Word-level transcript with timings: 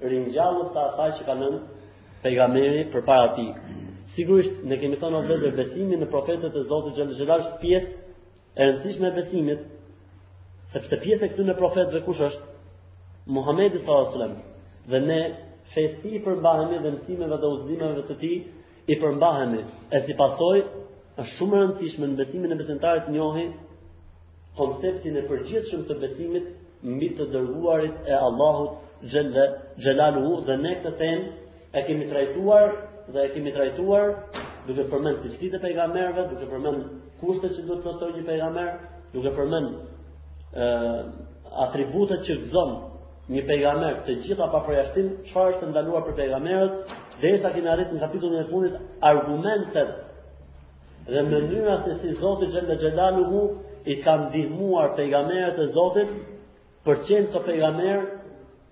ringjallës 0.00 0.68
të 0.74 0.82
asaj 0.84 1.10
që 1.18 1.24
ka 1.26 1.34
nën 1.38 1.56
pejgamberi 2.22 2.82
para 2.92 3.32
ti. 3.34 3.46
Sigurisht 4.14 4.62
ne 4.64 4.78
kemi 4.80 4.96
thënë 4.96 5.20
edhe 5.24 5.36
se 5.42 5.50
besimi 5.56 5.98
në 6.00 6.06
profetët 6.10 6.54
e 6.56 6.62
Zotit 6.68 6.94
xhallahu 6.96 7.18
xhelal 7.18 7.40
është 7.44 7.58
pjesë 7.62 7.90
e 8.56 8.68
rëndësishme 8.68 9.08
e 9.10 9.14
besimit, 9.18 9.60
sepse 10.72 10.98
pjesë 11.02 11.28
këtu 11.32 11.44
në 11.48 11.56
profetëve 11.58 12.00
kush 12.06 12.22
është 12.28 12.46
Muhamedi 13.36 13.78
sallallahu 13.78 14.06
alaihi 14.06 14.16
wasallam. 14.16 14.36
Dhe 14.90 14.98
ne 15.00 15.20
festi 15.74 16.14
i 16.16 16.20
përmbahemi 16.24 16.78
dhe 16.84 16.92
mësimeve 16.96 17.36
dhe 17.42 17.48
udhëzimeve 17.54 18.06
të 18.08 18.14
tij 18.22 18.36
i 18.92 18.96
përmbahemi. 19.02 19.62
E 19.92 19.98
si 20.06 20.14
pasoj 20.16 20.62
është 21.20 21.34
shumë 21.36 21.58
e 21.58 21.60
rëndësishme 21.64 22.06
në 22.08 22.16
besimin 22.22 22.52
e 22.54 22.58
besimtarit 22.62 23.04
të 23.06 23.12
njohë 23.18 23.44
konceptin 24.60 25.18
e 25.20 25.26
përgjithshëm 25.28 25.84
të 25.88 25.98
besimit 26.04 26.46
mbi 26.94 27.12
të 27.18 27.28
dërguarit 27.34 27.96
e 28.08 28.16
Allahut 28.28 28.86
Gjellalu 29.04 30.22
hu 30.24 30.40
dhe 30.46 30.56
ne 30.62 30.72
këtë 30.82 30.96
tem 30.98 31.20
e 31.78 31.82
kemi 31.86 32.06
trajtuar 32.10 32.72
dhe 33.12 33.20
e 33.24 33.28
kemi 33.34 33.52
trajtuar 33.54 34.14
duke 34.66 34.84
përmen 34.90 35.14
të 35.20 35.30
cilësit 35.30 35.54
e 35.54 35.60
pejgamerve 35.62 36.24
duke 36.32 36.48
përmen 36.50 36.80
kushtet 37.20 37.54
që 37.56 37.62
duke 37.68 37.78
të 37.78 37.84
përstoj 37.84 38.08
një 38.16 38.24
pejgamer 38.30 38.72
duke 39.12 39.30
përmen 39.36 39.68
e, 40.64 40.68
atributet 41.66 42.26
që 42.26 42.36
të 42.42 42.50
zonë 42.54 42.76
një 43.36 43.46
pejgamer 43.52 44.00
të 44.08 44.18
gjitha 44.26 44.50
pa 44.52 44.60
përjashtim 44.66 45.08
qëfar 45.28 45.50
është 45.52 45.62
të 45.66 45.70
ndaluar 45.72 46.04
për 46.08 46.16
pejgamerët 46.18 46.96
dhe 47.22 47.32
sa 47.46 47.54
kemi 47.54 47.70
arrit 47.76 47.94
në 47.94 48.02
kapitun 48.04 48.34
e 48.34 48.42
fundit 48.50 48.76
argumentet 49.12 49.94
dhe 51.14 51.22
mënyra 51.30 51.78
se 51.86 51.94
si 52.02 52.12
zotit 52.20 52.50
gjelë 52.50 52.74
dhe 52.74 53.24
hu 53.30 53.46
i 53.94 54.00
kanë 54.04 54.30
dihmuar 54.34 54.96
pejgamerët 54.98 55.58
e 55.66 55.70
zotit 55.78 56.12
për 56.86 57.04
qenë 57.08 57.32
të 57.34 57.46
pejgamerë 57.48 58.04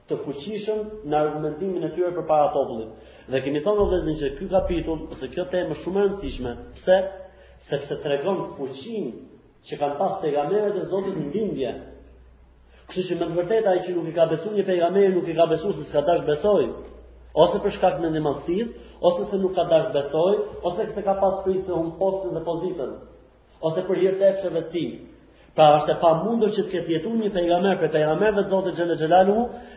të 0.07 0.17
fuqishëm 0.25 0.81
në 1.11 1.17
argumentimin 1.21 1.85
e 1.87 1.91
tyre 1.95 2.11
përpara 2.17 2.51
popullit. 2.55 2.93
Dhe 3.33 3.41
kemi 3.43 3.63
thënë 3.65 3.79
vëllezërin 3.91 4.19
se 4.21 4.29
ky 4.37 4.49
kapitull 4.53 5.01
ose 5.15 5.29
kjo 5.33 5.47
temë 5.51 5.73
është 5.75 5.83
shumë 5.85 6.01
e 6.01 6.05
rëndësishme, 6.05 6.53
pse? 6.79 6.99
Sepse 7.71 7.97
tregon 8.05 8.39
fuqinë 8.55 9.13
që 9.67 9.81
kanë 9.81 9.97
pas 9.99 10.15
pejgamberët 10.23 10.79
e 10.79 10.85
Zotit 10.93 11.17
në 11.19 11.27
lindje. 11.35 11.73
Kështu 12.87 13.05
që 13.09 13.19
me 13.19 13.27
të 13.33 13.37
vërtetë 13.41 13.71
ai 13.73 13.81
që 13.87 13.97
nuk 13.97 14.11
i 14.13 14.15
ka 14.15 14.29
besuar 14.31 14.55
një 14.55 14.67
pejgamber, 14.71 15.09
nuk 15.17 15.31
i 15.31 15.35
ka 15.41 15.49
besuar 15.51 15.75
se 15.75 15.89
s'ka 15.89 16.05
dash 16.07 16.23
besoj, 16.31 16.67
ose 17.43 17.57
për 17.65 17.75
shkak 17.79 17.99
të 17.99 18.13
ndëmësisë, 18.13 18.85
ose 19.11 19.27
se 19.33 19.43
nuk 19.43 19.57
ka 19.59 19.65
dash 19.73 19.91
besoj, 19.97 20.37
ose 20.71 20.89
se 20.95 21.03
ka 21.09 21.15
pas 21.23 21.43
frikë 21.43 21.67
se 21.67 21.75
un 21.83 21.91
postën 21.99 22.31
dhe 22.39 22.45
pozitën, 22.47 22.95
ose 23.67 23.87
për 23.91 24.03
hir 24.05 24.19
të 24.21 24.31
efshëve 24.31 24.63
të 24.71 24.87
Pra 25.57 25.67
është 25.79 25.93
e 25.95 26.01
pa 26.03 26.09
mundër 26.23 26.51
që 26.55 26.63
të 26.67 26.71
këtë 26.73 26.93
jetu 26.93 27.11
një 27.19 27.29
pejgamer 27.35 27.79
për 27.83 27.89
pejgamer 27.95 28.35
dhe 28.37 28.43
të 28.47 28.51
zote 28.51 28.73
gjene 28.77 28.95
gjelalu 29.03 29.37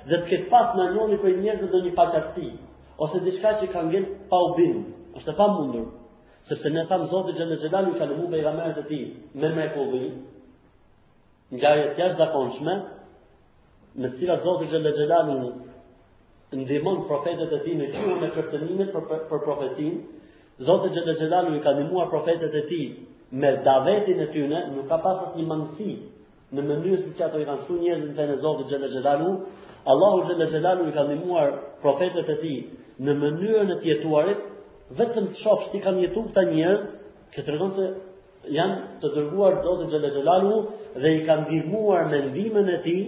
dhe 0.10 0.18
të 0.18 0.26
këtë 0.32 0.48
pas 0.54 0.74
në 0.80 0.88
njoni 0.96 1.20
për 1.22 1.38
njëzë 1.44 1.70
dhe 1.74 1.80
një 1.86 1.94
pacartësi 2.00 2.50
ose 3.06 3.22
diçka 3.28 3.54
që 3.62 3.70
ka 3.76 3.84
gjenë 3.94 4.10
pa 4.34 4.42
u 4.44 4.50
bindë. 4.58 4.82
është 5.20 5.32
e 5.32 5.36
pa 5.40 5.46
mundër. 5.54 5.86
Sepse 6.50 6.70
ne 6.74 6.84
thamë 6.90 7.08
zote 7.14 7.32
gjene 7.38 7.56
gjelalu 7.62 7.94
i 7.96 8.00
ka 8.00 8.06
lëmu 8.12 8.28
pejgamer 8.34 8.74
dhe 8.76 8.84
ti 8.90 9.00
me 9.40 9.50
me 9.56 9.70
kulli 9.76 10.06
nga 11.56 11.72
jetë 11.80 11.98
jashtë 12.02 12.20
zakonshme 12.20 12.76
me 14.02 14.12
cila 14.18 14.36
zote 14.44 14.66
gjene 14.72 14.92
gjelalu 15.00 15.40
ndihmon 16.62 17.06
profetet 17.08 17.54
e 17.54 17.62
ti 17.66 17.76
në 17.80 17.88
kjurën 17.94 18.28
e 18.28 18.34
kërtënimet 18.36 18.92
për, 18.96 19.08
për, 19.10 19.20
për 19.32 19.40
profetin 19.48 19.96
Zote 20.68 20.90
Gjede 20.92 21.14
Gjelalu 21.22 21.54
i 21.56 21.60
ka 21.64 21.72
nimuar 21.80 22.10
profetet 22.12 22.52
e 22.52 22.62
ti 22.72 22.82
me 23.32 23.62
davetin 23.66 24.20
e 24.20 24.28
tyre 24.34 24.60
nuk 24.76 24.88
ka 24.90 24.98
pas 25.04 25.22
asnjë 25.28 25.46
mangësi 25.48 25.94
në 26.56 26.64
mënyrë 26.70 27.02
si 27.04 27.24
ato 27.24 27.40
i 27.40 27.46
kanë 27.46 27.66
thënë 27.68 27.84
njerëzit 27.84 28.22
e 28.24 28.38
Zotit 28.42 28.68
xhela 28.72 28.88
xhelalu 28.94 29.32
Allahu 29.92 30.24
xhela 30.26 30.46
xhelalu 30.50 30.88
i 30.90 30.94
ka 30.96 31.04
ndihmuar 31.06 31.48
profetët 31.84 32.30
e 32.34 32.38
tij 32.42 32.58
në 33.06 33.14
mënyrën 33.22 33.70
e 33.76 33.80
të 33.84 33.90
jetuarit 33.92 34.40
vetëm 34.98 35.30
të 35.30 35.38
shoh 35.44 35.68
se 35.70 35.82
kanë 35.86 36.08
jetuar 36.08 36.26
këta 36.30 36.44
njerëz 36.50 36.84
që 37.36 37.40
tregon 37.46 37.72
se 37.78 37.86
janë 38.58 38.78
të 39.02 39.14
dërguar 39.16 39.62
Zotit 39.64 39.92
xhela 39.94 40.10
xhelalu 40.16 40.56
dhe 41.02 41.10
i 41.20 41.22
kanë 41.30 41.46
ndihmuar 41.46 42.10
me 42.10 42.18
ndihmën 42.32 42.68
e 42.80 42.82
tij 42.86 43.02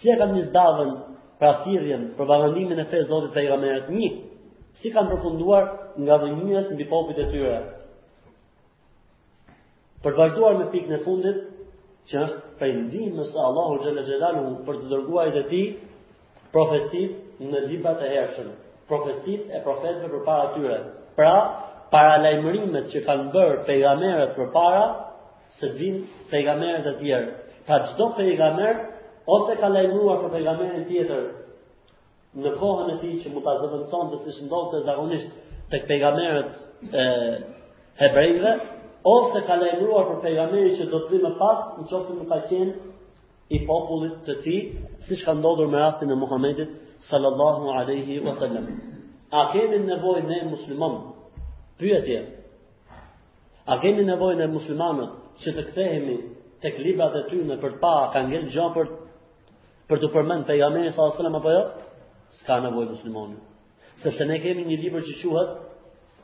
si 0.00 0.10
e 0.10 0.18
kanë 0.18 0.34
nisdavën 0.40 0.90
pra 1.38 1.52
thirrjen 1.62 2.10
për 2.18 2.26
vallëndimin 2.30 2.82
e 2.82 2.88
fesë 2.90 3.08
Zotit 3.12 3.34
pejgamberit 3.38 3.94
1 3.94 4.20
si 4.82 4.90
kanë 4.90 5.10
përfunduar 5.14 5.64
nga 6.02 6.18
dhënjës 6.22 6.66
mbi 6.74 6.84
popujt 6.90 7.18
e 7.24 7.30
tyre. 7.32 7.75
Për 10.04 10.12
të 10.16 10.20
vazhduar 10.20 10.56
me 10.58 10.66
pikën 10.72 10.96
e 10.98 11.04
fundit, 11.04 11.38
që 12.10 12.18
është 12.22 12.58
pendimi 12.60 13.24
se 13.30 13.38
Allahu 13.48 13.78
Gjelle 13.84 14.02
xhelalu 14.08 14.42
për 14.66 14.80
të 14.82 14.90
dërguar 14.92 15.30
të 15.36 15.42
tij 15.52 15.62
profetit 16.52 17.40
në 17.52 17.62
librat 17.70 18.02
e 18.02 18.10
hershëm, 18.12 18.52
profetit 18.90 19.48
e 19.56 19.62
profetëve 19.64 20.10
përpara 20.12 20.52
tyre. 20.56 20.76
Pra, 21.18 21.32
para 21.94 22.20
lajmërimet 22.22 22.86
që 22.92 23.02
kanë 23.06 23.26
bër 23.34 23.60
pejgamberët 23.66 24.36
përpara 24.36 24.84
se 25.58 25.72
vin 25.78 25.98
pejgamberët 26.30 26.88
e 26.92 26.94
tjerë, 27.00 27.34
pa 27.68 27.80
çdo 27.90 28.08
pejgamber 28.20 28.74
ose 29.38 29.58
ka 29.60 29.68
lajmëruar 29.74 30.20
për 30.22 30.32
pejgamberin 30.36 30.86
tjetër 30.88 31.26
në 32.44 32.52
kohën 32.60 32.92
e 32.94 32.96
tij 33.02 33.14
që 33.24 33.32
mund 33.34 33.46
ta 33.48 33.56
zëvendëson 33.64 34.10
të 34.14 34.36
si 34.36 34.46
ndodhte 34.46 34.84
zakonisht 34.86 35.32
tek 35.74 35.88
pejgamberët 35.90 36.56
e 37.02 37.06
hebrejve, 38.02 38.52
ose 39.06 39.38
ka 39.46 39.54
lejmruar 39.60 40.08
për 40.10 40.16
pejgamberi 40.24 40.72
që 40.80 40.86
do 40.90 40.98
të 41.04 41.12
vi 41.12 41.18
më 41.22 41.30
pas, 41.40 41.60
në 41.78 41.86
që 41.90 42.14
më 42.20 42.24
ka 42.30 42.38
qenë 42.50 42.74
i 43.54 43.60
popullit 43.68 44.16
të 44.26 44.34
ti, 44.42 44.56
si 45.04 45.18
që 45.20 45.26
ka 45.28 45.34
ndodhur 45.38 45.68
me 45.70 45.78
rastin 45.82 46.10
e 46.10 46.16
Muhammedit, 46.18 46.70
sallallahu 47.10 47.68
aleyhi 47.80 48.16
wa 48.24 48.32
sallam. 48.40 48.64
A 49.30 49.44
kemi 49.52 49.78
nevoj 49.86 50.22
ne 50.26 50.40
muslimon, 50.50 50.96
pyë 51.78 52.22
a 53.70 53.74
kemi 53.82 54.04
nevoj 54.08 54.32
ne 54.40 54.46
muslimanët 54.56 55.12
që 55.42 55.52
të 55.56 55.62
kthehemi 55.68 56.16
të 56.62 56.70
librat 56.82 57.14
e 57.18 57.22
ty 57.30 57.38
për 57.62 57.72
pa, 57.82 57.94
ka 58.14 58.22
ngellë 58.26 58.52
gjopër, 58.54 58.86
për, 58.86 59.90
për 59.90 59.98
të 60.02 60.10
përmendur 60.14 60.46
pejgamberi, 60.50 60.90
sallallahu 60.94 61.02
aleyhi 61.02 61.18
wa 61.18 61.18
sallam, 61.18 61.40
apo 61.40 61.50
jo, 61.50 61.64
s'ka 62.40 62.58
nevoj 62.66 62.86
muslimonit. 62.94 63.40
Sepse 64.04 64.24
ne 64.28 64.38
kemi 64.42 64.62
një 64.66 64.76
libër 64.84 65.02
që 65.06 65.18
quhet, 65.22 65.50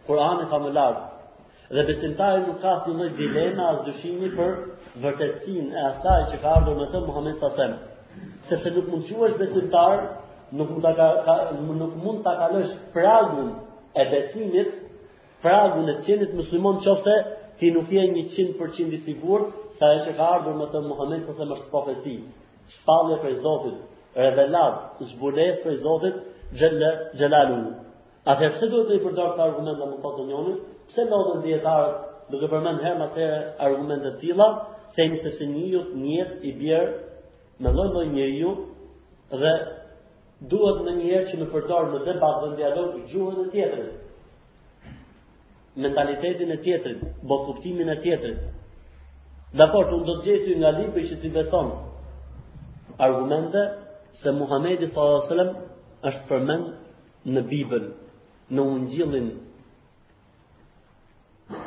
Kur'an 0.07 0.41
e 0.45 0.49
ka 0.51 0.59
më 0.59 0.71
lartë, 0.77 1.12
dhe 1.73 1.83
besimtari 1.89 2.43
nuk 2.47 2.61
ka 2.63 2.71
asnjë 2.77 2.93
lloj 2.99 3.11
dileme 3.17 3.65
as 3.73 3.79
dyshimi 3.87 4.29
për 4.37 4.51
vërtetësinë 5.05 5.73
e 5.77 5.85
asaj 5.91 6.25
që 6.33 6.41
ka 6.43 6.51
ardhur 6.59 6.75
me 6.81 6.89
të 6.93 7.01
Muhammed 7.07 7.37
sasem. 7.41 7.73
Sepse 8.49 8.73
nuk 8.75 8.91
mund 8.93 9.07
të 9.09 9.17
quhesh 9.21 9.37
besimtar, 9.41 10.03
nuk 10.59 10.73
mund 10.75 10.83
ta 10.85 10.93
ka, 10.99 11.07
ka, 11.29 11.37
nuk 11.83 11.95
mund 12.05 12.21
ta 12.27 12.35
kalosh 12.43 12.75
pragun 12.93 13.49
e 14.01 14.05
besimit, 14.13 14.69
pragun 15.43 15.89
e 15.89 15.95
qenit 16.05 16.35
musliman 16.37 16.83
nëse 16.83 17.17
ti 17.59 17.71
nuk 17.75 17.89
je 17.89 18.05
100% 18.35 18.97
i 18.99 18.99
sigurt 19.07 19.55
se 19.79 19.85
ajo 19.87 20.03
që 20.07 20.13
ka 20.19 20.29
ardhur 20.37 20.55
me 20.61 20.67
të 20.73 20.85
Muhammed 20.91 21.25
sasem 21.31 21.57
është 21.57 21.71
profeti, 21.73 22.19
shpallje 22.77 23.17
prej 23.23 23.39
Zotit, 23.47 23.79
revelat, 24.21 25.01
zbulesë 25.09 25.65
prej 25.65 25.81
Zotit, 25.87 26.21
xhel 26.59 26.77
xhelalu. 27.19 27.61
Atëherë 28.31 28.55
pse 28.59 28.69
duhet 28.71 28.87
të 28.91 28.95
i 29.01 29.05
përdor 29.07 29.33
këtë 29.33 29.43
argument 29.49 29.81
në 29.83 29.89
mëkatë 29.97 30.61
Pse 30.93 31.05
odhën 31.17 31.41
djetarët 31.45 32.01
dhe 32.41 32.49
përmend 32.53 32.83
herë 32.85 32.99
pas 33.03 33.15
argumente 33.67 34.11
të 34.13 34.19
tilla, 34.23 34.47
themi 34.97 35.17
sepse 35.25 35.47
njeriu 35.53 35.81
njet 36.03 36.33
i 36.45 36.51
bjer 36.61 36.85
me 37.63 37.71
lloj 37.77 37.93
një 37.95 38.09
njeriu 38.17 38.51
dhe 39.41 39.53
duhet 40.53 40.83
në 40.89 40.93
një 40.99 41.21
që 41.29 41.39
me 41.41 41.47
përdor 41.55 41.87
në 41.95 42.01
debat 42.09 42.37
dhe 42.43 42.51
në 42.51 42.59
dialog 42.59 42.91
gjuhën 43.13 43.39
e 43.41 43.47
tjetërit, 43.55 43.95
mentalitetin 45.85 46.53
e 46.53 46.59
tjetërit, 46.67 47.03
bo 47.29 47.39
kuptimin 47.47 47.89
e 47.89 47.97
tjetërit. 48.05 48.43
Dakor, 49.61 49.89
unë 49.97 50.07
do 50.11 50.19
të 50.19 50.29
gjetë 50.29 50.59
nga 50.61 50.75
libri 50.77 51.07
që 51.09 51.17
ti 51.23 51.29
beson 51.39 51.73
argumente 53.07 53.63
se 54.21 54.33
Muhamedi 54.41 54.89
S.A.S. 54.93 55.33
është 56.11 56.29
përmend 56.29 57.33
në 57.35 57.45
Bibël, 57.51 57.89
në 58.55 58.61
Ungjillin 58.75 59.29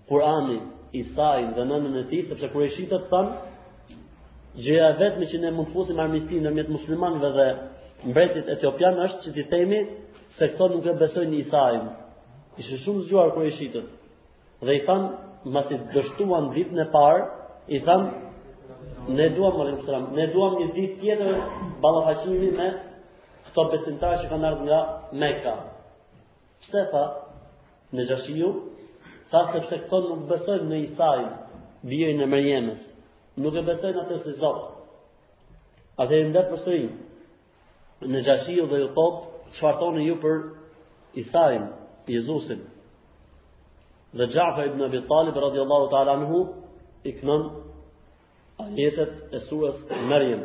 kur 0.09 0.23
ani 0.27 0.59
dhe 1.55 1.63
nënën 1.71 1.99
e 2.01 2.05
ti, 2.09 2.21
sepse 2.29 2.47
kër 2.49 2.61
e 2.67 2.71
shqitët 2.75 3.07
të 3.07 3.09
thamë, 3.15 3.35
Gjëja 4.59 4.87
vetë 4.97 5.25
që 5.31 5.37
ne 5.39 5.49
mund 5.53 5.69
fusim 5.71 5.99
armistinë 6.03 6.41
në 6.49 6.51
mjetë 6.55 6.73
muslimanëve 6.73 7.29
dhe 7.35 7.45
mbretit 8.07 8.47
etiopian 8.49 8.99
është 9.05 9.23
që 9.25 9.31
ti 9.35 9.43
themi 9.51 9.79
se 10.37 10.47
këto 10.53 10.67
nuk 10.71 10.85
e 10.87 10.93
besoj 10.99 11.25
një 11.27 11.39
isajm. 11.43 11.87
Ishë 12.61 12.79
shumë 12.83 13.03
zgjuar 13.07 13.31
kërë 13.35 13.49
i 13.49 13.55
shitën. 13.59 13.85
Dhe 14.65 14.75
i 14.77 14.81
than, 14.87 15.03
masi 15.55 15.77
dështuan 15.95 16.49
ditë 16.55 16.75
në 16.79 16.85
parë, 16.93 17.21
i 17.75 17.79
than, 17.87 18.03
ne 19.17 19.27
duam, 19.35 19.55
më 19.59 19.67
rinë 19.69 20.01
ne 20.17 20.27
duam 20.33 20.57
një 20.61 20.67
ditë 20.77 20.99
tjetër 21.01 21.41
balafashimi 21.83 22.51
me 22.59 22.69
këto 23.49 23.67
besimtarë 23.73 24.21
që 24.23 24.31
kanë 24.31 24.47
ardhë 24.49 24.67
nga 24.69 24.79
Mekka. 25.21 25.53
Pse 26.63 26.85
tha, 26.91 27.03
në 27.95 28.05
gjashiju, 28.11 28.49
sa 29.31 29.43
sepse 29.51 29.81
këto 29.85 29.99
nuk 30.07 30.25
besojnë 30.29 30.67
në 30.71 30.79
Isai, 30.89 31.27
bjojnë 31.89 32.17
në 32.19 32.27
mërjemës, 32.31 32.79
nuk 33.41 33.55
e 33.55 33.63
besojnë 33.67 34.01
atës 34.03 34.25
në 34.27 34.35
Zotë. 34.43 34.67
Atë 36.03 36.19
e 36.19 36.27
ndërë 36.31 36.49
përsërinë, 36.51 36.97
në 38.07 38.21
gjashio 38.25 38.65
dhe 38.71 38.77
ju 38.79 38.87
tot, 38.95 39.23
qëfar 39.55 39.79
thoni 39.79 40.03
ju 40.07 40.15
për 40.21 40.37
Isaim, 41.19 41.65
Jezusin. 42.07 42.61
Dhe 44.17 44.27
Gjafa 44.33 44.63
ibn 44.69 44.83
Abi 44.85 45.01
Talib, 45.09 45.35
radiallahu 45.37 45.89
ta'ala 45.91 46.15
në 46.19 46.29
hu, 46.31 46.41
i 47.03 47.11
kënën 47.19 47.43
ajetet 48.63 49.33
e 49.35 49.41
surës 49.49 49.83
Merjem. 50.09 50.43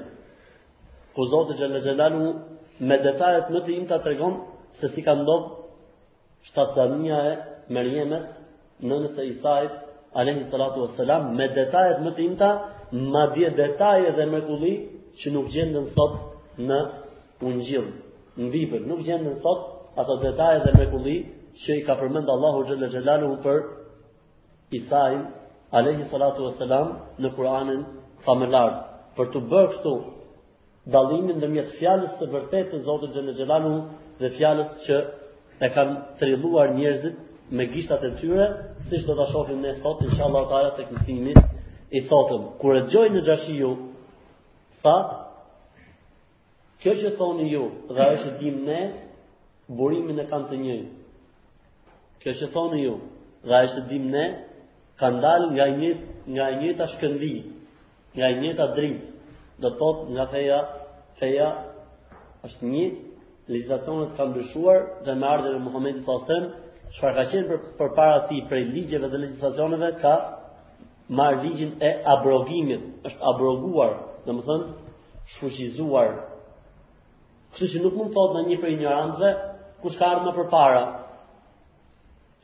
Ku 1.15 1.29
Zotë 1.31 1.57
Gjellë 1.59 1.81
Gjellalu 1.85 2.33
me 2.81 2.99
detajet 3.05 3.53
më 3.55 3.61
të 3.67 3.75
im 3.79 3.87
të 3.87 3.99
tregon 4.05 4.39
se 4.81 4.89
si 4.93 5.03
ka 5.07 5.15
ndodhë 5.19 5.65
shtatësania 6.51 7.19
e 7.31 7.35
Merjemës 7.75 8.27
në 8.83 9.01
nëse 9.07 9.27
Isajit 9.37 9.81
Alehi 10.15 10.45
Salatu 10.51 10.85
as-salam, 10.89 11.31
me 11.37 11.49
detajet 11.57 12.03
më 12.07 12.11
të 12.17 12.23
imta, 12.29 12.51
ma 13.13 13.25
dje 13.35 13.49
detaje 13.59 14.11
dhe 14.17 14.27
me 14.31 14.41
kulli 14.47 14.75
që 15.19 15.33
nuk 15.35 15.49
gjendën 15.51 15.89
sot 15.95 16.19
në 16.61 16.79
unë 17.49 17.65
gjithë, 17.69 17.93
në 18.41 18.49
vipër, 18.53 18.85
nuk 18.89 19.03
gjendë 19.07 19.29
në 19.29 19.39
sot, 19.45 19.65
ato 20.01 20.17
detaje 20.23 20.63
dhe 20.65 20.75
me 20.79 20.87
kulli, 20.93 21.17
që 21.63 21.77
i 21.81 21.85
ka 21.87 21.95
përmend 22.01 22.29
Allahu 22.33 22.65
Gjellë 22.69 22.89
Gjellalu 22.95 23.31
për 23.45 23.61
Isaim, 24.79 25.27
Alehi 25.75 26.07
Salatu 26.11 26.49
e 26.49 27.23
në 27.23 27.31
Kur'anin 27.37 27.85
familartë, 28.27 28.81
për 29.19 29.27
të 29.35 29.41
bërë 29.51 29.69
kështu 29.75 29.93
dalimin 30.93 31.39
dhe 31.41 31.49
mjetë 31.49 31.77
fjallës 31.79 32.17
të 32.19 32.29
vërtet 32.33 32.71
të 32.73 32.83
Zotë 32.87 33.13
Gjellë 33.15 33.35
Gjellalu 33.39 33.75
dhe 34.21 34.31
fjallës 34.39 34.71
që 34.87 34.99
e 35.65 35.69
kanë 35.77 35.95
trilluar 36.21 36.75
njerëzit 36.77 37.19
me 37.55 37.67
gishtat 37.71 38.03
e 38.09 38.15
tyre, 38.19 38.47
si 38.89 39.03
do 39.07 39.15
të 39.21 39.29
shofim 39.31 39.61
ne 39.63 39.77
sot, 39.83 40.01
në 40.07 40.17
shalla 40.17 40.43
të 40.49 40.57
arët 40.59 40.81
e 40.81 40.87
kësimi, 40.91 41.35
i 41.93 42.01
sotëm, 42.09 42.49
Kur 42.59 42.79
e 42.81 42.85
gjoj 42.91 43.09
në 43.15 43.21
gjashiju, 43.29 43.71
sa, 44.83 44.97
Kjo 46.85 46.93
që 47.01 47.11
thoni 47.17 47.45
ju, 47.49 47.63
dhe 47.95 48.01
ajo 48.07 48.17
që 48.23 48.31
dim 48.43 48.57
ne, 48.67 48.81
burimin 49.79 50.19
e 50.21 50.27
kanë 50.29 50.51
të 50.51 50.57
njëjtë. 50.61 50.89
Kjo 52.21 52.33
që 52.41 52.49
thoni 52.53 52.81
ju, 52.83 52.97
dhe 53.47 53.55
ajo 53.59 53.71
që 53.75 53.85
dim 53.93 54.11
ne, 54.13 54.25
kanë 55.01 55.23
dalë 55.25 55.47
nga 55.55 55.67
një 55.79 55.91
nga 56.35 56.45
e 56.53 56.59
njëta 56.61 56.89
shkëndi, 56.93 57.31
nga 58.17 58.27
e 58.33 58.35
njëta 58.43 58.67
dritë, 58.77 59.09
do 59.65 59.71
të 59.71 59.79
thotë 59.81 60.13
nga 60.17 60.27
feja, 60.33 60.59
feja 61.23 61.47
është 62.51 62.69
një, 62.75 62.85
legislacionet 63.53 64.13
kanë 64.21 64.33
ndryshuar 64.35 64.81
dhe 65.09 65.17
me 65.21 65.27
ardhjën 65.35 65.57
e 65.59 65.63
Muhamedit 65.65 66.05
sallallahu 66.05 66.27
alajhi 66.27 66.45
wasallam, 66.45 66.93
çfarë 66.95 67.17
ka 67.21 67.25
qenë 67.33 67.49
për, 67.51 67.61
për 67.81 67.93
para 67.97 68.21
ti 68.29 68.43
prej 68.53 68.63
ligjeve 68.75 69.09
dhe 69.13 69.23
legjislacioneve 69.25 69.91
ka 70.05 70.15
marr 71.19 71.41
ligjin 71.49 71.73
e 71.81 71.91
abrogimit, 72.15 72.85
është 73.09 73.29
abroguar, 73.33 73.93
domethënë 74.29 75.33
shfuqizuar 75.35 76.11
Kështu 77.55 77.69
që 77.71 77.81
nuk 77.85 77.93
mund 77.99 78.11
të 78.11 78.15
thotë 78.17 78.35
ndonjë 78.35 78.57
për 78.63 78.71
ignorancë, 78.75 79.29
kush 79.83 79.97
ka 79.99 80.07
ardhur 80.11 80.27
më 80.31 80.33
përpara. 80.41 80.83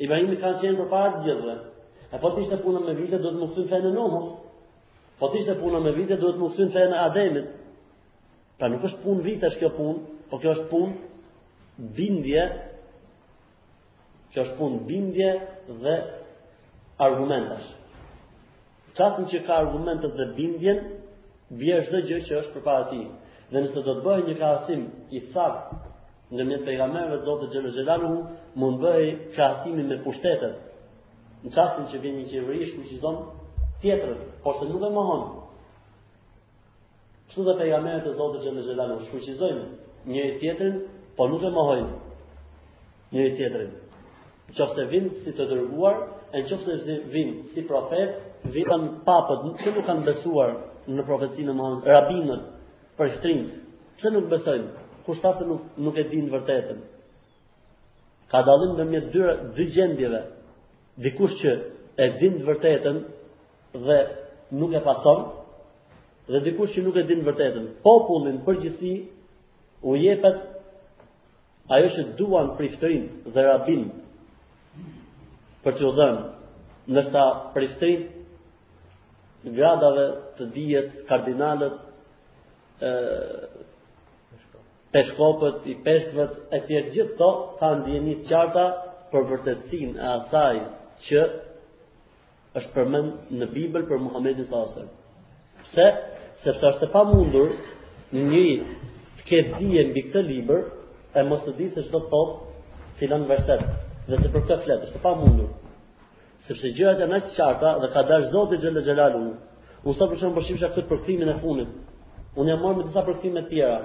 Ibrahimi 0.05 0.37
ka 0.43 0.53
qenë 0.61 0.79
përpara 0.83 1.25
gjithëve. 1.25 1.57
E 2.15 2.21
po 2.23 2.35
tishte 2.37 2.61
puna 2.65 2.85
me 2.85 2.95
vite 3.01 3.17
duhet 3.17 3.37
të 3.41 3.41
mësoj 3.43 3.67
fetë 3.73 3.89
në 3.89 3.97
Nuhut. 3.97 4.31
Po 5.21 5.33
tishte 5.35 5.57
puna 5.61 5.81
me 5.85 5.97
vite 5.97 6.21
duhet 6.21 6.37
të 6.37 6.45
mësoj 6.45 6.69
fetë 6.77 6.93
në 6.93 7.01
Ademit. 7.09 7.51
Pra 8.61 8.69
nuk 8.69 8.85
është 8.91 9.03
punë 9.07 9.27
vite, 9.27 9.49
kjo 9.57 9.73
punë, 9.81 10.01
po 10.31 10.37
kjo 10.43 10.53
është 10.55 10.69
punë 10.69 11.93
bindje. 11.99 12.47
Kjo 14.35 14.43
është 14.45 14.57
punë 14.61 14.81
bindje 14.91 15.31
dhe 15.83 15.95
argumentash. 17.01 17.69
Qatën 18.99 19.29
që 19.31 19.39
ka 19.47 19.57
argumentet 19.63 20.17
dhe 20.19 20.27
bindjen, 20.37 20.81
bje 21.61 21.77
është 21.83 21.97
dhe 21.97 22.03
gjë 22.11 22.19
që 22.29 22.39
është 22.41 22.57
për 22.59 22.65
para 22.67 22.89
ti. 22.91 23.01
Dhe 23.51 23.63
nëse 23.65 23.83
do 23.87 23.95
të 23.97 24.05
bëjë 24.07 24.27
një 24.29 24.37
krasim 24.41 24.83
i 25.17 25.21
thakë 25.35 25.79
në 26.37 26.47
një 26.51 26.59
pejgamerve 26.67 27.17
të 27.23 27.27
zote 27.29 27.49
Gjelë 27.55 27.73
Gjelalu, 27.77 28.13
më 28.61 28.69
bëjë 28.85 29.13
krasimin 29.37 29.89
me 29.91 29.97
pushtetet. 30.05 30.59
Në 31.45 31.53
qasën 31.57 31.89
që 31.91 32.03
vjen 32.03 32.19
një 32.21 32.27
qeverish, 32.35 32.75
më 32.79 32.89
që 32.91 32.99
zonë 33.03 33.27
tjetërët, 33.83 34.21
por 34.45 34.61
se 34.61 34.69
nuk 34.69 34.85
e 34.85 34.93
më 34.95 35.05
honë. 35.11 35.31
Shku 37.31 37.47
dhe 37.49 37.57
pejgamerve 37.63 38.05
të 38.09 38.17
zote 38.21 38.45
Gjelë 38.45 38.67
Gjelalu, 38.69 39.01
shku 39.09 39.25
që 39.27 39.53
një 40.11 40.21
i 40.31 40.37
tjetërin, 40.41 40.77
por 41.17 41.29
nuk 41.33 41.43
e 41.45 41.51
më 41.57 41.67
një 43.11 43.23
i 43.27 43.33
tjetërin. 43.39 43.73
Qofse 44.57 44.85
vindë 44.91 45.19
si 45.25 45.33
të 45.37 45.47
dërguar, 45.51 45.97
e 46.31 46.37
në 46.43 46.47
qëfë 46.47 46.65
se 46.65 46.75
si 46.85 46.97
vinë 47.11 47.53
si 47.55 47.65
profet, 47.67 48.19
vinë 48.55 48.69
kanë 48.69 48.91
papët, 49.07 49.47
që 49.63 49.73
nuk 49.75 49.87
kanë 49.89 50.05
besuar 50.07 50.53
në 50.89 51.05
profetësime 51.09 51.55
më 51.59 51.65
hanë, 51.67 51.81
rabinët, 51.89 52.45
për 52.99 53.11
shtrinë, 53.17 53.47
që 54.01 54.13
nuk 54.15 54.29
besojnë, 54.31 54.85
kushtasë 55.07 55.47
nuk, 55.49 55.65
nuk 55.85 55.99
e 55.99 56.05
dinë 56.13 56.31
vërtetën. 56.35 56.79
Ka 58.31 58.45
dalim 58.47 58.77
dhe 58.79 58.87
mjetë 58.93 59.11
dyre, 59.15 59.35
dy 59.57 59.67
gjendjeve, 59.75 60.21
dikush 61.03 61.35
që 61.41 61.51
e 61.99 62.07
dinë 62.21 62.45
vërtetën 62.47 63.01
dhe 63.89 63.97
nuk 64.61 64.77
e 64.81 64.85
pasonë, 64.87 65.25
dhe 66.31 66.41
dikush 66.47 66.77
që 66.77 66.85
nuk 66.87 67.01
e 67.01 67.05
dinë 67.11 67.27
vërtetën. 67.27 67.67
Popullin 67.87 68.39
për 68.47 68.63
u 69.91 69.95
jepet, 69.97 70.35
ajo 71.73 71.89
që 71.95 72.03
duan 72.19 72.51
për 72.59 72.67
shtrinë 72.75 73.31
dhe 73.33 73.43
rabinët, 73.47 74.01
për 75.65 75.75
të 75.79 75.91
dhënë 75.97 76.95
nësa 76.97 77.25
pristri 77.55 77.91
gradave 79.57 80.07
të 80.39 80.47
dijes 80.55 80.89
kardinalët 81.09 81.81
peshkopët 84.97 85.67
i 85.73 85.77
peshkëve 85.85 86.29
e 86.55 86.61
tjerë 86.69 86.93
gjithë 86.97 87.17
to 87.21 87.31
ka 87.61 87.71
ndjeni 87.81 88.15
qarta 88.31 88.65
për 89.13 89.27
vërtetësin 89.31 89.93
e 90.01 90.05
asaj 90.15 90.57
që 91.07 91.25
është 92.61 92.75
përmend 92.75 93.37
në 93.41 93.51
Bibël 93.55 93.85
për 93.91 94.01
Muhamedit 94.07 94.49
sallallahu 94.49 94.83
alajhi 94.83 94.91
se 94.91 94.97
Pse? 95.61 95.85
Sepse 96.45 96.67
është 96.71 96.87
e 96.89 96.91
pamundur 96.93 97.51
një 98.17 98.45
të 99.21 99.27
ketë 99.29 99.59
dije 99.59 99.83
mbi 99.91 100.03
këtë 100.07 100.23
libër 100.29 100.63
e 101.21 101.25
mos 101.29 101.43
të 101.45 101.53
di 101.59 101.67
se 101.75 101.83
çdo 101.91 102.01
top 102.15 102.31
filan 102.99 103.27
verset 103.29 103.67
dhe 104.11 104.19
se 104.23 104.31
për 104.35 104.43
këtë 104.49 104.55
fletë, 104.65 104.85
është 104.89 105.01
pa 105.05 105.11
mundur. 105.19 105.51
Sepse 106.47 106.71
gjërat 106.75 107.03
janë 107.05 107.19
aq 107.21 107.27
të 107.29 107.35
qarta 107.37 107.77
dhe 107.83 107.91
ka 107.95 108.03
dash 108.09 108.31
Zoti 108.33 108.57
xhelal 108.63 108.83
xhelalu. 108.83 109.35
Unë 109.87 109.97
sa 109.99 110.09
për 110.11 110.19
shemb 110.21 110.35
po 110.37 110.43
shihsha 110.47 110.71
këtë 110.75 110.89
përkthimin 110.91 111.31
e 111.31 111.37
fundit. 111.43 111.71
Unë 112.39 112.51
jam 112.55 112.63
marrë 112.65 112.79
me 112.81 112.87
disa 112.89 113.05
përkthime 113.07 113.43
të 113.45 113.51
tjera. 113.53 113.79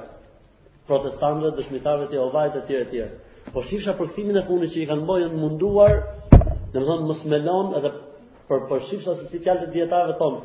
Protestantëve, 0.89 1.51
dëshmitarëve 1.59 2.07
të 2.09 2.17
Jehovait 2.17 2.55
e 2.59 2.63
tjerë 2.69 2.85
e 2.85 2.89
tjerë. 2.93 3.11
Po 3.53 3.59
shihsha 3.69 3.93
përkthimin 3.99 4.37
e 4.41 4.45
fundit 4.47 4.71
që 4.73 4.79
i 4.83 4.87
kanë 4.89 5.05
bën 5.11 5.37
munduar, 5.41 5.93
domethënë 6.73 7.07
mos 7.09 7.21
më 7.31 7.37
lënë 7.45 7.75
edhe 7.81 7.91
për 8.49 8.59
për 8.71 8.83
shifsha 8.89 9.13
se 9.19 9.25
ti 9.31 9.39
fjalët 9.45 9.69
e 9.69 9.73
dietarëve 9.75 10.17
ton 10.21 10.35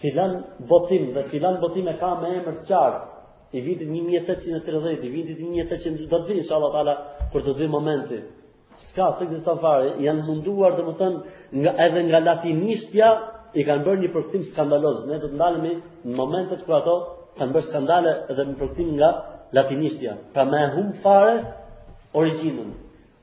filan 0.00 0.32
botim 0.70 1.10
dhe 1.14 1.22
filan 1.30 1.60
botim 1.62 1.86
e 1.86 1.92
ka 2.00 2.10
me 2.20 2.30
emër 2.38 2.56
të 2.62 2.66
qartë 2.66 3.52
i 3.52 3.60
vitit 3.66 3.88
1830, 3.92 5.04
i 5.04 5.10
vitit 5.16 5.38
1800, 5.44 6.08
do 6.12 6.22
të 6.24 6.30
vinë, 6.32 6.42
inshallah 6.46 6.70
taala 6.74 6.94
kur 7.32 7.42
të 7.44 7.52
të 7.52 7.58
dhe 7.60 7.68
momenti, 7.74 8.18
s'ka 8.90 9.06
së 9.18 9.26
këtë 9.30 9.52
fare, 9.62 9.90
janë 10.04 10.24
munduar 10.26 10.74
dhe 10.76 10.82
më 10.86 10.92
thënë, 10.98 11.38
nga, 11.62 11.72
edhe 11.86 12.02
nga 12.08 12.20
latinishtja, 12.26 13.08
i 13.60 13.64
kanë 13.68 13.84
bërë 13.86 14.02
një 14.02 14.10
përkëtim 14.14 14.44
skandaloz. 14.50 15.02
Ne 15.08 15.18
të 15.20 15.30
ndalemi 15.36 15.74
në 16.08 16.16
momentet 16.16 16.62
kërë 16.66 16.76
ato 16.78 16.94
kanë 17.38 17.52
bërë 17.54 17.66
skandale 17.68 18.14
edhe 18.32 18.46
në 18.48 18.56
përkëtim 18.60 18.94
nga 18.96 19.10
latinishtja. 19.58 20.14
Pra 20.32 20.46
me 20.48 20.62
hum 20.76 20.92
fare 21.04 21.34
originën. 22.16 22.70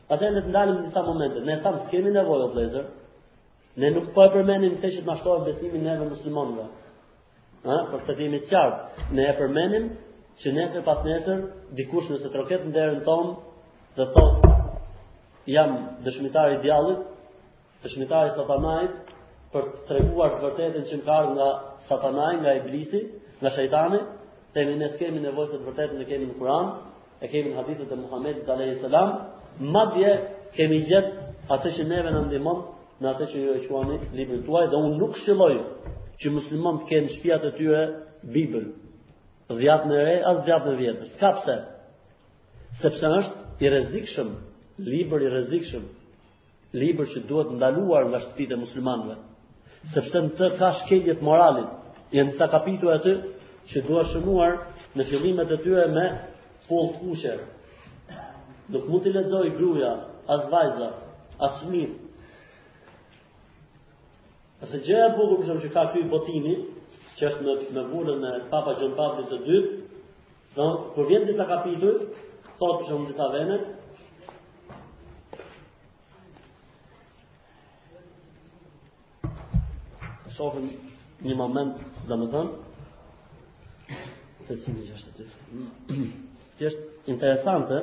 Ate 0.09 0.29
ne 0.33 0.43
të 0.45 0.53
ndalemi 0.53 0.81
në 0.81 0.83
njësa 0.89 1.03
momente. 1.07 1.41
Ne 1.47 1.57
thamë 1.63 1.81
s'kemi 1.87 2.13
nevojë 2.13 2.45
o 2.45 2.51
plezër. 2.53 2.85
Ne 3.81 3.91
nuk 3.95 4.13
po 4.13 4.27
e 4.27 4.31
përmenim 4.35 4.77
këtë 4.77 4.93
që 4.95 5.01
të 5.01 5.09
mashtohet 5.09 5.47
besimin 5.49 5.83
neve 5.87 6.07
muslimonve. 6.13 6.67
Ha? 7.65 7.77
Për 7.91 8.05
të 8.05 8.13
të 8.17 8.25
jemi 8.27 8.43
qartë. 8.51 9.03
Ne 9.17 9.27
e 9.31 9.33
përmenim 9.41 9.89
që 10.45 10.53
nesër 10.59 10.85
pas 10.85 11.01
nesër 11.09 11.43
dikush 11.79 12.13
nëse 12.13 12.31
troket 12.35 12.69
në 12.69 12.77
derën 12.77 13.01
tonë 13.05 13.35
dhe 13.97 14.09
thotë 14.15 14.57
jam 15.47 15.75
dëshmitari 16.03 16.55
i 16.59 16.63
djallit, 16.63 16.99
dëshmitari 17.83 18.29
i 18.33 18.35
Satanait 18.37 19.13
për 19.53 19.65
të 19.71 19.85
treguar 19.89 20.35
të 20.35 20.43
vërtetën 20.45 20.83
që 20.89 20.97
më 20.99 21.05
ka 21.07 21.19
nga 21.33 21.47
Satanai, 21.87 22.33
nga 22.41 22.51
Iblisi, 22.59 22.99
nga 23.41 23.49
Shejtani, 23.55 23.99
se 24.53 24.65
ne 24.65 24.75
nes 24.77 24.97
kemi 24.99 25.19
nevojë 25.23 25.53
të 25.55 25.61
vërtetën 25.65 25.97
ne 25.99 26.05
kemi 26.09 26.27
në 26.31 26.35
Kur'an, 26.39 26.67
e 27.23 27.29
kemi 27.31 27.49
në 27.53 27.57
hadithet 27.61 27.91
e 27.91 27.97
Muhamedit 27.99 28.43
sallallahu 28.43 28.67
alaihi 28.67 28.81
wasallam, 28.81 29.15
madje 29.73 30.11
kemi 30.57 30.77
jet 30.91 31.07
atë 31.55 31.69
që 31.77 31.87
neve 31.89 32.11
na 32.13 32.21
ndihmon, 32.27 32.59
në 33.01 33.05
atë 33.13 33.27
që 33.31 33.37
ju 33.41 33.55
e 33.57 33.63
quani 33.69 33.97
librin 34.13 34.43
tuaj 34.45 34.67
dhe 34.69 34.77
unë 34.83 34.97
nuk 35.01 35.17
shëlloj 35.23 35.55
që 36.19 36.31
musliman 36.35 36.77
të 36.79 36.85
kenë 36.89 37.09
shpijat 37.15 37.45
e 37.47 37.51
tyre 37.57 37.83
Bibel, 38.33 38.65
dhjatë 39.59 39.87
në 39.89 39.97
re, 40.05 40.15
as 40.31 40.41
dhjatë 40.47 40.67
në 40.69 40.77
vjetër, 40.81 41.09
s'kapse, 41.15 41.55
sepse 42.81 43.11
është 43.19 43.65
i 43.65 43.69
rezikshëm 43.73 44.29
libër 44.79 45.21
i 45.23 45.29
rrezikshëm, 45.33 45.83
libër 46.79 47.07
që 47.13 47.23
duhet 47.29 47.51
ndaluar 47.55 48.03
nga 48.09 48.19
shtëpitë 48.25 48.55
e 48.55 48.59
muslimanëve, 48.63 49.15
sepse 49.93 50.21
në 50.23 50.31
të 50.39 50.49
ka 50.59 50.69
shkeljet 50.83 51.23
moralit, 51.25 51.69
janë 52.15 52.31
disa 52.33 52.47
kapituj 52.51 52.93
aty 52.95 53.13
që 53.73 53.83
duhet 53.87 54.11
shënuar 54.13 54.53
në 54.97 55.05
fillimet 55.11 55.51
e 55.55 55.59
tyre 55.63 55.87
me 55.93 56.05
fund 56.67 56.95
kushe. 57.01 57.35
Nuk 58.69 58.85
mund 58.89 59.03
të 59.07 59.13
lexoj 59.17 59.51
gruaja, 59.57 59.91
as 60.33 60.43
vajza, 60.51 60.89
as 61.47 61.59
mi. 61.69 61.83
Ase 64.63 64.81
gjë 64.85 64.99
e 65.07 65.11
bukur 65.15 65.59
që 65.63 65.71
ka 65.73 65.87
ky 65.93 66.03
botimi, 66.11 66.55
që 67.19 67.27
është 67.27 67.45
në 67.45 67.57
në 67.75 67.83
vullën 67.91 68.25
e 68.29 68.33
Papa 68.51 68.75
Gjon 68.79 68.93
Pavlit 68.95 69.27
të 69.31 69.41
dytë, 69.43 69.69
do 70.55 70.67
të 70.95 71.05
vjen 71.09 71.25
disa 71.29 71.45
kapituj, 71.49 71.93
thotë 72.59 72.75
për 72.79 72.87
shumë 72.89 73.09
disa 73.09 73.25
vende, 73.33 73.57
shohim 80.39 80.67
një 81.27 81.35
moment 81.39 81.79
dhe 82.09 82.15
më 82.21 82.27
thëmë 82.33 83.97
të 84.47 84.55
cilin 84.63 84.83
që 84.89 84.93
është 84.97 85.15
të 85.17 85.25
të 85.27 85.95
të 86.59 86.67
është 86.69 87.13
interesante... 87.15 87.81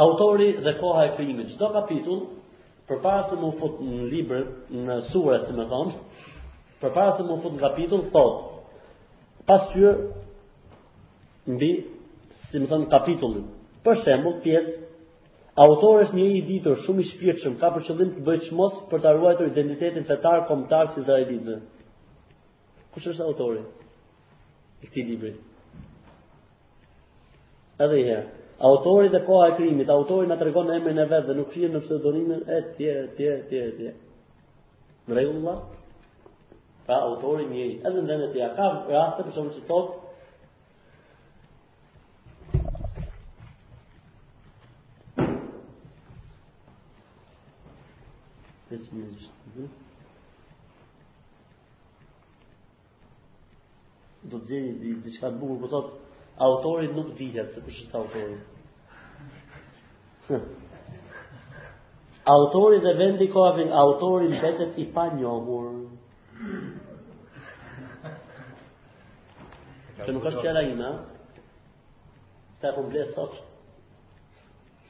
autori 0.00 0.44
dhe 0.64 0.72
koha 0.80 1.02
e 1.04 1.08
krimit. 1.18 1.48
Çdo 1.52 1.66
kapitull, 1.74 2.20
përpara 2.88 3.22
se 3.28 3.34
më 3.40 3.48
të 3.60 3.68
në 3.84 4.06
librin, 4.12 4.46
në 4.86 4.94
sure, 5.10 5.34
si 5.44 5.52
më 5.58 5.66
thon, 5.72 5.90
për 6.82 6.92
para 6.94 7.12
se 7.16 7.24
më 7.28 7.36
fut 7.42 7.56
nga 7.58 7.70
pitull, 7.76 8.04
thot, 8.12 8.64
pas 9.48 9.66
që 9.74 9.90
mbi, 11.54 11.70
si 12.48 12.60
më 12.60 12.68
thënë, 12.70 12.88
kapitullin. 12.92 13.44
Për 13.84 13.98
shembull, 14.04 14.38
pjesë, 14.44 14.72
autor 15.60 16.02
është 16.06 16.16
një 16.16 16.24
i 16.36 16.40
ditur 16.48 16.78
shumë 16.84 17.02
i 17.04 17.08
shpirtshëm, 17.10 17.58
ka 17.60 17.70
për 17.74 17.84
qëllim 17.88 18.14
të 18.16 18.24
bëjtë 18.26 18.48
çmos 18.48 18.78
për 18.90 19.02
të 19.04 19.12
ruajtur 19.18 19.50
identitetin 19.52 20.08
fetar, 20.08 20.46
kombëtar 20.48 20.92
si 20.94 21.04
zaj 21.08 21.20
ditëve. 21.28 21.58
Kush 22.96 23.08
është 23.12 23.26
autori? 23.28 23.62
I 24.80 24.86
këtij 24.88 25.04
libri. 25.10 25.32
Edhe 27.80 27.98
i 28.02 28.06
herë. 28.08 28.28
Autori 28.68 29.08
dhe 29.12 29.20
koha 29.24 29.46
e 29.52 29.52
krimit, 29.56 29.88
autori 29.92 30.26
nga 30.28 30.36
të 30.40 30.46
regon 30.48 30.70
e 30.72 30.76
emrin 30.76 30.98
e 31.00 31.06
vetë 31.08 31.28
dhe 31.30 31.36
nuk 31.38 31.52
shqie 31.52 31.68
në 31.72 31.80
pseudonimin 31.84 32.42
e 32.44 32.58
tje, 32.76 32.94
tje, 33.16 33.30
tje, 33.48 33.62
tje. 33.78 33.92
Vrejullat? 35.08 35.78
ka 36.90 36.96
autori 37.06 37.44
njëri. 37.52 37.74
Edhe 37.86 38.00
në 38.02 38.08
vendet 38.08 38.34
e 38.34 38.40
ja 38.42 38.48
ka 38.56 38.68
raste 38.90 39.22
për 39.22 39.32
shumë 39.36 39.50
që 39.54 39.60
thot, 39.68 39.88
do 54.32 54.36
të 54.40 54.46
gjeni 54.48 54.72
di 54.80 54.88
di 55.04 55.10
çfarë 55.14 55.38
bukur 55.40 55.58
po 55.62 55.68
thot 55.72 55.88
autori 56.46 56.86
nuk 56.94 57.08
vihet 57.18 57.48
se 57.54 57.60
kush 57.64 57.78
është 57.82 57.94
autori 58.00 58.36
autori 62.36 62.76
dhe 62.84 62.92
vendi 63.00 63.26
kohavin 63.34 63.70
autori 63.84 64.26
mbetet 64.36 64.72
i 64.82 64.86
panjohur 64.94 65.66
Se 70.06 70.12
nuk 70.14 70.24
është 70.30 70.42
qëra 70.42 70.62
ima, 70.70 70.88
ta 72.60 72.70
e 72.70 72.74
po 72.74 72.80
kumble 72.80 73.04
sot, 73.14 73.34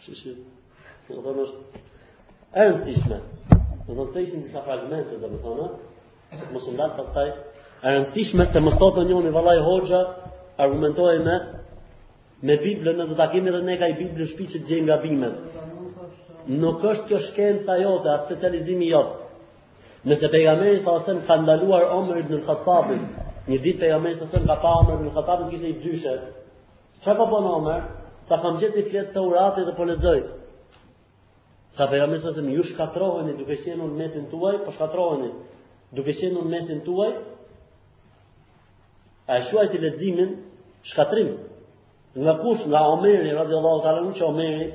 që 0.05 0.15
shi, 0.21 0.35
që 1.07 1.17
në 1.17 1.25
thonë 1.27 1.45
është, 1.47 1.81
e 2.61 2.67
në 2.69 2.77
tishme, 2.87 3.19
në 3.53 3.97
thonë 3.97 4.07
të 4.15 4.23
ishin 4.27 4.45
disa 4.47 4.63
fragmente, 4.69 5.19
dhe 5.25 5.31
më 5.33 5.41
thonë, 5.47 5.67
më 6.53 6.63
së 6.67 6.77
ndatë 6.77 6.99
pastaj, 7.01 7.27
e 7.91 7.95
në 7.97 8.07
tishme 8.15 8.47
se 8.53 8.63
më 8.67 8.75
stotë 8.77 9.07
një 9.11 9.21
një 9.27 9.33
valaj 9.39 9.59
hoxha, 9.67 10.03
argumentoj 10.67 11.17
me, 11.27 11.35
me 12.47 12.59
Biblën, 12.63 13.01
në 13.03 13.09
të 13.11 13.19
takimi 13.25 13.51
dhe 13.57 13.65
ne 13.67 13.81
ka 13.83 13.91
i 13.91 13.99
Biblën 13.99 14.31
shpi 14.37 14.47
që 14.55 14.63
të 14.63 14.71
gjenë 14.71 14.87
nga 14.89 15.01
bimet. 15.03 15.43
Nuk 16.63 16.87
është 16.93 17.11
kjo 17.11 17.19
shkenca 17.27 17.77
jote, 17.83 18.15
asë 18.15 18.31
të 18.31 18.39
të 18.45 18.55
lidimi 18.57 18.95
jote, 18.95 19.27
Nëse 20.05 20.29
pejgamberi 20.33 20.79
sa 20.81 20.97
sen 21.05 21.21
ka 21.29 21.37
ndaluar 21.37 21.85
Omer 21.93 22.17
ibn 22.23 22.35
al-Khattabin, 22.41 23.03
një 23.51 23.59
ditë 23.65 23.81
pejgamberi 23.83 24.15
sa 24.17 24.27
sen 24.33 24.47
ka 24.49 24.55
pa 24.63 24.71
Omer 24.81 24.95
ibn 24.97 25.09
al-Khattabin 25.13 25.51
kishte 25.53 25.69
i 25.69 25.75
dyshe. 25.83 26.15
Çfarë 27.05 27.19
po 27.19 27.27
bën 27.35 27.49
Omer? 27.59 27.83
Ta 28.29 28.39
kam 28.43 28.57
gjetë 28.63 28.81
i 28.81 28.85
fletë 28.91 29.13
të 29.17 29.25
uratit 29.29 29.67
dhe 29.69 29.75
po 29.77 29.85
lexoj. 29.85 30.23
Sa 31.77 31.85
pejgamberi 31.93 32.23
sa 32.25 32.33
sen 32.33 32.49
ju 32.49 32.65
shkatroheni 32.73 33.35
duke 33.39 33.59
qenë 33.65 33.77
në 33.91 33.99
mesin 34.01 34.25
tuaj, 34.33 34.57
po 34.65 34.73
shkatroheni 34.77 35.31
duke 35.97 36.17
qenë 36.17 36.37
në 36.39 36.47
mesin 36.55 36.81
tuaj. 36.89 37.11
A 39.31 39.43
shuaj 39.53 39.67
të 39.73 39.83
leximin 39.85 40.33
shkatrim. 40.95 41.35
Nga 42.25 42.33
kush 42.41 42.65
nga 42.73 42.81
Omer 42.97 43.21
radhiyallahu 43.43 43.85
ta'ala 43.85 44.01
unë 44.09 44.17
që 44.19 44.29
Omeri 44.33 44.67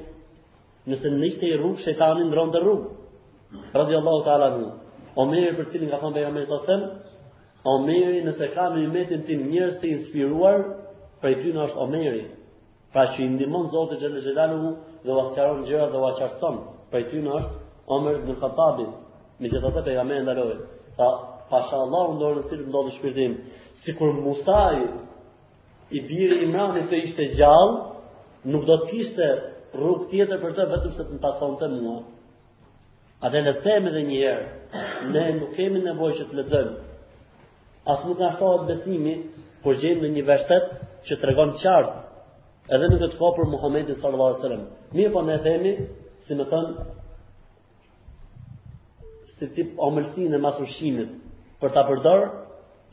nëse 0.90 1.16
nishte 1.18 1.50
i 1.50 1.58
rrugë 1.58 1.82
shetani 1.84 2.30
ndronte 2.30 2.62
rrugë. 2.62 2.90
Radhiyallahu 3.76 4.24
ta'ala 4.30 4.54
anhu. 4.54 4.72
Omeri 5.22 5.52
për 5.58 5.68
cilin 5.74 5.92
ka 5.94 5.98
thonë 6.02 6.16
Beja 6.18 6.32
Meri 6.36 6.48
sasem, 6.50 6.82
Omeri 7.74 8.18
nëse 8.26 8.48
ka 8.56 8.64
në 8.74 8.82
imetin 8.88 9.22
tim 9.28 9.46
njërës 9.52 9.78
të 9.84 9.92
inspiruar, 9.98 10.64
për 11.22 11.32
i 11.32 11.38
ty 11.44 11.54
në 11.56 11.62
është 11.68 11.80
Omeri. 11.86 12.24
Pra 12.96 13.06
që 13.14 13.22
i 13.26 13.30
ndimon 13.36 13.70
Zotë 13.74 14.00
Gjene 14.02 14.22
Gjelalu 14.26 14.58
hu 14.64 14.74
dhe 15.06 15.16
u 15.16 15.22
asëqaron 15.24 15.64
gjërë 15.70 15.88
dhe 15.94 16.02
u 16.02 16.10
asëqartëson, 16.10 16.60
për 16.92 17.06
i 17.06 17.08
ty 17.14 17.24
në 17.24 17.38
është 17.40 17.60
Omer 17.96 18.20
në 18.28 18.36
këtabit, 18.44 18.94
mi 19.40 19.52
që 19.54 19.64
të 19.64 19.72
të 19.78 19.84
pega 19.88 20.04
me 20.10 20.20
e 20.20 20.26
ndalojë. 20.28 20.60
Tha, 21.00 21.10
pa 21.50 21.62
shë 21.70 21.80
Allah 21.86 22.14
në 22.20 22.34
në 22.38 22.46
cilë 22.52 22.70
ndodë 22.70 22.92
të 22.92 23.00
shpirtim, 23.00 23.38
si 23.84 23.96
kur 24.00 24.14
Musaj 24.20 24.84
i 26.00 26.04
birë 26.12 26.42
i 26.48 26.52
mërën 26.56 26.90
të 26.92 27.04
ishte 27.08 27.30
gjallë, 27.40 27.76
nuk 28.54 28.68
do 28.70 28.78
të 28.84 28.92
kishte 28.92 29.32
rrug 29.80 30.08
tjetër 30.12 30.42
për 30.46 30.58
të 30.60 30.68
vetëm 30.74 30.96
se 31.00 31.08
të 31.10 31.18
në 31.18 31.24
pasante 31.28 31.72
mua. 31.76 32.02
A 33.26 33.30
dhe 33.34 33.40
në 33.42 33.52
themë 33.64 33.92
dhe 33.94 34.02
njëherë, 34.06 34.48
ne 35.14 35.22
nuk 35.40 35.56
kemi 35.58 35.80
nevoj 35.84 36.12
që 36.20 36.26
të 36.30 36.38
lexojmë. 36.40 36.74
as 37.94 38.00
nuk 38.06 38.18
nga 38.18 38.28
shtohet 38.36 38.66
besimi, 38.68 39.14
por 39.64 39.78
gjemë 39.82 40.02
në 40.04 40.10
një 40.14 40.24
veshtet 40.28 40.66
që 41.08 41.18
të 41.22 41.34
qartë, 41.40 41.74
edhe 42.76 42.88
nuk 42.92 43.02
këtë 43.02 43.12
të 43.14 43.18
kopër 43.22 43.46
Muhammedi 43.56 43.94
sallallahu 43.94 44.30
alai 44.30 44.42
wasallam. 44.42 44.64
Mi 44.94 45.04
e 45.06 45.10
po 45.16 45.22
ne 45.28 45.38
themi, 45.46 45.74
si 46.24 46.36
me 46.38 46.44
thënë, 46.44 46.86
si 49.38 49.48
tip 49.58 49.80
omërsi 49.88 50.28
në 50.34 50.38
masushimit, 50.46 51.10
për 51.62 51.70
të 51.74 51.82
përdor 51.90 52.28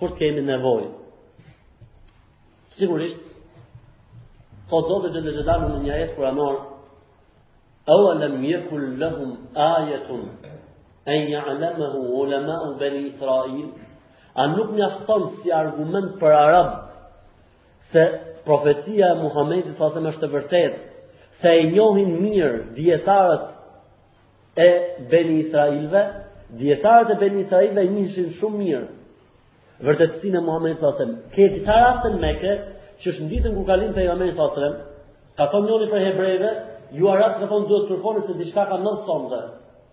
për 0.00 0.10
të 0.14 0.18
kemi 0.20 0.42
nevoj. 0.48 0.82
Sigurisht, 2.78 3.20
Kozot 4.72 5.04
e 5.04 5.08
gjëllë 5.12 5.38
gjëllë 5.40 5.72
në 5.74 5.82
një 5.84 5.96
jetë 6.00 6.16
kur 6.16 6.24
anorë, 6.30 6.60
أو 7.88 8.12
لم 8.12 8.44
يكن 8.44 8.98
لهم 8.98 9.38
آية 9.56 10.10
أن 11.08 11.12
يعلمه 11.14 11.96
علماء 12.24 12.78
بني 12.80 13.06
إسرائيل 13.08 13.68
أن 14.38 14.48
نبني 14.50 14.86
أخطان 14.86 15.22
سي 15.42 15.54
أرغمان 15.54 16.18
پر 16.20 16.32
se 17.92 18.20
profetia 18.46 19.06
e 19.06 19.22
Muhammedit 19.22 19.76
sa 19.76 19.90
se 19.90 20.00
është 20.08 20.24
e 20.24 20.30
vërtetë, 20.32 20.76
se 21.42 21.50
e 21.60 21.64
njohin 21.74 22.12
mirë 22.22 22.70
dietarët 22.76 23.42
e 24.56 24.68
Beni 25.10 25.40
Israilve, 25.42 26.02
dietarët 26.62 27.10
e 27.10 27.16
Beni 27.20 27.42
Israilve 27.44 27.84
njihin 27.90 28.30
shumë 28.38 28.60
mirë 28.62 28.86
vërtetësinë 29.88 30.38
e 30.40 30.44
Muhammedit 30.46 30.80
sa 30.80 30.92
se. 30.96 31.04
Ke 31.34 31.50
disa 31.54 31.76
raste 31.84 32.14
meke 32.14 32.22
Mekë 32.22 32.54
që 33.02 33.10
është 33.12 33.28
ditën 33.34 33.56
kur 33.58 33.66
kalin 33.72 33.92
pejgamberi 33.98 34.32
sa 34.38 34.48
se, 34.56 34.70
ka 35.36 35.50
thonë 35.52 35.68
njëri 35.68 35.90
për 35.92 36.04
hebrejve, 36.06 36.52
ju 36.96 37.08
arat 37.08 37.38
ka 37.40 37.46
thonë 37.50 37.68
duhet 37.68 37.86
të 37.88 37.94
kërkoni 37.96 38.22
se 38.26 38.34
diçka 38.38 38.64
ka 38.68 38.76
nëtë 38.82 39.04
sonde. 39.08 39.38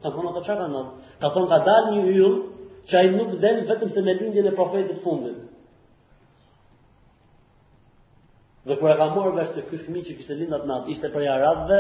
Ka 0.04 0.10
thonë 0.16 0.32
ata 0.34 0.42
ka 0.48 0.68
nëtë. 0.74 1.12
Ka 1.22 1.30
thonë 1.36 1.48
ka 1.52 1.60
dalë 1.68 1.92
një 1.96 2.02
yll 2.18 2.36
që 2.90 2.98
ai 3.00 3.12
nuk 3.16 3.36
del 3.44 3.62
vetëm 3.70 3.94
se 3.94 4.04
me 4.04 4.16
lindjen 4.20 4.50
e 4.50 4.56
profetit 4.58 5.00
fundit. 5.04 5.40
Dhe 8.68 8.76
kur 8.78 8.92
ka 9.00 9.08
morë 9.16 9.36
vesh 9.38 9.54
se 9.56 9.62
ky 9.70 9.80
fëmijë 9.86 10.10
që 10.10 10.18
kështë 10.20 10.40
lindur 10.42 10.66
natë 10.70 10.94
ishte 10.96 11.12
për 11.14 11.28
arat 11.38 11.62
dhe 11.70 11.80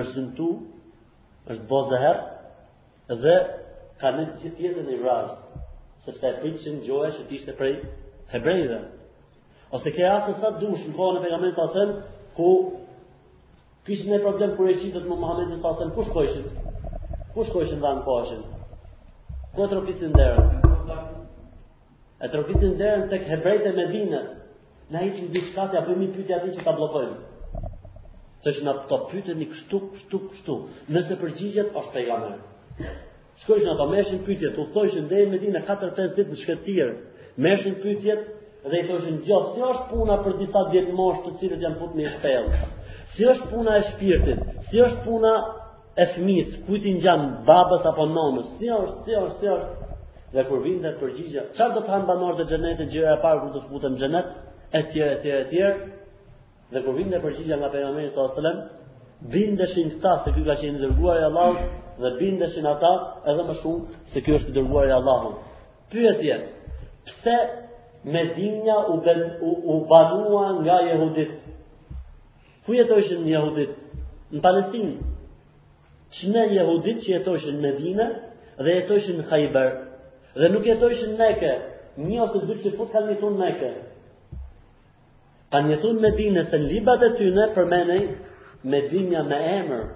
është 0.00 0.16
zëntu, 0.16 0.48
është 1.54 1.68
boze 1.70 2.16
dhe 3.22 3.34
ka 4.00 4.08
në 4.16 4.24
gjithë 4.42 4.64
jetën 4.66 4.88
i 4.90 4.96
vras, 5.02 5.30
sepse 6.04 6.24
ai 6.26 6.40
pritshin 6.42 6.80
se 6.82 7.22
ishte 7.38 7.52
për 7.58 7.76
hebrejve. 8.34 8.80
Ose 9.74 9.90
ke 9.94 10.02
rastë 10.06 10.34
sa 10.40 10.50
dush 10.60 10.82
në 10.88 10.94
kohën 10.98 11.18
e 11.18 11.22
pejgamberit 11.22 11.54
sa 11.54 11.86
ku 12.36 12.50
Kishin 13.86 14.12
e 14.14 14.18
problem 14.22 14.50
kur 14.58 14.68
e 14.68 14.72
qitët 14.80 15.04
më 15.08 15.16
Muhammed 15.22 15.50
në 15.52 15.56
sasën, 15.64 15.90
ku 15.94 16.02
shkojshin? 16.08 16.46
Ku 17.34 17.44
shkojshin 17.48 17.82
dhe 17.84 17.90
në 17.94 18.00
pashin? 18.06 18.40
Ku 19.54 19.60
e 19.62 19.68
tropisin 19.72 20.16
E 22.26 22.30
trofisin 22.32 22.74
derën 22.80 23.04
të 23.12 23.20
hebrejt 23.30 23.68
e 23.70 23.72
medinës. 23.76 24.26
Na 24.90 25.04
i 25.06 25.12
qëmë 25.14 25.30
dhishka 25.36 25.68
të 25.70 25.78
apëmi 25.80 26.08
pyti 26.16 26.34
ati 26.38 26.54
që 26.56 26.64
ta 26.66 26.72
blokojmë. 26.78 27.18
Se 28.44 28.54
shë 28.56 28.64
na 28.66 28.74
të 28.90 28.98
pyti 29.10 29.34
një 29.42 29.46
kështu, 29.52 29.80
kështu, 29.94 30.20
kështu. 30.32 30.56
Nëse 30.96 31.18
përgjigjet, 31.22 31.70
është 31.80 31.94
pejga 31.98 32.16
mërë. 32.22 32.88
Shkojshin 33.42 33.70
ato, 33.74 33.86
meshin 33.92 34.24
pytjet, 34.26 34.58
u 34.58 34.64
thoshin 34.74 35.06
dhe 35.10 35.20
i 35.20 35.28
medinë 35.36 35.60
e 35.62 35.64
4-5 35.70 36.16
ditë 36.18 36.32
në 36.32 36.40
shketirë. 36.42 36.90
Meshin 37.46 37.78
pytjet 37.84 38.26
dhe 38.72 38.82
i 38.82 38.86
thoshin 38.90 39.22
gjithë, 39.28 39.52
si 39.54 39.64
është 39.68 39.88
puna 39.92 40.18
për 40.26 40.36
disa 40.42 40.64
djetë 40.74 40.96
moshtë 41.02 41.26
të 41.28 41.36
cilët 41.44 41.66
janë 41.68 41.80
put 41.84 41.94
me 42.00 42.08
shpelë 42.16 42.64
si 43.14 43.24
është 43.32 43.48
puna 43.50 43.76
e 43.78 43.82
shpirtit, 43.90 44.40
si 44.68 44.80
është 44.82 45.04
puna 45.04 45.32
e 46.02 46.06
fëmis, 46.14 46.48
kujti 46.66 46.92
në 46.96 47.02
gjamë 47.04 47.28
babës 47.48 47.84
apo 47.90 48.06
nëmës, 48.10 48.48
si 48.58 48.70
është, 48.74 48.96
si 49.04 49.14
është, 49.20 49.40
si 49.42 49.50
është, 49.52 49.92
dhe 50.34 50.44
kur 50.48 50.64
vinë 50.64 50.82
dhe 50.84 50.92
përgjigja, 51.00 51.44
qatë 51.56 51.74
do 51.76 51.84
të 51.86 51.92
hanë 51.94 52.08
banorët 52.10 52.42
e 52.42 52.48
gjenetit, 52.50 52.90
gjire 52.92 53.12
e 53.14 53.20
parë 53.22 53.44
kur 53.44 53.52
të 53.54 53.62
shputëm 53.66 53.94
në 53.94 54.00
gjenet, 54.02 54.26
e 54.76 54.80
tjere, 54.92 55.12
e 55.14 55.18
tjere, 55.22 55.38
e 55.44 55.48
tjere, 55.52 55.76
dhe 56.72 56.82
kur 56.84 56.98
vinë 56.98 57.14
dhe 57.14 57.22
përgjigja 57.26 57.60
nga 57.60 57.70
pejamerin 57.72 58.10
s.a.s. 58.10 58.56
Bindeshin 59.32 59.94
këta 59.94 60.10
se 60.24 60.32
kjo 60.36 60.42
ka 60.44 60.56
qenë 60.60 60.80
dërguar 60.82 61.16
e 61.22 61.28
Allah, 61.30 61.52
dhe 62.02 62.10
bindeshin 62.18 62.66
ata 62.68 62.90
edhe 63.30 63.46
më 63.48 63.54
shumë 63.62 64.00
se 64.12 64.18
kjo 64.26 64.34
është 64.42 64.52
dërguar 64.58 64.90
e 64.90 64.94
Allah. 64.98 65.22
Pyetje, 65.92 66.34
pse 67.06 67.36
Medinja 68.06 68.74
u, 68.92 68.98
u, 69.48 69.52
u 69.72 69.76
banua 69.90 70.50
nga 70.60 70.76
jehudit, 70.86 71.32
Ku 72.66 72.74
jetojshin 72.74 73.22
në 73.22 73.30
jahudit? 73.30 73.74
Në 74.34 74.40
Palestini. 74.42 74.96
Qëne 76.16 76.42
jehudit 76.56 77.00
që 77.04 77.12
jetojshin 77.14 77.60
në 77.60 77.66
Medina 77.66 78.06
dhe 78.58 78.72
jetojshin 78.80 79.20
në 79.20 79.26
Khajber? 79.30 79.68
Dhe 80.38 80.48
nuk 80.50 80.66
jetojshin 80.66 81.12
në 81.14 81.18
Mekë. 81.20 81.52
Një 82.08 82.16
ose 82.24 82.40
dy 82.48 82.56
që 82.64 82.72
fut 82.78 82.90
kanë 82.92 83.12
jetu 83.14 83.30
në 83.30 83.38
Meke. 83.42 83.68
Kanë 85.54 85.72
jetu 85.76 85.92
në 85.94 86.02
Medina 86.08 86.42
se 86.50 86.58
në 86.58 86.96
e 87.06 87.12
tyne 87.20 87.44
përmenej 87.54 88.02
me 88.72 88.80
me 89.30 89.38
emër. 89.58 89.86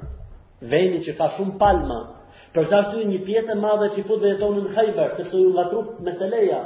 Veni 0.74 1.00
që 1.06 1.16
ka 1.18 1.28
shumë 1.38 1.58
palma. 1.58 1.98
Përsa 2.54 2.82
shtu 2.86 3.02
një 3.10 3.18
pjesë 3.26 3.52
e 3.52 3.54
madhe 3.66 3.88
që 3.96 4.06
fut 4.08 4.22
dhe 4.22 4.36
në 4.38 4.70
Khajber, 4.74 5.08
sepse 5.18 5.34
u 5.36 5.40
ju 5.42 5.52
latrup 5.58 6.00
me 6.00 6.12
se 6.12 6.26
leja. 6.34 6.62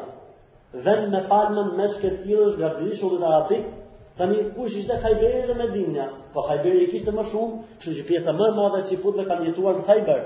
Vend 0.86 1.10
me 1.12 1.24
palma 1.28 1.62
në 1.64 1.76
meshke 1.80 2.08
të 2.16 2.22
tjilës, 2.26 2.54
dhe 2.58 3.28
atikë, 3.40 3.83
Tani 4.16 4.36
kush 4.54 4.76
ishte 4.78 4.94
hajberi 5.02 5.38
në 5.46 5.54
Medinë? 5.58 6.02
Po 6.34 6.42
hajberi 6.46 6.84
i 6.84 6.90
kishte 6.92 7.10
më 7.16 7.22
shumë, 7.30 7.56
kështu 7.80 7.94
që 7.96 8.04
pjesa 8.10 8.34
më 8.38 8.44
e 8.46 8.52
madhe 8.58 8.82
e 8.84 8.86
çifutëve 8.92 9.24
kanë 9.30 9.46
jetuar 9.48 9.80
në 9.80 9.86
Khayber. 9.88 10.20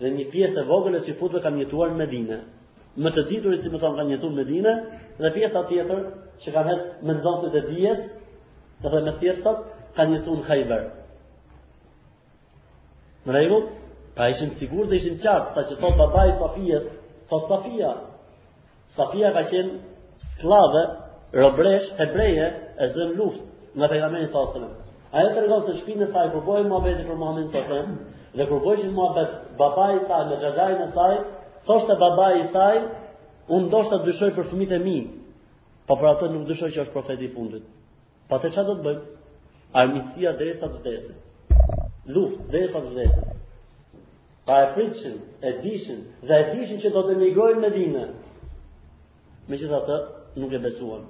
Dhe 0.00 0.10
një 0.16 0.24
pjesë 0.32 0.64
e 0.64 0.66
vogël 0.70 0.96
e 0.98 1.02
çifutëve 1.06 1.42
kanë 1.44 1.62
jetuar 1.62 1.92
në 1.94 2.00
Medinë. 2.02 2.38
Më 2.98 3.12
të 3.14 3.24
diturit 3.30 3.62
si 3.62 3.70
më 3.70 3.78
thon 3.84 3.94
kanë 4.00 4.14
jetuar 4.16 4.34
në 4.34 4.40
Medinë 4.42 4.72
dhe 5.22 5.30
pjesa 5.38 5.62
tjetër 5.70 6.02
që 6.42 6.54
kanë 6.56 6.72
hedhë 6.72 6.92
me 7.06 7.16
ndosjet 7.20 7.54
e 7.60 7.64
dijes, 7.68 8.02
edhe 8.88 9.04
me 9.06 9.14
thjeshtat 9.22 9.64
kanë 9.98 10.18
jetuar 10.18 10.40
në 10.40 10.48
Khayber. 10.50 10.82
Më 13.24 13.36
rregu, 13.38 13.62
pa 14.18 14.26
ishin 14.34 14.50
sigurt 14.58 14.90
dhe 14.90 14.98
ishin 14.98 15.20
qartë 15.22 15.54
sa 15.54 15.68
që 15.70 15.78
thot 15.84 16.00
babai 16.02 16.28
Safijes, 16.42 16.88
thot 17.30 17.46
Safia. 17.54 17.92
Safia 18.98 19.30
ka 19.38 19.46
qenë 19.46 20.32
sklave 20.40 20.88
robresh 21.38 21.92
hebreje 22.00 22.54
e 22.82 22.86
zënë 22.94 23.16
luft 23.18 23.42
nga 23.78 23.88
pejgamberi 23.90 24.28
sallallahu 24.30 24.86
A 25.16 25.22
e 25.24 25.28
të 25.28 25.36
tregon 25.38 25.62
se 25.66 25.74
shpinë 25.80 26.02
në 26.02 26.08
saj 26.12 26.26
kur 26.34 26.42
më 26.46 26.64
muhabeti 26.70 27.04
për 27.08 27.16
Muhamedit 27.16 27.52
sallallahu 27.52 27.72
alajhi 27.72 27.94
wasallam 27.96 28.34
dhe 28.38 28.46
kur 28.50 28.58
bojë 28.64 28.90
muhabet 28.92 29.30
babai 29.58 29.94
i 29.94 30.02
saj 30.08 30.26
në 30.30 30.38
xhaxhajin 30.42 30.82
në 30.82 30.88
saj, 30.96 31.14
thoshte 31.68 31.96
babai 31.96 32.32
i 32.42 32.46
saj, 32.52 32.74
unë 33.48 33.70
të 33.88 34.00
dyshoj 34.08 34.30
për 34.38 34.44
fëmijët 34.50 34.76
e 34.76 34.78
mi, 34.84 34.96
po 35.88 35.96
për 35.96 36.10
atë 36.12 36.28
nuk 36.34 36.44
dyshoj 36.50 36.70
që 36.76 36.82
është 36.84 36.92
profeti 36.98 37.24
i 37.24 37.32
fundit. 37.32 37.64
Pa 38.28 38.36
po 38.36 38.42
të 38.48 38.52
çfarë 38.52 38.68
do 38.68 38.74
të 38.78 38.84
bëjmë? 38.84 39.02
Armiqësia 39.82 40.32
derisa 40.38 40.68
të 40.68 40.78
dhe 40.84 42.12
Luft 42.14 42.38
derisa 42.52 42.78
të 42.84 42.92
vdesë. 42.92 43.22
Pa 44.48 44.62
e 44.62 44.68
pritshin, 44.76 45.16
e 45.48 45.58
dishin, 45.64 46.04
dhe 46.28 46.34
e 46.42 46.44
dishin 46.54 46.82
që 46.84 46.92
do 46.94 47.02
të 47.08 47.16
migrojnë 47.24 47.62
në 47.64 47.70
dinë. 47.78 48.04
Me 49.48 49.56
gjitha 49.56 49.80
të, 49.88 49.98
nuk 50.40 50.52
e 50.52 50.58
besuan. 50.66 51.08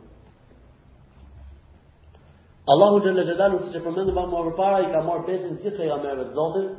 Allahu 2.72 3.00
Gjelle 3.02 3.24
Gjelalu, 3.28 3.58
si 3.64 3.70
që 3.74 3.80
përmendëm 3.84 4.14
pak 4.18 4.26
më 4.30 4.40
përpara, 4.50 4.78
i 4.84 4.88
ka 4.92 4.98
marrë 5.04 5.22
besën 5.26 5.54
gjithë 5.62 5.78
pejgamberëve 5.78 6.24
të 6.30 6.34
Zotit 6.36 6.72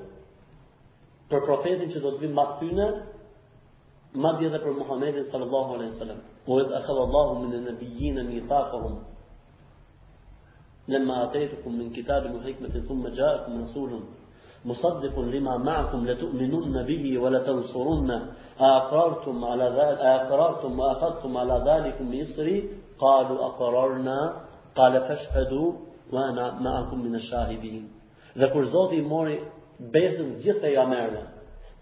për 1.32 1.40
profetin 1.48 1.90
që 1.96 2.02
do 2.04 2.10
të 2.16 2.20
vinë 2.24 2.34
mbas 2.38 2.52
tyne, 2.60 2.86
madje 4.26 4.46
edhe 4.52 4.60
për 4.66 4.76
Muhamedit 4.82 5.32
sallallahu 5.32 5.76
alaihi 5.78 5.94
wasallam. 5.94 6.20
Wa 6.50 6.60
idh 6.64 6.76
akhadha 6.80 7.06
Allahu 7.08 7.32
min 7.44 7.56
an-nabiyyin 7.60 8.18
mithaqahum 8.28 8.94
lamma 10.94 11.16
ataytukum 11.26 11.74
min 11.80 11.90
kitabin 11.98 12.36
wa 12.38 12.42
hikmatin 12.50 12.86
thumma 12.92 13.10
ja'akum 13.22 13.60
rasulun 13.66 14.04
مصدق 14.66 15.20
لما 15.20 15.58
معكم 15.58 16.06
لتؤمنن 16.08 16.86
به 16.86 17.18
ولتنصرنه 17.20 18.18
أأقررتم 18.60 19.46
على 19.46 19.64
ذلك 19.64 19.98
أأقررتم 20.00 20.80
وأخذتم 20.80 21.38
على 21.38 21.56
ذلكم 21.70 22.22
إصري 22.22 22.70
قالوا 23.00 23.46
أقررنا 23.48 24.18
Kale 24.80 25.00
fesh 25.08 25.26
edu, 25.44 25.64
ma 26.16 26.24
na, 26.38 26.46
ma 26.64 26.72
akum 26.82 27.00
minë 27.06 27.20
shahidin. 27.30 27.82
Dhe 28.40 28.48
kur 28.54 28.64
Zoti 28.74 29.02
i 29.02 29.08
mori 29.12 29.36
besën 29.96 30.30
gjithë 30.44 30.62
pejga 30.66 30.86
merve, 30.92 31.24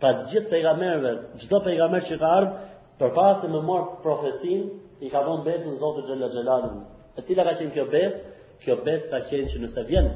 pa 0.01 0.09
gjithë 0.31 0.49
pejga 0.53 0.71
merve, 0.81 1.11
gjithë 1.39 1.87
që 2.07 2.15
ka 2.23 2.29
ardhë, 2.37 2.55
për 3.01 3.09
pasë 3.17 3.43
e 3.47 3.49
më 3.53 3.59
morë 3.69 3.87
profetin, 4.05 4.61
i 5.05 5.07
ka 5.13 5.21
donë 5.27 5.45
besën 5.47 5.75
Zotë 5.83 6.01
Gjellë 6.07 6.29
Gjellanu. 6.33 6.71
E 7.17 7.21
tila 7.27 7.43
ka 7.47 7.53
qenë 7.59 7.73
kjo 7.75 7.85
besë, 7.93 8.19
kjo 8.65 8.73
besë 8.87 9.05
ka 9.11 9.19
qenë 9.29 9.49
që 9.53 9.61
nëse 9.63 9.83
vjenë, 9.91 10.15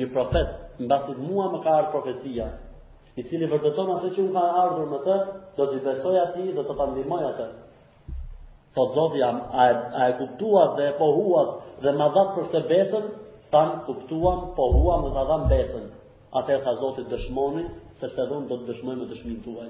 një 0.00 0.10
profet, 0.16 0.50
në 0.80 0.86
basit 0.92 1.22
mua 1.28 1.46
më 1.54 1.62
ka 1.64 1.76
ardhë 1.78 1.94
profetia, 1.94 2.48
i 3.18 3.22
cili 3.28 3.46
vërdëton 3.54 3.94
atë 3.96 4.10
që 4.16 4.26
më 4.26 4.32
ka 4.36 4.44
ardhur 4.66 4.90
më 4.96 5.00
të, 5.06 5.16
do 5.58 5.64
të 5.70 5.78
i 5.80 5.86
besoj 5.86 6.18
ati, 6.26 6.50
do 6.58 6.66
të 6.66 6.78
pandimoj 6.82 7.24
atë, 7.30 7.48
Po 8.78 8.84
të 9.12 9.16
jam, 9.18 9.38
a, 9.60 9.64
a 9.92 10.02
e 10.10 10.12
kuptuat 10.20 10.76
dhe 10.78 10.84
e 10.88 10.92
pohuat 10.98 11.48
dhe 11.82 11.92
ma 11.98 12.06
dhatë 12.14 12.34
për 12.36 12.46
të 12.52 12.60
besën, 12.70 13.08
tanë 13.54 13.80
kuptuam, 13.88 14.44
pohuam 14.58 15.04
dhe 15.08 15.14
ma 15.16 15.24
dhatë 15.30 15.48
besën. 15.52 15.86
A 16.38 16.42
e 16.54 16.58
tha 16.64 16.74
Zotit 16.82 17.08
dëshmoni, 17.10 17.64
se 17.98 18.10
se 18.12 18.26
unë 18.36 18.46
do 18.50 18.58
të 18.60 18.68
dëshmoj 18.68 18.94
me 19.00 19.06
dëshmin 19.10 19.38
të 19.42 19.54
uaj. 19.54 19.68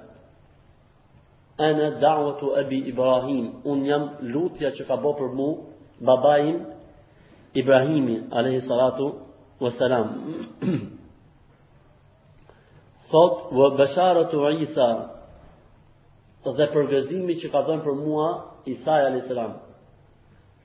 Ana 1.67 1.87
da'watu 2.03 2.47
da'u 2.51 2.71
e 2.71 2.87
Ibrahim 2.91 3.45
Unë 3.69 3.83
njëm 3.87 4.03
lutja 4.33 4.73
që 4.75 4.89
ka 4.89 4.97
bo 5.03 5.13
për 5.19 5.31
mu 5.39 5.51
babain 6.03 6.67
Ibrahimin 7.55 8.27
alayhi 8.31 8.61
salatu 8.67 9.21
wa 9.59 9.69
salam 9.77 10.09
sot 13.11 13.51
wa 13.55 13.69
basharatu 13.81 14.37
Isa 14.61 14.87
dhe 16.59 16.65
përgëzimi 16.75 17.35
që 17.41 17.47
ka 17.53 17.61
dhënë 17.67 17.85
për 17.87 17.95
mua 18.03 18.27
Isa 18.75 18.97
alayhi 19.09 19.27
salam 19.31 19.53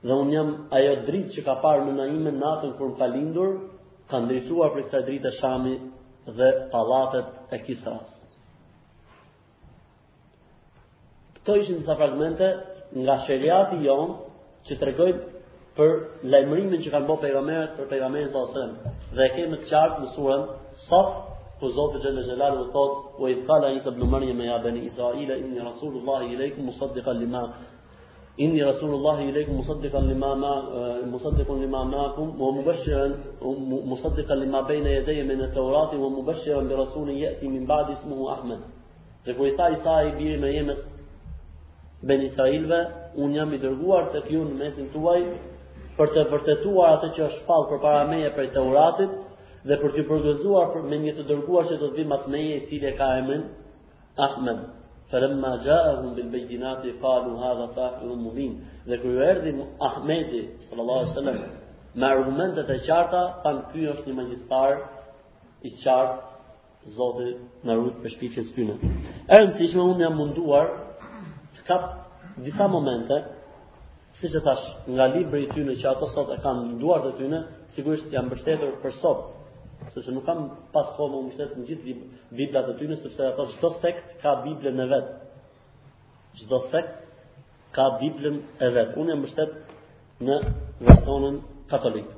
dhe 0.02 0.16
un 0.22 0.32
jam 0.34 0.50
ajo 0.78 0.92
dritë 1.10 1.32
që 1.36 1.44
ka 1.48 1.54
parë 1.64 1.84
në 1.88 1.94
naimën 2.00 2.40
natën 2.44 2.72
kur 2.78 2.96
ka 2.98 3.06
lindur 3.14 3.52
ka 4.10 4.18
ndriçuar 4.24 4.72
për 4.74 4.86
kësaj 4.88 5.02
drite 5.10 5.32
shami 5.40 5.74
dhe 6.38 6.48
pallatet 6.74 7.54
e 7.54 7.60
Kisras 7.66 8.10
Këto 11.36 11.60
ishën 11.62 11.84
sa 11.86 11.94
fragmente 12.00 12.48
nga 13.04 13.20
shëriati 13.28 13.78
jonë 13.86 14.27
që 14.68 14.76
të 14.80 14.86
regojnë 14.90 15.24
për 15.78 15.90
lajmërimin 16.32 16.80
që 16.84 16.92
kanë 16.92 17.06
bërë 17.08 17.22
pejgamberët 17.28 17.74
për 17.78 17.86
pejgamberin 17.92 18.28
sa 18.34 18.40
sallam. 18.50 18.72
Dhe 19.14 19.24
e 19.28 19.32
kemi 19.36 19.60
të 19.62 19.68
qartë 19.70 20.02
në 20.02 20.08
surën 20.16 20.42
Saf, 20.88 21.08
ku 21.58 21.70
Zoti 21.74 21.98
xhallal 22.02 22.22
xhelalu 22.26 22.64
thot: 22.72 23.18
"Wa 23.22 23.30
idh 23.32 23.42
qala 23.48 23.70
Isa 23.78 23.88
ibn 23.92 24.08
Maryam 24.12 24.40
ya 24.46 24.56
bani 24.64 24.80
Israila 24.90 25.34
inni 25.42 25.60
rasulullahi 25.68 26.32
ilaykum 26.34 26.64
musaddiqan 26.68 27.18
lima 27.22 27.42
inni 28.44 28.60
rasulullahi 28.68 29.28
ilaykum 29.30 29.56
musaddiqan 29.62 30.04
lima 30.12 30.30
ma 30.42 30.52
musaddiqan 31.14 31.58
lima 31.64 31.80
ma'akum 31.92 32.28
wa 32.40 32.50
mubashiran 32.56 33.12
musaddiqan 33.92 34.38
lima 34.44 34.60
bayna 34.62 34.90
yadayya 34.90 35.24
min 35.30 35.42
at 35.48 35.54
يدي 35.54 35.96
wa 36.02 36.08
mubashiran 36.18 36.68
bi 36.68 36.74
rasulin 36.82 37.16
ya'ti 37.24 37.44
min 37.54 37.64
ba'di 37.72 37.92
اسمه 37.98 38.18
Ahmad." 38.38 38.58
Dhe 39.24 39.30
ku 39.36 39.42
i 39.44 39.52
tha 39.56 39.66
Isa 39.76 39.94
i 40.04 40.36
me 40.42 40.48
jemës 40.56 40.80
ben 42.06 42.20
Israilve, 42.22 42.78
unë 43.24 43.36
jam 43.40 43.52
i 43.56 43.60
dërguar 43.62 44.06
të 44.12 44.20
kjo 44.28 44.42
në 44.48 44.56
mesin 44.58 44.88
tuaj, 44.92 45.20
për 45.98 46.12
të 46.14 46.24
vërtetuar 46.32 46.96
atë 46.98 47.08
që 47.16 47.24
është 47.28 47.46
falë 47.46 47.68
për 47.70 47.80
para 47.82 48.02
meje 48.10 48.28
për 48.36 48.48
të 48.54 48.64
uratit, 48.70 49.14
dhe 49.68 49.78
për 49.82 49.94
të 49.96 50.04
përgëzuar 50.10 50.68
për 50.74 50.84
me 50.90 50.98
një 51.02 51.14
të 51.16 51.24
dërguar 51.30 51.66
që 51.70 51.76
të 51.80 51.86
të 51.88 51.96
vimat 52.00 52.26
meje 52.32 52.58
i 52.72 52.80
e 52.86 52.92
ka 53.00 53.08
e 53.18 53.22
men, 53.30 53.42
Ahmed, 54.26 54.58
Ferema 55.10 55.54
Gjahun 55.64 56.14
bin 56.16 56.30
Bejginati, 56.32 56.92
Falun, 57.00 57.36
Hadha, 57.42 57.66
Sahrun, 57.74 58.22
Mubin, 58.22 58.54
dhe 58.88 58.98
kërë 59.02 59.26
erdi 59.30 59.52
Ahmedi, 59.88 60.42
sallallahu 60.68 61.12
sallam, 61.14 61.38
me 61.98 62.06
argumentet 62.14 62.68
e 62.68 62.78
qarta, 62.86 63.22
thamë 63.44 63.62
kjo 63.72 63.92
është 63.94 64.08
një 64.10 64.16
magjistar 64.22 64.80
i 65.66 65.72
qartë, 65.84 66.26
Zotë 66.94 67.24
në 67.66 67.74
rrugë 67.74 68.00
për 68.04 68.12
shpikës 68.14 68.46
të 68.54 68.64
në. 68.64 68.74
Erëmë 69.34 69.56
si 69.58 69.66
që 69.72 69.80
unë 69.82 70.04
jam 70.06 70.14
munduar 70.16 70.68
të 71.58 71.64
kapë 71.66 72.07
disa 72.44 72.66
momente, 72.68 73.14
si 74.18 74.28
që 74.32 74.40
tash 74.46 74.64
nga 74.94 75.06
libri 75.14 75.46
të 75.48 75.54
tyne 75.56 75.74
që 75.80 75.88
ato 75.90 76.08
sot 76.14 76.30
e 76.34 76.38
kam 76.42 76.62
nduar 76.76 77.02
të 77.04 77.12
tyne, 77.18 77.40
sigurisht 77.74 78.10
jam 78.14 78.30
bështetur 78.32 78.78
për 78.82 78.94
sot, 79.02 79.26
se 79.92 80.02
që 80.04 80.14
nuk 80.16 80.26
kam 80.26 80.44
pas 80.74 80.88
po 80.96 81.06
më 81.12 81.18
më 81.28 81.48
në 81.58 81.66
gjithë 81.70 81.96
biblat 82.38 82.66
të 82.70 82.76
tyne, 82.80 82.96
sepse 83.02 83.26
ato 83.30 83.48
shdo 83.56 83.70
sekt 83.80 84.16
ka 84.22 84.32
biblën 84.46 84.78
e 84.84 84.86
vetë. 84.90 85.14
Shdo 86.42 86.58
sekt 86.68 86.94
ka 87.74 87.84
biblën 88.02 88.36
e 88.42 88.66
vetë. 88.76 88.94
Unë 89.00 89.12
jam 89.14 89.22
bështetë 89.26 90.22
në 90.26 90.36
vërstonën 90.86 91.36
katolikë. 91.70 92.14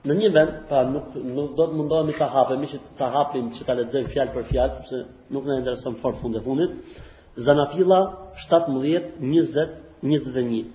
Në 0.00 0.14
një 0.16 0.28
vend, 0.32 0.52
pa 0.70 0.78
nuk, 0.88 1.08
nuk 1.36 1.50
do 1.58 1.64
të 1.68 1.76
mundohemi 1.76 2.14
të 2.16 2.28
hapemi, 2.32 2.68
që 2.72 2.78
të 2.98 3.08
hapim 3.16 3.50
që 3.56 3.64
të 3.68 3.74
ledzëj 3.80 4.06
fjallë 4.14 4.32
për 4.36 4.46
fjallë, 4.52 4.76
sepse 4.78 5.00
nuk 5.34 5.44
në 5.50 5.58
interesëm 5.60 5.98
fort 6.00 6.04
forë 6.22 6.40
fundë 6.40 6.40
e 6.40 6.46
fundit, 6.46 7.00
Zanafila 7.38 8.34
17.20.21 8.50 10.66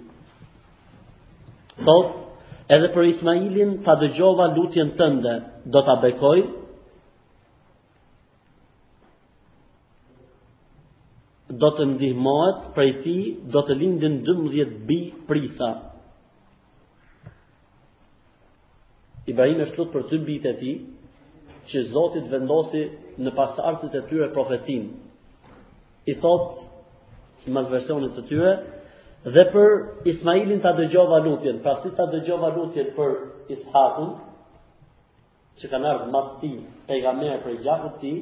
Thot, 1.83 2.07
edhe 2.71 2.87
për 2.93 3.03
Ismailin 3.13 3.71
ta 3.83 3.93
dëgjova 3.99 4.45
lutjen 4.55 4.89
tënde, 4.99 5.33
do 5.73 5.79
ta 5.89 5.93
bekoj, 6.05 6.39
do 11.63 11.69
të 11.79 11.83
ndihmohet 11.91 12.59
prej 12.77 12.91
ti, 13.03 13.17
do 13.55 13.59
të 13.67 13.73
lindin 13.81 14.15
12 14.29 14.71
bi 14.87 14.99
prisa. 15.27 15.71
Ibrahim 19.33 19.59
është 19.65 19.77
lutë 19.81 19.93
për 19.97 20.03
të 20.09 20.15
bitë 20.29 20.47
e 20.47 20.55
ti, 20.63 20.73
që 21.69 21.79
Zotit 21.91 22.25
vendosi 22.31 22.83
në 23.25 23.29
pasartësit 23.37 23.93
e 23.99 24.01
tyre 24.09 24.31
profetinë 24.35 24.89
i 26.07 26.13
thot 26.21 26.41
si 27.43 27.51
mas 27.53 27.69
versionit 27.71 28.13
të 28.15 28.23
tyre 28.29 28.51
dhe 29.35 29.43
për 29.51 29.75
Ismailin 30.13 30.59
ta 30.61 30.71
dëgjova 30.77 31.19
lutjen 31.25 31.57
pra 31.63 31.73
si 31.81 31.89
ta 31.97 32.05
dëgjova 32.11 32.51
lutjen 32.55 32.91
për 32.97 33.09
Ishakun 33.55 34.11
që 35.61 35.69
kanë 35.71 35.89
ardhë 35.93 36.11
mas 36.13 36.29
ti 36.41 36.51
pejgamer 36.89 37.39
për 37.43 37.55
i 37.57 37.61
gjakët 37.65 37.97
ti 38.03 38.13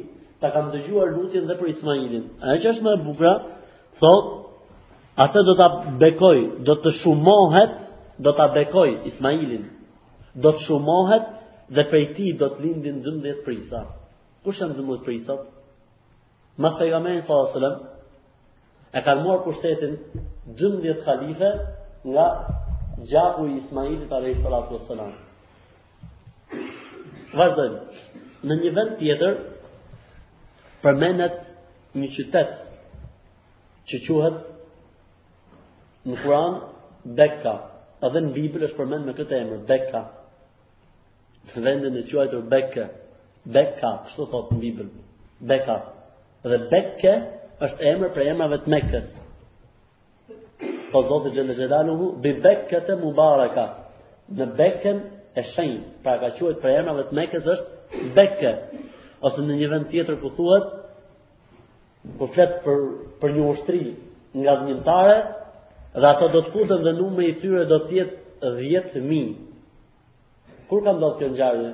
ta 0.42 0.50
kanë 0.56 0.72
dëgjuar 0.78 1.12
lutjen 1.18 1.46
dhe 1.50 1.56
për 1.60 1.72
Ismailin 1.76 2.26
a 2.44 2.56
e 2.56 2.64
që 2.64 2.72
është 2.74 2.84
më 2.88 2.94
e 2.98 3.04
bukra 3.08 3.34
thot 4.02 4.26
atë 5.28 5.44
do 5.48 5.54
ta 5.60 5.68
bekoj 6.02 6.38
do 6.68 6.80
të 6.84 6.96
shumohet 7.02 7.74
do 8.26 8.32
ta 8.38 8.48
bekoj 8.56 8.90
Ismailin 9.12 9.68
do 10.44 10.52
të 10.54 10.64
shumohet 10.68 11.28
dhe 11.74 11.84
prej 11.92 12.06
ti 12.16 12.32
do 12.40 12.48
të 12.54 12.64
lindin 12.64 13.04
12 13.06 13.44
prisa 13.46 13.84
kush 14.46 14.62
janë 14.64 14.80
12 14.80 15.04
prisat 15.08 15.52
Mas 16.58 16.78
pejgamberi 16.78 17.22
sa 17.22 17.34
sallam 17.54 17.78
e 18.94 19.00
ka 19.06 19.14
marrë 19.26 19.44
pushtetin 19.46 19.94
12 20.60 21.06
halife 21.08 21.50
nga 22.14 22.26
gjaku 23.10 23.44
i 23.52 23.58
Ismailit 23.62 24.12
alayhi 24.18 24.42
salatu 24.46 24.70
wassalam. 24.76 25.14
Në 28.48 28.56
një 28.62 28.72
vend 28.78 28.92
tjetër 29.00 29.34
përmendet 30.84 31.40
një 31.98 32.08
qytet 32.18 32.52
që 33.90 33.98
quhet 34.06 34.38
në 36.08 36.16
Kur'an 36.24 36.56
Bekka. 37.20 37.56
Edhe 38.08 38.20
në 38.26 38.34
Bibël 38.38 38.68
është 38.68 38.78
përmend 38.82 39.08
me 39.10 39.14
këtë 39.22 39.40
emër 39.42 39.66
Bekka. 39.72 40.02
Në 41.54 41.66
vendin 41.66 41.98
e 41.98 42.06
quajtur 42.12 42.46
Bekka. 42.54 42.86
Bekka, 43.58 43.92
të 44.14 44.30
thotë 44.34 44.54
në 44.56 44.62
Bibël. 44.66 44.94
Bekka. 44.94 45.42
Bekka 45.58 45.82
dhe 46.52 46.58
Bekke 46.72 47.12
është 47.66 47.86
emër 47.94 48.10
për 48.16 48.28
emrave 48.34 48.58
të 48.64 48.72
Mekës. 48.74 49.06
Po 50.94 51.04
Zoti 51.10 51.32
xhënë 51.38 51.56
xhelaluhu 51.58 52.08
bi 52.24 52.34
Bekkat 52.44 52.90
mubaraka. 53.00 53.64
Në 54.38 54.48
beken 54.60 55.00
e 55.36 55.42
shenjë, 55.54 55.80
pra 56.04 56.18
ka 56.20 56.30
quajtur 56.38 56.60
për 56.64 56.74
emrave 56.82 57.06
të 57.10 57.16
Mekës 57.20 57.48
është 57.54 58.04
Bekke. 58.18 58.52
Ose 59.26 59.46
në 59.46 59.58
një 59.62 59.70
vend 59.72 59.90
tjetër 59.92 60.20
ku 60.22 60.30
thuhet 60.38 60.68
po 62.20 62.28
flet 62.34 62.60
për 62.66 62.82
për 63.22 63.34
një 63.38 63.46
ushtri 63.54 63.82
nga 64.42 64.54
dhimbtare 64.66 65.18
dhe 65.96 66.08
ato 66.10 66.28
do 66.34 66.42
të 66.44 66.52
kutën 66.56 66.84
dhe 66.84 66.94
numri 67.00 67.30
i 67.32 67.38
tyre 67.40 67.64
do 67.70 67.80
të 67.86 67.96
jetë 67.96 68.20
10000. 68.44 69.34
Kur 70.68 70.84
ka 70.84 70.92
ndodhur 70.98 71.20
kjo 71.22 71.30
ngjarje? 71.34 71.72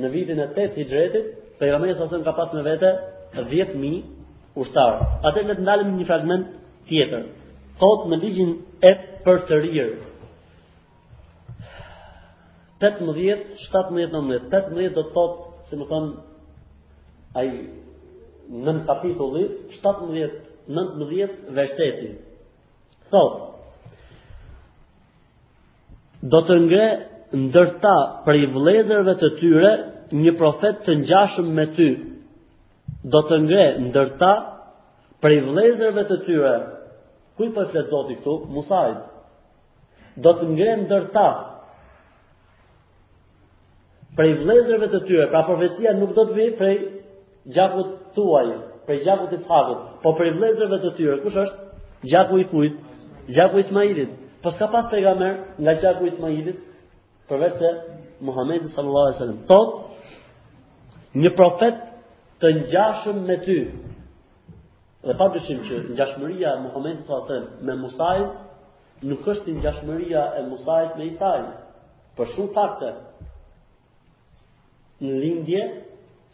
në 0.00 0.08
vitin 0.10 0.40
e 0.42 0.44
tëtë 0.56 0.76
i 0.80 0.82
gjretit, 0.90 1.26
të 1.60 1.64
i 1.66 1.70
ramejë 1.72 2.20
ka 2.26 2.32
pas 2.38 2.50
në 2.56 2.62
vete 2.66 2.88
10.000 3.36 4.00
ushtarë. 4.62 4.98
Ate 5.28 5.40
në 5.46 5.54
të 5.58 5.64
një 6.00 6.04
fragment 6.08 6.46
tjetër. 6.90 7.22
Kotë 7.78 8.08
në 8.10 8.16
ligjin 8.24 8.50
e 8.82 8.92
për 9.26 9.36
të 9.46 9.56
rirë. 9.66 9.96
18-17-19-18 12.80 14.92
do 14.98 15.02
të 15.06 15.14
thotë, 15.14 15.40
si 15.68 15.74
më 15.78 15.84
thonë, 15.90 16.10
ai 17.38 17.46
nën 18.66 18.78
kapitullin 18.90 19.48
17 19.76 20.12
19 20.70 21.56
vërtetë. 21.60 22.08
Thotë, 23.12 23.38
do 26.28 26.40
të 26.48 26.56
ngre 26.64 26.86
ndërta 27.44 27.92
për 28.26 28.36
i 28.42 28.48
vlezërve 28.54 29.14
të 29.22 29.28
tyre 29.40 29.70
një 30.24 30.32
profet 30.38 30.82
të 30.86 30.94
njashëm 31.04 31.48
me 31.56 31.64
ty. 31.76 31.88
Do 33.12 33.22
të 33.28 33.38
ngre 33.44 33.64
ndërta 33.86 34.32
për 35.22 35.30
i 35.36 35.40
vlezërve 35.46 36.04
të 36.10 36.16
tyre, 36.26 36.52
kuj 37.36 37.50
për 37.54 37.64
po 37.66 37.70
fletë 37.70 37.88
zoti 37.92 38.14
këtu, 38.18 38.34
musajt, 38.52 38.98
do 40.24 40.32
të 40.36 40.48
ngre 40.52 40.74
ndërta 40.84 41.26
për 44.16 44.28
i 44.28 44.34
vlezërve 44.42 44.88
të 44.92 45.00
tyre, 45.06 45.26
pra 45.32 45.44
profetia 45.48 45.94
nuk 45.96 46.12
do 46.16 46.24
të 46.28 46.36
vijë 46.36 46.56
për 46.58 46.70
i 46.74 46.78
gjakut 47.56 47.92
tuaj, 48.16 48.48
për 48.86 48.96
i 48.98 49.04
gjakut 49.04 49.32
të 49.34 49.42
shakut, 49.44 49.84
po 50.02 50.12
për 50.18 50.32
i 50.32 50.34
vlezërve 50.40 50.80
të 50.84 50.94
tyre, 50.98 51.20
kush 51.24 51.38
është? 51.44 51.68
Gjaku 52.10 52.40
i 52.40 52.44
kujt, 52.48 52.76
gjaku 53.28 53.60
i 53.62 53.68
smajlit, 53.68 54.19
Pas 54.42 54.52
po 54.56 54.58
ka 54.58 54.66
pas 54.72 54.88
pejgamber 54.90 55.54
nga 55.62 55.72
gjaku 55.80 56.04
i 56.04 56.08
Ismailit, 56.14 56.56
përveç 57.28 57.54
se 57.60 57.68
Muhamedi 58.26 58.68
sallallahu 58.74 59.06
alaihi 59.06 59.18
wasallam, 59.18 59.40
tot 59.52 59.68
një 61.22 61.30
profet 61.40 61.76
të 62.40 62.46
ngjashëm 62.60 63.18
me 63.28 63.36
ty. 63.44 63.58
Dhe 65.06 65.14
pa 65.18 65.26
dyshim 65.34 65.58
që 65.66 65.74
ngjashmëria 65.94 66.48
e 66.56 66.60
Muhamedit 66.64 67.02
sallallahu 67.04 67.28
alaihi 67.28 67.44
wasallam 67.44 67.64
me 67.68 67.74
Musait 67.82 68.28
nuk 69.10 69.28
është 69.32 69.46
një 69.52 69.56
ngjashmëria 69.60 70.20
e 70.38 70.46
Musait 70.50 70.90
me 70.98 71.04
Isain, 71.10 71.46
për 72.16 72.26
shumë 72.32 72.54
fakte 72.56 72.90
në 75.02 75.10
lindje 75.22 75.62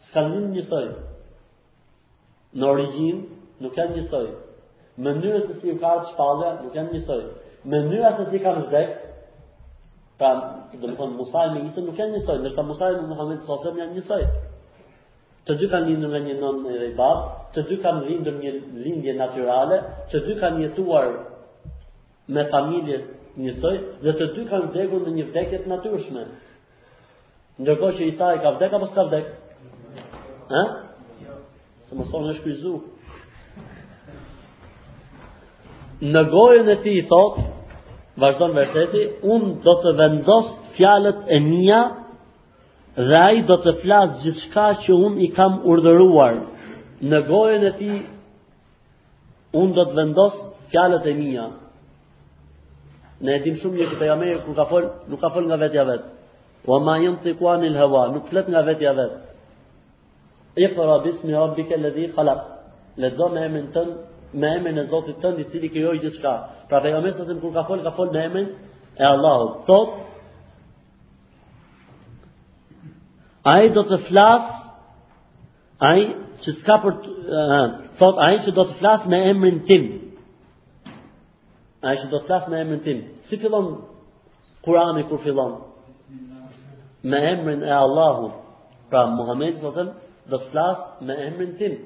s'ka 0.07 0.21
lindje 0.31 0.53
një 0.61 0.63
soi. 0.71 0.89
Në 2.57 2.65
origjinë 2.73 3.21
nuk 3.61 3.75
kanë 3.75 3.95
një 3.99 4.07
soi. 4.11 4.29
mënyrës 5.05 5.43
se 5.47 5.53
si 5.59 5.67
u 5.73 5.77
ka 5.81 5.91
shpallja 6.11 6.47
nuk 6.63 6.73
kanë 6.73 6.91
një 6.95 7.01
soi 7.05 7.25
mënyra 7.71 8.11
se 8.17 8.29
si 8.31 8.39
kanë 8.43 8.63
vdek, 8.69 8.93
pra, 10.19 10.31
do 10.73 10.85
të 10.87 10.95
thonë 10.99 11.17
Musa 11.17 11.43
i 11.49 11.53
Megjithë 11.55 11.83
nuk 11.87 11.99
janë 11.99 12.15
njësoj, 12.15 12.37
ndërsa 12.43 12.63
Musa 12.65 12.91
i 12.95 13.01
Muhammed 13.09 13.43
Sosem 13.45 13.77
janë 13.81 13.97
njësoj. 13.97 14.21
Të 15.47 15.57
dy 15.61 15.69
kanë 15.71 15.89
lindur 15.91 16.11
nga 16.13 16.21
një 16.23 16.37
nën 16.39 16.63
e 16.73 16.77
dhe 16.81 16.89
babë, 16.97 17.35
të 17.55 17.65
dy 17.69 17.77
kanë 17.83 18.05
lindur 18.07 18.39
një 18.41 18.55
lindje 18.85 19.13
natyrale, 19.19 19.79
të 20.11 20.23
dy 20.25 20.37
kanë 20.41 20.63
jetuar 20.65 21.11
me 22.33 22.47
familje 22.51 23.01
njësoj, 23.37 23.75
dhe 24.03 24.15
të 24.19 24.29
dy 24.35 24.45
kanë 24.49 24.71
vdekur 24.73 25.05
në 25.07 25.15
një 25.19 25.27
vdekjet 25.31 25.69
natyrshme. 25.71 26.25
Ndërkohë 27.63 27.95
që 27.99 28.09
Isa 28.11 28.31
i 28.37 28.41
ka 28.43 28.51
vdek 28.57 28.75
apo 28.77 28.89
s'ka 28.91 29.07
vdek? 29.09 29.31
Ë? 30.61 30.65
Se 31.89 31.99
më 31.99 32.11
sonë 32.13 32.37
është 32.37 32.77
Në 35.97 36.21
gojën 36.29 36.67
e 36.69 36.73
ti 36.83 36.91
i 36.93 37.01
thotë, 37.09 37.41
vazhdon 38.21 38.53
verseti, 38.57 39.01
unë 39.35 39.49
do 39.65 39.73
të 39.83 39.91
vendos 39.99 40.47
fjalët 40.77 41.25
e 41.33 41.39
mia 41.43 41.81
dhe 42.97 43.17
ai 43.21 43.43
do 43.49 43.57
të 43.61 43.73
flas 43.83 44.15
gjithçka 44.23 44.67
që 44.85 44.97
unë 45.07 45.23
i 45.27 45.29
kam 45.37 45.59
urdhëruar 45.69 46.39
në 47.11 47.19
gojën 47.29 47.67
e 47.71 47.73
tij. 47.79 47.97
Unë 49.61 49.75
do 49.77 49.85
të 49.91 49.97
vendos 49.99 50.39
fjalët 50.73 51.05
e 51.07 51.13
mia. 51.19 51.45
Ne 53.23 53.37
e 53.37 53.43
dim 53.45 53.55
shumë 53.61 53.79
një 53.79 53.87
që 53.91 53.97
të 54.01 54.37
kur 54.45 54.55
ka 54.59 54.65
fol, 54.71 54.83
nuk 55.09 55.21
ka 55.21 55.29
fol 55.33 55.45
nga 55.47 55.57
vetja 55.61 55.85
vet. 55.89 56.03
Wa 56.67 56.79
ma 56.85 56.97
yantiqu 57.01 57.45
anil 57.53 57.77
hawa, 57.79 58.03
nuk 58.13 58.25
flet 58.29 58.47
nga 58.49 58.61
vetja 58.69 58.91
vet. 58.97 59.13
Iqra 60.65 60.97
bismi 61.05 61.31
rabbika 61.33 61.73
alladhi 61.77 62.05
khalaq. 62.15 62.41
Lezo 63.01 63.27
me 63.33 63.39
emrin 63.45 63.69
tënd 63.73 63.91
me 64.33 64.47
emrin 64.49 64.77
e 64.81 64.87
Zotit 64.89 65.19
tënd 65.23 65.39
i 65.39 65.45
cili 65.51 65.69
krijoi 65.71 65.99
gjithçka. 66.01 66.31
Pra 66.69 66.81
pejgamberi 66.81 67.13
sa 67.13 67.33
kur 67.41 67.53
ka 67.53 67.63
fol 67.63 67.83
ka 67.83 67.91
fol 67.91 68.09
me 68.11 68.25
emrin 68.25 68.49
e 68.99 69.03
Allahut. 69.03 69.63
Sot 69.65 69.93
ai 73.43 73.69
do 73.69 73.83
të 73.87 73.97
flas 74.07 74.47
ai 75.89 76.01
që 76.43 76.49
s'ka 76.59 76.75
për 76.83 76.95
thot 77.99 78.17
ai 78.25 78.35
që 78.45 78.51
do 78.55 78.63
të 78.67 78.77
flas 78.79 79.05
me 79.09 79.21
emrin 79.29 79.61
tim. 79.67 79.85
Ai 81.83 81.95
që 81.95 82.07
do 82.11 82.19
të 82.19 82.25
flas 82.27 82.47
me 82.49 82.59
emrin 82.61 82.79
tim. 82.83 83.01
Si 83.29 83.37
fillon 83.37 83.77
Kurani 84.65 85.05
kur 85.07 85.21
fillon? 85.23 85.61
Me 87.03 87.17
emrin 87.31 87.63
e 87.63 87.71
Allahut. 87.71 88.33
Pra 88.89 89.05
Muhamedi 89.05 89.59
sa 89.59 89.83
do 90.29 90.37
të 90.39 90.49
flas 90.51 90.77
me 91.01 91.13
emrin 91.27 91.55
tim. 91.57 91.77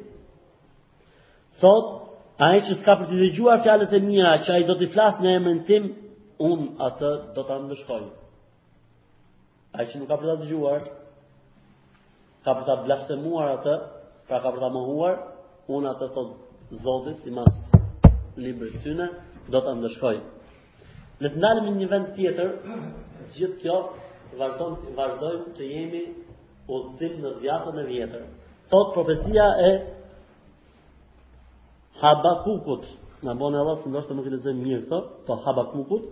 Sot, 1.62 2.11
A 2.42 2.50
e 2.58 2.62
që 2.66 2.76
s'ka 2.80 2.94
për 3.00 3.10
t'i 3.12 3.18
dëgjuar 3.22 3.60
fjalët 3.62 3.92
e 3.94 4.00
mija, 4.02 4.32
që 4.46 4.52
a 4.54 4.62
i 4.64 4.66
do 4.66 4.74
t'i 4.80 4.88
flasë 4.90 5.22
në 5.22 5.34
e 5.50 5.52
tim, 5.68 5.84
unë 6.42 6.68
atë 6.88 7.10
do 7.36 7.44
t'a 7.46 7.58
mëndëshkoj. 7.60 8.02
A 9.78 9.84
e 9.84 9.90
që 9.92 10.00
nuk 10.02 10.10
ka 10.10 10.18
për 10.18 10.30
t'a 10.32 10.36
dëgjuar, 10.40 10.88
ka 12.48 12.56
për 12.58 12.66
t'a 12.70 12.78
blafse 12.88 13.18
muar 13.22 13.52
atë, 13.60 13.76
pra 14.26 14.40
ka 14.42 14.54
për 14.56 14.62
t'a 14.64 14.72
mëhuar, 14.74 15.20
unë 15.76 15.92
atë 15.94 16.08
të 16.16 16.24
zotës, 16.82 17.22
i 17.30 17.36
mas 17.38 17.62
libër 18.42 18.74
të 18.74 18.82
tyne, 18.88 19.10
do 19.54 19.62
t'a 19.62 19.76
mëndëshkoj. 19.78 20.18
Në 21.22 21.34
të 21.36 21.42
nalëm 21.46 21.70
një 21.78 21.92
vend 21.94 22.10
tjetër, 22.18 22.54
gjithë 23.38 23.62
kjo, 23.62 23.78
vazhdojmë 24.42 25.54
të 25.60 25.70
jemi 25.76 26.06
u 26.72 26.82
të 26.88 26.98
tim 27.04 27.22
në 27.22 27.36
vjatën 27.46 27.82
e 27.84 27.90
vjetër. 27.94 28.26
Thotë 28.74 28.94
profetia 28.98 29.48
e 29.62 29.72
Habakukut, 32.02 32.86
në 33.26 33.34
bënë 33.38 33.60
e 33.62 33.64
lasë, 33.68 33.90
ndoshtë 33.92 34.10
të 34.12 34.16
më 34.18 34.24
këtë 34.26 34.38
zëmë 34.46 34.66
mirë 34.68 34.84
këto, 34.86 35.00
po 35.28 35.36
Habakukut, 35.46 36.06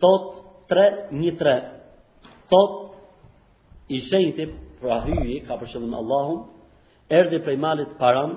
tot 0.00 0.28
3 0.70 0.84
një 1.20 1.34
3 1.38 1.56
tot 2.52 2.76
i 3.90 3.98
shenjë 4.06 4.46
pra 4.80 5.00
prahyjë, 5.02 5.36
ka 5.48 5.54
përshëllën 5.60 5.94
Allahum, 6.00 6.40
erdi 7.18 7.38
prej 7.44 7.56
malit 7.62 7.92
param, 8.00 8.32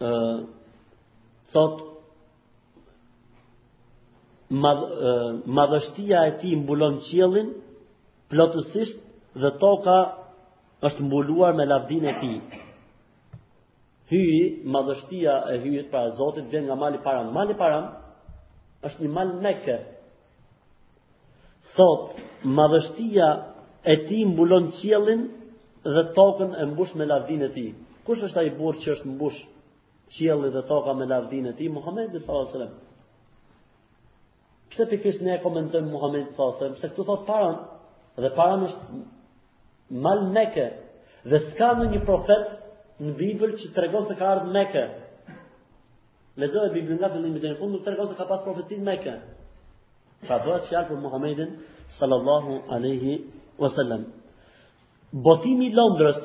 e, 0.00 0.10
tot 1.54 1.80
madh, 4.50 4.84
e, 4.84 5.12
madhështia 5.58 6.22
e 6.30 6.34
ti 6.42 6.52
mbulon 6.62 7.00
qëllin, 7.08 7.50
plotësisht 8.30 9.00
dhe 9.42 9.50
toka 9.62 9.98
është 10.88 11.02
mbuluar 11.08 11.54
me 11.58 11.64
lavdin 11.68 12.04
e 12.12 12.14
ti 12.20 12.32
hyi, 14.10 14.60
madhështia 14.66 15.38
e 15.54 15.58
hyjit 15.62 15.90
para 15.92 16.10
Zotit 16.16 16.48
vjen 16.52 16.66
nga 16.68 16.74
mali 16.76 16.98
param. 17.04 17.30
Mali 17.32 17.54
param 17.56 17.86
është 18.84 19.04
një 19.04 19.12
mal 19.16 19.32
meke. 19.42 19.78
Thot, 21.76 22.18
madhështia 22.58 23.28
e 23.92 23.96
ti 24.08 24.24
mbulon 24.30 24.70
qjelin 24.80 25.22
dhe 25.84 26.02
tokën 26.16 26.52
e 26.62 26.66
mbush 26.72 26.92
me 26.98 27.06
lavdin 27.06 27.42
e 27.48 27.50
ti. 27.56 27.66
Kush 28.06 28.22
është 28.28 28.40
ai 28.42 28.50
burr 28.58 28.76
që 28.82 28.92
është 28.96 29.08
mbush 29.14 29.38
qielli 30.14 30.50
dhe 30.54 30.62
toka 30.68 30.92
me 30.94 31.06
lavdin 31.10 31.46
e 31.50 31.54
ti? 31.58 31.68
Muhamedi 31.72 32.20
sallallahu 32.20 32.42
alaihi 32.42 32.56
wasallam. 32.56 32.74
Pse 34.72 34.86
pikërisht 34.90 35.22
ne 35.24 35.34
e 35.36 35.40
komentojnë 35.42 35.88
Muhamedi 35.90 36.30
sallallahu 36.32 36.50
alaihi 36.50 36.74
wasallam, 36.74 36.80
se 36.84 36.92
këtu 36.92 37.04
thot 37.08 37.26
para 37.26 37.52
dhe 38.22 38.30
para 38.36 38.60
është 38.68 39.02
mal 40.04 40.20
meke 40.34 40.66
dhe 41.30 41.38
s'ka 41.46 41.68
ndonjë 41.76 42.00
profet 42.06 42.44
në 43.02 43.12
Bibël 43.18 43.56
që 43.58 43.72
tregon 43.74 44.04
se 44.06 44.14
ka 44.18 44.24
ardhur 44.34 44.52
Mekë. 44.54 44.82
Lezo 46.38 46.58
e 46.66 46.72
Biblën 46.74 46.98
nga 46.98 47.08
fundi 47.10 47.38
të 47.40 47.48
në 47.52 47.56
fund, 47.58 47.74
tregon 47.86 48.08
se 48.10 48.16
ka 48.18 48.24
pas 48.28 48.40
profecin 48.44 48.80
Mekë. 48.86 49.14
Pra 50.28 50.36
thua 50.44 50.58
se 50.66 50.74
për 50.88 50.98
Muhamedit 51.02 51.50
sallallahu 51.98 52.52
alaihi 52.74 53.16
wasallam. 53.58 54.02
Botimi 55.12 55.66
i 55.70 55.72
Londrës 55.76 56.18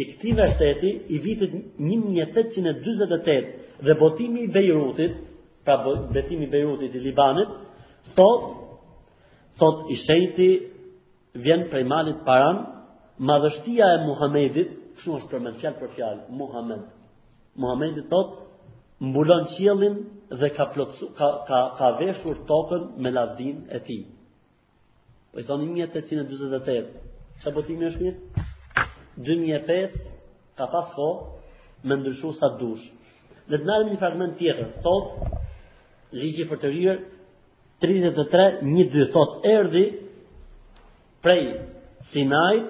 i 0.00 0.04
këtij 0.06 0.36
qyteti 0.46 0.90
i 1.10 1.18
vitit 1.24 1.52
1848 1.78 3.44
dhe 3.84 3.94
botimi 4.00 4.40
i 4.46 4.50
Beirutit, 4.54 5.12
pra 5.64 5.76
botimi 5.84 6.44
i 6.46 6.50
Beirutit 6.52 6.94
i 6.96 7.00
Libanit, 7.04 7.48
thot 8.16 8.42
thot 9.60 9.90
i 9.92 9.96
shejti 10.06 10.48
vjen 11.34 11.66
prej 11.70 11.84
malit 11.84 12.16
paran, 12.24 12.62
madhështia 13.18 13.84
e 13.98 14.04
Muhamedit 14.06 14.79
Kështu 15.00 15.14
është 15.16 15.28
përmend 15.32 15.56
fjalë 15.62 15.78
për 15.80 15.90
fjalë 15.96 16.38
Muhammed. 16.38 16.80
Muhammedi 17.62 18.02
tot 18.12 18.32
mbulon 19.00 19.46
qiellin 19.54 19.94
dhe 20.40 20.48
ka 20.56 20.66
plotsu, 20.74 21.06
ka 21.16 21.28
ka 21.48 21.60
ka 21.78 21.88
veshur 22.02 22.42
tokën 22.50 22.82
me 23.04 23.10
lavdin 23.14 23.62
e 23.70 23.80
tij. 23.86 24.02
Po 25.32 25.40
i 25.40 25.46
thonë 25.48 25.70
1848. 25.88 26.90
Sa 27.42 27.52
botimi 27.56 27.88
është 27.88 28.04
një? 28.04 28.12
2005 29.24 29.96
ka 30.60 30.68
pas 30.74 30.92
kohë 30.92 31.88
me 31.88 31.96
ndryshu 32.02 32.34
sa 32.40 32.52
dush. 32.60 32.84
Dhe 33.48 33.56
të 33.56 33.68
nërëm 33.70 33.92
një 33.94 33.98
fragment 34.04 34.36
tjetër, 34.38 34.68
thot, 34.84 35.16
ligjë 36.12 36.44
për 36.50 36.60
të 36.64 36.74
rrë, 36.74 36.98
33, 37.86 38.46
një 38.74 38.84
dhë, 38.92 39.08
thot, 39.16 39.38
erdi, 39.48 39.86
prej, 41.24 41.42
sinajt, 42.12 42.68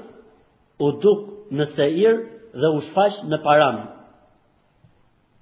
u 0.81 0.95
duk 1.03 1.29
në 1.59 1.65
Seir 1.75 2.19
dhe 2.55 2.71
u 2.75 2.81
shfaq 2.89 3.19
në 3.31 3.39
Paran. 3.43 3.79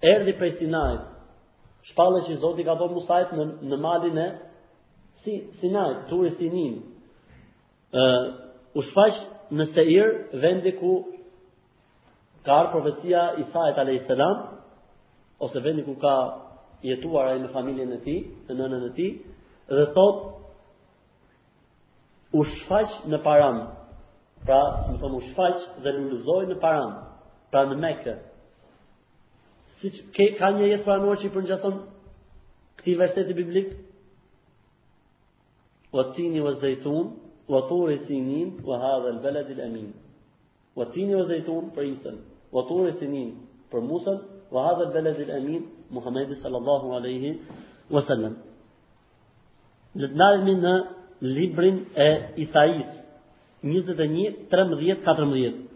Erdhi 0.05 0.33
prej 0.39 0.51
Sinajit. 0.59 1.05
Shpallë 1.91 2.23
që 2.27 2.39
Zoti 2.43 2.65
ka 2.67 2.75
dhënë 2.81 2.95
Musait 2.97 3.33
në 3.37 3.47
në 3.71 3.79
malin 3.83 4.19
e 4.21 4.29
si 5.23 5.35
Sinaj, 5.61 5.93
turi 6.11 6.31
Sinin. 6.39 6.81
Ë 7.97 8.03
uh, 8.11 8.29
u 8.79 8.83
shfaq 8.85 9.21
në 9.57 9.67
Seir, 9.73 10.11
vendi 10.43 10.73
ku 10.79 10.93
ka 12.45 12.59
ardhur 12.63 12.75
profecia 12.79 13.23
i 13.41 13.45
Isait 13.45 13.79
alayhiselam 13.83 14.43
ose 15.45 15.61
vendi 15.65 15.85
ku 15.87 15.97
ka 16.03 16.15
jetuar 16.87 17.33
ai 17.33 17.41
me 17.43 17.51
familjen 17.55 17.93
e 17.97 18.01
tij, 18.05 18.21
me 18.49 18.55
nënën 18.59 18.87
e 18.89 18.93
tij, 18.99 19.13
dhe 19.69 19.85
thot 19.97 20.23
u 22.39 22.45
shfaq 22.55 23.01
në 23.13 23.23
Paran 23.25 23.65
pra 24.45 24.59
më 24.91 24.99
të 25.01 25.09
u 25.11 25.21
dhe 25.85 25.93
në 25.95 26.03
lëzoj 26.13 26.43
në 26.51 26.57
paranë, 26.63 26.99
pra 27.51 27.63
në 27.69 27.77
meke. 27.83 28.15
Si 29.79 29.93
që, 29.95 30.03
ke, 30.15 30.27
ka 30.39 30.51
një 30.57 30.71
jetë 30.73 30.87
pranuar 30.87 31.19
që 31.21 31.29
i 31.29 31.35
përngjason 31.37 31.77
këti 32.79 32.97
verseti 33.01 33.37
biblik? 33.39 33.75
O 35.99 36.03
tini 36.15 36.43
o 36.45 36.53
zëjtun, 36.61 37.07
o 37.49 37.61
tur 37.69 37.93
e 37.95 37.99
sinin, 38.07 38.55
o 38.67 38.77
ha 38.77 38.93
dhe 39.05 39.13
lë 39.15 39.23
beled 39.25 39.53
il 39.55 39.63
emin. 39.67 39.91
O 40.79 40.85
tini 40.95 41.17
zëjtun 41.31 41.71
për 41.75 41.89
isën, 41.95 42.19
o 42.55 42.63
e 42.89 42.93
sinin 42.99 43.31
për 43.73 43.87
musën, 43.87 44.19
o 44.53 44.63
ha 44.65 44.73
dhe 44.79 44.85
lë 44.91 44.95
beled 44.97 45.19
amin, 45.31 45.49
emin, 45.55 45.69
Muhammedi 45.97 46.35
sallallahu 46.35 46.93
aleyhi 46.99 47.31
wasallam. 47.95 48.35
Në 49.95 50.09
të 50.13 50.55
në 50.65 50.75
librin 51.35 51.79
e 51.97 52.09
Isaisë, 52.45 52.97
21, 53.63 54.47
13, 54.49 54.95
14. 55.05 55.69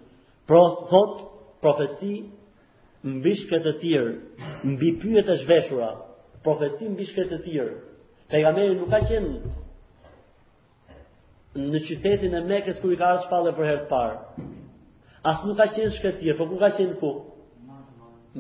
Pro 0.47 0.69
thot 0.91 1.19
profeci 1.63 2.23
mbi 3.03 3.33
shkete 3.41 3.73
të 3.73 3.81
tjerë, 3.81 4.13
mbi 4.75 4.91
pyet 5.03 5.31
e 5.33 5.39
shveshura, 5.43 5.89
profeci 6.47 6.89
mbi 6.93 7.07
shkete 7.09 7.39
të 7.41 7.47
tjerë. 7.49 7.73
Pejgamberi 8.33 8.77
nuk 8.79 8.91
ka 8.93 9.01
qenë 9.09 9.53
në 11.73 11.81
qytetin 11.85 12.37
e 12.39 12.45
Mekës 12.49 12.79
kur 12.81 12.95
i 12.95 12.97
ka 13.01 13.09
ardhur 13.11 13.27
shpallë 13.27 13.53
për 13.59 13.67
herë 13.69 13.81
të 13.83 13.89
parë. 13.91 14.45
As 15.29 15.43
nuk 15.47 15.59
ka 15.59 15.67
qenë 15.75 15.97
shkretë 15.99 16.21
tjerë, 16.23 16.39
po 16.39 16.47
ku 16.51 16.57
ka 16.63 16.71
qenë 16.79 16.97
ku? 17.03 17.11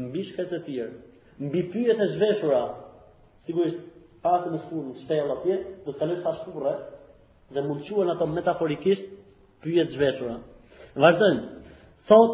Mbi 0.06 0.22
shkete 0.30 0.54
të 0.60 0.62
tjerë, 0.68 0.94
mbi 1.48 1.64
pyet 1.74 2.00
e 2.00 2.08
shveshura. 2.14 2.62
Sigurisht 3.48 3.82
pasë 4.22 4.54
në 4.54 4.62
shkurën, 4.64 4.94
shtelë 5.02 5.34
atje, 5.36 5.58
do 5.84 5.90
të 5.92 5.98
kalojë 5.98 6.22
sa 6.22 6.78
dhe 7.52 7.60
mulquan 7.68 8.08
ato 8.08 8.24
metaforikisht 8.32 9.10
pyjet 9.62 9.88
zhveshura. 9.94 10.38
Vashdojnë, 11.02 11.74
thot, 12.08 12.32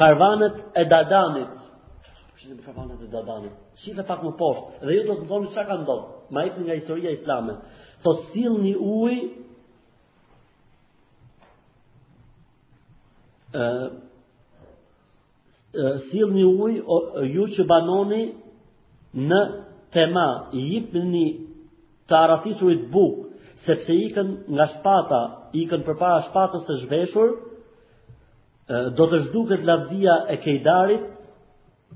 karvanet 0.00 0.56
e 0.80 0.84
dadanit, 0.90 1.54
përshin 2.34 2.56
me 2.56 2.64
karvanet 2.64 3.04
e 3.06 3.10
dadanit, 3.12 3.54
shifë 3.82 4.04
pak 4.08 4.24
më 4.26 4.34
poshtë, 4.40 4.84
dhe 4.86 4.96
ju 4.96 5.04
do 5.06 5.16
të 5.18 5.22
më 5.24 5.30
thonë 5.32 5.52
që 5.54 5.66
ka 5.68 5.76
ndonë, 5.82 6.06
ma 6.32 6.46
e 6.48 6.54
nga 6.58 6.78
historia 6.80 7.12
islame, 7.16 7.54
thot, 8.04 8.24
sil 8.32 8.54
një 8.64 8.74
uj, 8.80 9.18
e, 13.60 13.70
sil 16.08 16.28
një 16.36 16.48
uj, 16.64 16.80
o, 16.80 16.98
ju 17.36 17.48
që 17.54 17.68
banoni 17.70 18.22
në 19.26 19.42
tema, 19.94 20.26
i 20.58 20.64
jip 20.72 20.92
një 21.12 21.26
të 22.06 22.18
arafisurit 22.24 22.88
buk, 22.92 23.25
sepse 23.64 23.92
ikën 24.08 24.28
nga 24.56 24.66
shpata, 24.74 25.20
ikën 25.62 25.82
përpara 25.86 26.20
shpatës 26.28 26.66
së 26.68 26.76
zhveshur, 26.82 27.30
do 28.98 29.06
të 29.08 29.20
zhduket 29.28 29.62
lavdia 29.64 30.16
e 30.34 30.38
kejdarit, 30.42 31.06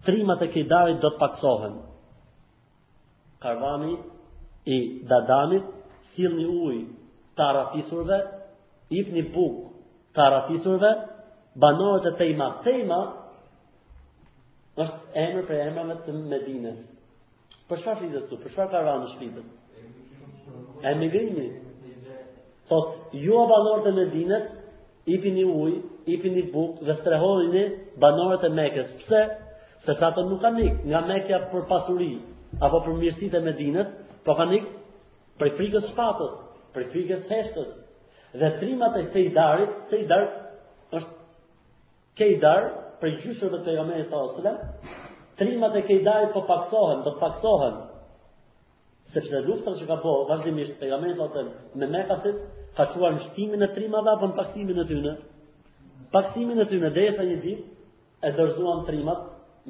trimat 0.06 0.42
e 0.46 0.50
kejdarit 0.54 1.00
do 1.02 1.10
të 1.10 1.20
paksohen. 1.20 1.74
Karvani 3.42 3.94
i 4.68 4.78
dadanit, 5.10 5.66
silë 6.14 6.38
një 6.38 6.48
uj 6.68 6.76
të 7.36 7.42
aratisurve, 7.46 8.18
ip 9.00 9.10
një 9.16 9.26
buk 9.34 9.58
të 10.14 10.24
aratisurve, 10.28 10.90
banorët 11.62 12.06
e 12.12 12.16
tejma, 12.20 12.50
tejma, 12.64 13.00
është 14.80 15.22
emër 15.26 15.46
për 15.48 15.60
emërve 15.68 15.98
të 16.06 16.16
medines. 16.30 16.80
Për 17.68 17.82
shfar 17.82 17.98
shlizet 18.00 18.30
të, 18.30 18.38
për 18.44 18.52
shfar 18.54 18.70
karvani 18.72 19.10
shlizet 19.16 19.42
të? 19.50 19.59
emigrimi. 20.82 21.48
Thot, 22.70 22.94
ju 23.12 23.36
a 23.38 23.46
banorët 23.50 23.86
e 23.90 23.92
Medinet, 23.96 24.50
ipin 25.06 25.38
i 25.38 25.44
uj, 25.44 25.72
ipin 26.06 26.36
i 26.38 26.44
buk, 26.52 26.78
dhe 26.86 26.94
strehojni 27.00 27.64
banorët 28.00 28.44
e 28.46 28.52
Mekës. 28.54 28.92
Pse? 29.02 29.22
Se 29.84 29.94
sa 29.98 30.10
të 30.14 30.24
nuk 30.28 30.42
kanik 30.44 30.84
nga 30.84 31.00
Mekja 31.08 31.38
për 31.52 31.64
pasuri, 31.70 32.12
apo 32.60 32.82
për 32.86 32.98
mirësit 33.00 33.34
e 33.36 33.40
Medinës, 33.44 33.90
po 34.24 34.34
kanik 34.38 34.68
për 35.40 35.54
frikës 35.58 35.88
shpatës, 35.92 36.34
për 36.76 36.88
frikës 36.94 37.24
heshtës. 37.30 37.70
Dhe 38.40 38.52
trimat 38.60 38.94
e 39.00 39.06
fejdarit, 39.14 39.72
fejdar 39.90 40.28
është 40.98 41.16
kejdar, 42.20 42.68
për 43.00 43.14
gjyshër 43.22 43.48
dhe 43.54 43.62
të 43.66 43.74
jomejë 43.78 44.06
sa 44.10 44.18
oslem, 44.28 44.56
trimat 45.40 45.74
e 45.80 45.86
kejdarit 45.88 46.32
po 46.34 46.44
paksohen, 46.44 47.00
do 47.06 47.14
paksohen, 47.16 47.78
Sepse 49.12 49.36
luftra 49.42 49.72
që 49.78 49.86
ka 49.88 49.96
po, 50.04 50.10
vazhdimisht, 50.28 50.78
e 50.78 50.86
gamenës 50.90 51.18
ose 51.24 51.42
me 51.80 51.86
mekasit, 51.90 52.36
ka 52.76 52.84
quar 52.92 53.16
në 53.16 53.24
shtimin 53.24 53.66
e 53.66 53.72
trimave 53.74 54.06
dhe, 54.06 54.20
për 54.20 54.30
në 54.32 54.36
paksimin 54.40 54.78
e 54.78 54.86
tyne, 54.92 55.14
Paksimin 56.14 56.58
e 56.58 56.64
tyne, 56.70 56.88
dhe 56.94 57.02
e 57.08 57.12
sa 57.16 57.22
një 57.26 57.34
dit, 57.42 57.58
e 58.26 58.30
dërzuan 58.38 58.80
trimat, 58.86 59.18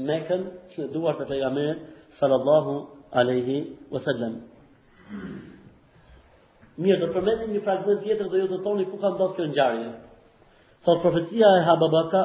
mekën, 0.08 0.44
që 0.74 0.86
duar 0.94 1.16
të 1.18 1.26
pegamenë, 1.28 1.74
sallallahu 2.20 2.76
alaihi 3.22 3.56
wasallam. 3.92 4.38
Mirë, 6.80 7.00
do 7.02 7.10
përmendin 7.16 7.52
një 7.58 7.62
fragment 7.66 8.00
tjetër, 8.06 8.28
do 8.32 8.40
ju 8.40 8.46
të 8.54 8.62
toni 8.64 8.86
ku 8.92 8.96
ka 9.02 9.10
ndodhur 9.14 9.36
kjo 9.36 9.46
në 9.50 9.56
gjarje. 9.58 9.90
Thot, 10.86 11.02
profetia 11.04 11.52
e 11.58 11.68
Hababaka, 11.68 12.22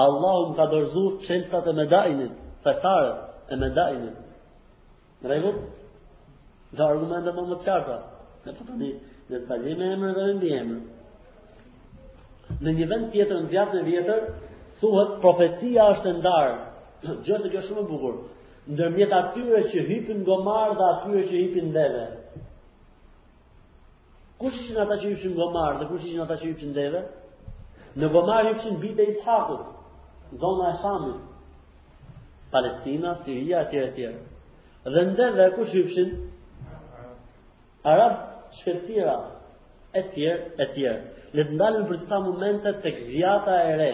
Allahu 0.04 0.50
më 0.50 0.56
ka 0.60 0.66
dorëzuar 0.74 1.14
çelçat 1.28 1.68
e 1.68 1.74
Medinit, 1.80 2.32
fesaret 2.64 3.18
e 3.50 3.56
Në 3.56 5.30
Rregu? 5.30 5.52
Dhe 6.76 6.84
argumenta 6.90 7.32
më 7.38 7.44
më 7.50 7.56
të 7.62 7.66
qarta, 7.68 7.96
ne 8.46 8.52
po 8.58 8.62
tani 8.68 8.90
ne 9.30 9.38
falim 9.48 9.78
me 9.80 9.88
emrin 9.96 10.38
dhe 10.40 10.64
me 10.68 10.78
Në 12.64 12.74
një 12.78 12.90
vend 12.92 13.08
tjetër 13.14 13.36
në 13.40 13.50
vjetën 13.54 13.80
në 13.80 13.86
vjetër, 13.88 14.22
thuhet 14.82 15.12
profetia 15.24 15.88
është 15.94 16.16
ndarë. 16.20 16.56
Gjose 17.26 17.48
kjo 17.50 17.62
është 17.62 17.68
shumë 17.70 17.82
e 17.86 17.90
bukur. 17.94 18.20
Ndërmjet 18.74 19.16
atyre 19.22 19.64
që 19.72 19.88
hipin 19.88 20.24
gomar 20.28 20.76
dhe 20.80 20.86
atyre 20.92 21.24
që 21.32 21.36
hipin 21.44 21.72
dheve. 21.76 22.06
Kush 24.40 24.54
ishin 24.62 24.78
ata 24.84 24.96
që 25.02 25.12
ishin 25.16 25.34
gomar 25.38 25.78
dhe 25.80 25.86
kush 25.90 26.02
ishin 26.06 26.20
ata 26.22 26.36
që 26.40 26.50
ishin 26.56 26.74
deve? 26.76 27.02
Në 27.96 28.10
gomar 28.16 28.50
ishin 28.54 28.80
bitë 28.82 29.06
e 29.08 29.12
Ishakut, 29.16 29.64
zona 30.42 30.72
e 30.72 30.76
Shamit. 30.82 31.22
Palestina, 32.52 33.14
Siria, 33.24 33.62
etj. 33.68 33.78
etj. 33.88 34.20
Dhe 34.96 35.06
në 35.08 35.16
deve 35.22 35.46
kush 35.56 35.72
ishin? 35.86 36.12
Arab, 37.94 38.18
shkëtira, 38.60 39.16
etj. 40.04 40.28
etj. 40.68 40.86
Le 41.36 41.44
të 41.48 41.56
ndalën 41.56 41.88
për 41.94 42.04
sa 42.12 42.20
momente 42.28 42.76
tek 42.84 43.00
zjata 43.12 43.56
e 43.72 43.74
re. 43.80 43.92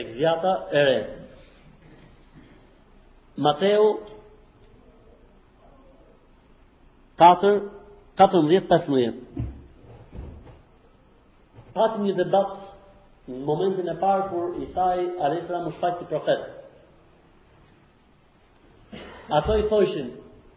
Tek 0.00 0.12
zjata 0.18 0.56
e 0.72 0.82
re. 0.88 1.00
Mateu 3.36 3.80
4 7.20 7.75
14 8.16 8.48
15 8.68 9.14
Patëm 11.76 12.06
një 12.08 12.12
debat 12.16 12.54
në 13.28 13.38
momentin 13.44 13.90
e 13.92 13.94
parë 14.00 14.28
kur 14.30 14.54
Isai 14.64 15.02
Alisra 15.26 15.58
më 15.64 15.72
shfaqë 15.74 15.98
të 16.00 16.06
profet. 16.08 16.46
Ato 19.40 19.56
i 19.60 19.66
thoshin, 19.68 20.08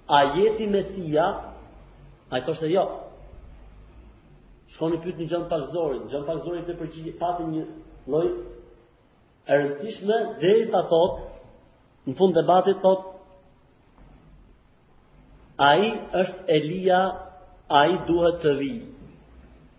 a 0.07 0.19
jeti 0.37 0.67
Mesia, 0.71 1.25
a 2.31 2.39
i 2.39 2.45
thoshte 2.47 2.69
jo. 2.71 2.83
Shkoni 4.77 5.01
pyt 5.03 5.19
një 5.19 5.27
gjënë 5.33 5.49
pak 5.51 5.65
zorin, 5.73 6.07
gjënë 6.13 6.27
pak 6.29 6.47
të 6.69 6.77
përgjigje, 6.85 7.17
patëm 7.19 7.51
një 7.57 7.65
loj 8.15 8.29
e 9.43 9.59
rëndësishme, 9.59 10.21
dhe 10.39 10.55
i 10.61 10.69
thot, 10.71 11.19
në 12.07 12.15
fund 12.21 12.37
debatit 12.37 12.79
thot, 12.85 13.03
a 15.67 15.73
i 15.83 15.91
është 16.23 16.45
Elia 16.55 17.03
a 17.69 17.79
i 17.89 17.97
duhet 18.07 18.39
të 18.43 18.53
vi. 18.59 18.69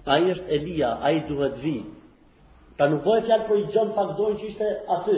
A 0.07 0.17
i 0.23 0.29
është 0.33 0.53
Elia, 0.57 0.93
a 1.03 1.09
i 1.17 1.21
duhet 1.29 1.57
vi. 1.63 1.73
Ta 2.79 2.87
nuk 2.89 3.03
bëhe 3.05 3.25
fjallë 3.27 3.47
për 3.49 3.59
i 3.61 3.65
gjënë 3.75 3.97
pak 3.99 4.13
që 4.19 4.31
ishte 4.51 4.69
aty. 4.97 5.17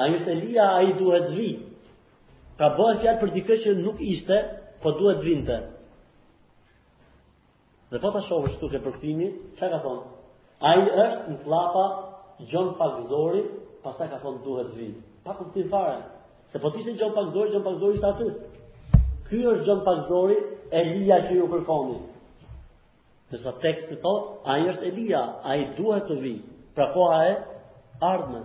A 0.00 0.08
i 0.08 0.16
është 0.18 0.32
Elia, 0.34 0.70
a 0.70 0.80
i 0.88 0.94
duhet 0.98 1.28
vi. 1.36 1.50
Ka 2.58 2.72
bëhe 2.78 2.96
fjallë 3.02 3.20
për 3.20 3.34
dikë 3.36 3.58
që 3.64 3.76
nuk 3.84 4.00
ishte, 4.14 4.40
po 4.82 4.94
duhet 4.98 5.20
vinte. 5.22 5.58
Dhe 7.92 8.00
po 8.00 8.10
të 8.14 8.22
shohë 8.26 8.54
shtu 8.56 8.70
ke 8.72 8.80
përkëtimi, 8.86 9.28
që 9.60 9.68
ka 9.74 9.82
thonë? 9.84 10.06
A 10.64 10.70
i 10.80 10.86
është 11.04 11.22
në 11.28 11.36
tlapa 11.44 11.84
gjënë 12.48 12.72
pak 12.80 12.96
zori, 13.10 13.44
pasaj 13.84 14.08
ka 14.14 14.18
thonë 14.24 14.40
duhet 14.46 14.72
vi. 14.78 14.88
Pa 15.24 15.36
kuptim 15.38 15.68
fare, 15.70 16.00
se 16.52 16.58
po 16.58 16.72
tishtë 16.74 16.96
gjënë 16.98 17.14
pak 17.18 17.30
zori, 17.34 17.52
gjënë 17.52 17.66
pak 17.68 17.78
zori 17.82 17.98
ishte 18.00 18.08
aty. 18.14 18.30
Ky 19.32 19.38
është 19.48 19.64
gjëmpazori 19.64 20.34
Elia 20.76 21.16
që 21.24 21.32
ju 21.38 21.44
kërkoni. 21.48 21.94
Nësa 23.32 23.52
tekst 23.64 23.86
të 23.88 23.96
thotë, 24.02 24.26
a 24.44 24.52
është 24.72 24.84
Elia, 24.90 25.22
a 25.40 25.50
i 25.56 25.72
duhet 25.78 26.04
të 26.10 26.14
vi, 26.20 26.32
pra 26.76 26.86
po 26.92 27.02
a 27.14 27.18
e 27.30 27.32
ardhme. 28.10 28.42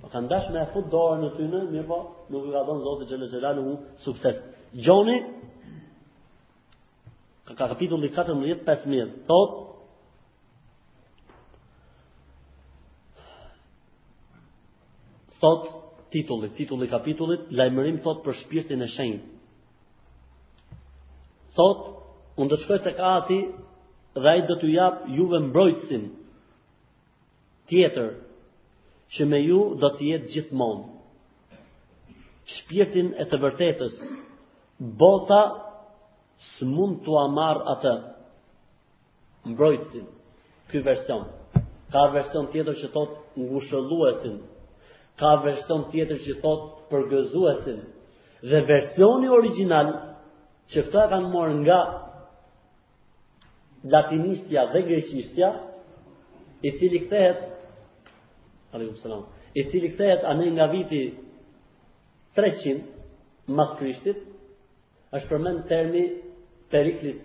Po 0.00 0.06
ka 0.08 0.22
ndash 0.24 0.46
me 0.54 0.58
e 0.62 0.70
fut 0.72 0.86
dorën 0.94 1.20
në 1.26 1.30
ty 1.36 1.44
në, 1.52 1.60
mirë 1.74 1.88
po 1.90 1.98
nuk 2.32 2.42
i 2.48 2.54
ka 2.54 2.62
dhënë 2.70 2.84
Zotë 2.86 3.04
Gjellë 3.10 3.52
në 3.58 3.62
sukses. 4.06 4.36
Gjoni, 4.86 5.16
ka, 7.50 7.54
kapitulli 7.60 8.08
14-15, 8.16 9.28
thotë, 9.28 9.54
titullit, 16.12 16.54
titulli 16.58 16.88
kapitullit, 16.92 17.44
lajmërim 17.60 17.98
thot 18.04 18.20
për 18.26 18.36
shpirtin 18.44 18.82
e 18.82 18.88
shenjtë. 18.96 19.36
Thot, 21.58 21.84
unë 22.40 22.50
të 22.52 22.58
shkoj 22.64 22.78
tek 22.84 22.98
Ati 23.10 23.38
dhe 24.20 24.28
ai 24.32 24.42
do 24.48 24.56
t'ju 24.58 24.70
jap 24.74 25.02
juve 25.16 25.40
mbrojtësin 25.46 26.04
tjetër 27.70 28.08
që 29.16 29.26
me 29.30 29.40
ju 29.44 29.60
do 29.82 29.90
të 29.96 30.06
jetë 30.10 30.30
gjithmonë. 30.34 30.86
Shpirtin 32.56 33.12
e 33.18 33.24
të 33.30 33.38
vërtetës, 33.44 33.98
bota 35.00 35.40
s'mund 36.54 37.02
t'u 37.06 37.18
amar 37.22 37.62
atë 37.74 37.94
mbrojtësin, 39.52 40.06
ky 40.70 40.82
version. 40.86 41.24
Ka 41.90 42.06
version 42.14 42.46
tjetër 42.54 42.76
që 42.80 42.92
thot 42.94 43.18
ngushëlluesin, 43.40 44.36
ka 45.18 45.36
version 45.44 45.84
tjetër 45.92 46.18
që 46.26 46.32
thot 46.42 46.66
për 46.90 47.04
gëzuesin. 47.14 47.80
Dhe 48.50 48.60
versioni 48.68 49.28
original 49.36 49.90
që 50.72 50.84
këta 50.86 51.06
kanë 51.12 51.32
marrë 51.34 51.56
nga 51.64 51.78
latinistja 53.94 54.64
dhe 54.74 54.82
greqishtja, 54.88 55.48
i 56.62 56.70
cili 56.78 57.00
kthehet 57.06 57.40
Aleikum 58.74 58.96
salam. 59.02 59.22
I 59.56 59.62
cili 59.70 59.88
kthehet 59.92 60.22
anë 60.30 60.50
nga 60.54 60.66
viti 60.70 61.00
300 62.38 63.56
pas 63.58 63.70
Krishtit, 63.78 64.18
është 65.16 65.28
përmend 65.32 65.64
termi 65.66 66.04
Periklit 66.70 67.24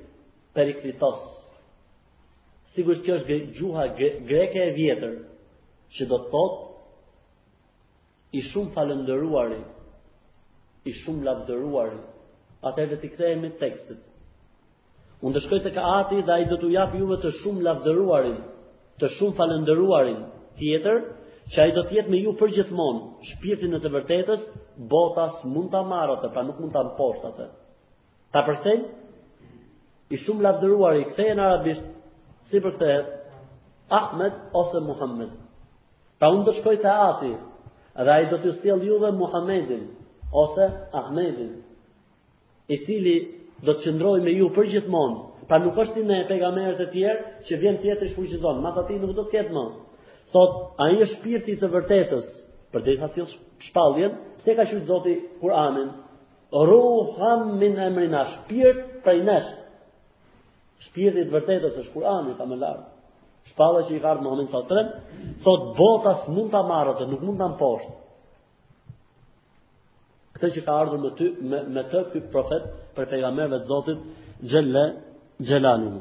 Periklitos. 0.58 1.20
Sigurisht 2.74 3.06
kjo 3.06 3.20
është 3.20 3.38
gjuha 3.60 3.86
greke 4.30 4.64
e 4.64 4.72
vjetër, 4.80 5.14
që 5.96 6.08
do 6.10 6.18
të 6.24 6.32
thotë 6.34 6.75
i 8.36 8.42
shumë 8.44 8.72
falëndëruari, 8.76 9.60
i 10.90 10.94
shumë 11.02 11.24
lavdëruari, 11.28 12.00
atë 12.68 12.88
e 12.96 13.00
t'i 13.04 13.12
të 13.16 13.30
me 13.44 13.52
tekstit. 13.62 14.02
Unë 15.26 15.38
të 15.38 15.44
shkoj 15.46 15.60
të 15.66 15.72
ka 15.78 15.84
ati 16.02 16.20
dhe 16.28 16.34
a 16.36 16.40
i 16.44 16.48
dhe 16.50 16.58
të 16.64 16.72
japë 16.74 17.00
juve 17.02 17.18
të 17.22 17.32
shumë 17.42 17.64
lavdëruarit, 17.70 18.42
të 19.00 19.10
shumë 19.18 19.38
falëndëruari, 19.40 20.16
tjetër, 20.60 21.00
që 21.54 21.62
a 21.64 21.70
i 21.70 21.74
dhe 21.78 21.84
të 21.88 21.96
jetë 22.00 22.12
me 22.14 22.20
ju 22.26 22.34
përgjithmonë, 22.40 23.02
shpirtin 23.32 23.74
në 23.76 23.80
të 23.84 23.92
vërtetës, 23.96 24.44
botas 24.92 25.40
mund 25.48 25.72
të 25.74 25.80
amarote, 25.84 26.30
pa 26.36 26.44
nuk 26.50 26.60
mund 26.62 26.74
të 26.76 26.82
amposhtate. 26.82 27.48
Ta 28.34 28.44
përthej, 28.48 28.80
i 30.16 30.20
shumë 30.26 30.46
lavdëruari, 30.50 31.08
i 31.14 31.28
e 31.32 31.36
në 31.40 31.46
arabisht, 31.50 31.88
si 32.52 32.62
përthej, 32.62 32.98
Ahmed 33.94 34.34
ose 34.58 34.80
Muhammed. 34.82 35.32
Pra 36.20 36.32
unë 36.34 36.46
të 36.48 36.54
shkojtë 36.60 36.92
ati, 37.10 37.34
a 37.96 38.04
i 38.20 38.28
do 38.30 38.38
të 38.44 38.56
sjell 38.62 38.82
juve 38.84 39.14
Muhamedit 39.16 39.88
ose 40.36 40.66
Ahmedin, 41.00 41.54
i 42.68 42.78
cili 42.86 43.14
do 43.64 43.76
të 43.78 43.86
qëndroj 43.86 44.18
me 44.26 44.34
ju 44.36 44.50
përgjithmonë. 44.56 45.20
Pra 45.48 45.60
nuk 45.62 45.78
është 45.78 45.94
si 46.02 46.04
me 46.04 46.18
pejgamberët 46.28 46.82
e 46.82 46.88
tjerë 46.92 47.28
që 47.48 47.60
vjen 47.62 47.78
tjetër 47.84 48.10
shfuqizon, 48.12 48.60
mas 48.66 48.80
ti 48.88 48.98
nuk 49.00 49.14
do 49.16 49.24
të 49.24 49.32
ketë 49.36 49.54
më. 49.56 49.66
Thot, 50.34 50.56
ai 50.82 50.98
është 51.06 51.20
shpirti 51.20 51.54
i 51.54 51.60
të 51.62 51.70
vërtetës, 51.76 52.26
përderisa 52.74 53.12
sjell 53.14 53.30
shpalljen, 53.70 54.18
se 54.44 54.56
ka 54.58 54.66
thënë 54.66 54.88
Zoti 54.90 55.14
Kur'anin, 55.44 55.94
Ruham 56.56 57.54
min 57.62 57.78
emrina, 57.80 58.26
shpirt 58.34 59.06
prej 59.06 59.22
nesh. 59.28 59.48
Shpirti 60.90 61.24
i 61.24 61.30
të 61.30 61.36
vërtetës 61.38 61.80
është 61.84 61.94
Kur'ani, 61.96 62.36
ta 62.40 62.50
më 62.50 62.60
larë, 62.64 62.84
Shpalla 63.52 63.86
që 63.86 63.94
i 63.94 64.00
ka 64.02 64.10
ardhur 64.10 64.26
Muhamedit 64.26 65.25
thot 65.46 65.62
botas 65.78 66.26
mund 66.34 66.52
ta 66.52 66.62
marrëte, 66.68 67.04
atë, 67.06 67.12
nuk 67.14 67.24
mund 67.24 67.40
ta 67.40 67.48
mposh. 67.54 67.86
Këtë 70.36 70.50
që 70.56 70.64
ka 70.66 70.74
ardhur 70.82 71.04
me 71.06 71.12
ty 71.20 71.28
me, 71.50 71.60
me 71.76 71.84
të 71.92 72.00
ky 72.14 72.20
profet 72.34 72.64
për 72.96 73.06
pejgamberin 73.12 73.54
e 73.58 73.62
Zotit 73.70 74.00
Xhelle 74.52 74.86
Xhelani. 75.48 75.94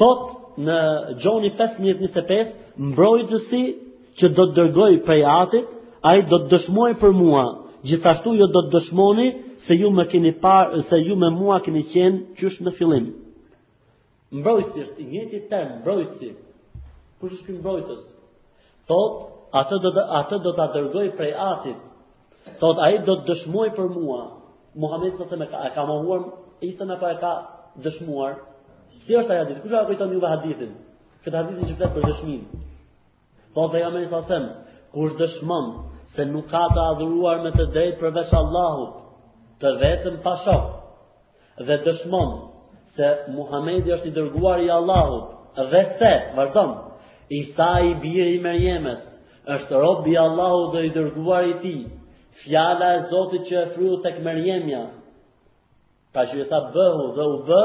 Thot 0.00 0.26
në 0.66 0.76
Gjoni 1.22 1.50
5.25, 1.60 2.52
mbrojtësi 2.90 3.62
që 4.18 4.32
do 4.36 4.44
të 4.50 4.56
dërgoj 4.58 4.90
prej 5.06 5.22
atit, 5.38 5.70
a 6.08 6.14
i 6.18 6.22
do 6.30 6.38
të 6.42 6.50
dëshmoj 6.54 6.92
për 7.02 7.14
mua, 7.16 7.46
gjithashtu 7.88 8.34
jo 8.36 8.46
do 8.52 8.62
të 8.66 8.74
dëshmoni 8.76 9.26
se 9.66 9.76
ju 9.76 9.90
me, 9.92 10.04
keni 10.10 10.32
par, 10.42 10.72
se 10.88 10.96
ju 11.04 11.16
me 11.20 11.28
mua 11.30 11.60
keni 11.64 11.82
qenë 11.92 12.22
qysh 12.38 12.60
në 12.64 12.72
filim. 12.78 13.10
Mbrojtësi 14.40 14.84
është, 14.84 15.00
i 15.02 15.08
njëti 15.12 15.40
term, 15.50 15.72
mbrojtësi, 15.82 16.30
kush 17.20 17.32
është 17.36 17.54
mbrojtës? 17.58 18.02
Thot, 18.90 19.18
atë 19.60 19.78
do 19.84 19.90
të 19.96 20.04
atë 20.20 20.38
do 20.46 20.52
ta 20.58 20.66
dërgoj 20.74 21.06
prej 21.18 21.30
atit. 21.46 21.80
Thot, 22.62 22.80
ai 22.86 22.92
do 23.06 23.18
të 23.20 23.26
dëshmojë 23.28 23.74
për 23.76 23.90
mua. 23.96 24.22
Muhamedi 24.82 25.18
thotë 25.20 25.38
me 25.40 25.46
ka, 25.50 25.60
e 25.68 25.74
ka 25.76 25.86
mohuar 25.88 26.28
Isën 26.60 26.90
apo 26.92 27.08
e 27.08 27.14
ka 27.22 27.30
dëshmuar? 27.84 28.34
Si 29.06 29.14
është 29.16 29.32
ajo 29.32 29.44
ditë? 29.48 29.60
Kush 29.62 29.72
ajo 29.78 29.86
kujton 29.88 30.10
juve 30.12 30.28
hadithin? 30.28 30.74
Këtë 31.24 31.36
hadithin 31.38 31.70
që 31.70 31.76
flet 31.78 31.94
për 31.94 32.04
dëshmin. 32.10 32.42
Thot, 33.56 33.74
ai 33.78 33.86
më 33.94 34.02
thosë, 34.12 34.38
kush 34.92 35.14
dëshmon 35.22 35.66
se 36.16 36.26
nuk 36.28 36.50
ka 36.52 36.66
të 36.74 36.84
adhuruar 36.90 37.40
me 37.46 37.54
të 37.54 37.64
drejtë 37.72 37.98
përveç 38.02 38.34
Allahut, 38.40 38.92
të 39.62 39.72
vetëm 39.80 40.16
pa 40.26 40.34
shok, 40.44 40.68
dhe 41.66 41.76
dëshmon 41.86 42.32
se 42.96 43.08
Muhamedi 43.38 43.94
është 43.96 44.10
i 44.10 44.14
dërguari 44.18 44.68
i 44.68 44.72
Allahut, 44.76 45.24
dhe 45.72 45.82
se, 46.00 46.12
vazhdon, 46.36 46.72
Isa 47.30 47.70
i 47.86 47.92
biri 48.02 48.32
i 48.36 48.42
Merjemës, 48.42 49.02
është 49.56 49.80
robbi 49.82 50.16
Allahu 50.18 50.64
dhe 50.72 50.80
i 50.88 50.94
dërguar 50.96 51.44
i 51.46 51.52
ti, 51.62 51.74
fjala 52.42 52.88
e 52.96 53.04
Zotit 53.10 53.44
që 53.50 53.60
e 53.60 53.68
fryu 53.74 53.98
të 54.02 54.12
këmërjemja, 54.16 54.80
ka 56.16 56.24
që 56.30 56.40
i 56.42 56.46
sa 56.50 56.58
bëhu 56.74 57.06
dhe 57.18 57.26
u 57.30 57.36
bë, 57.48 57.58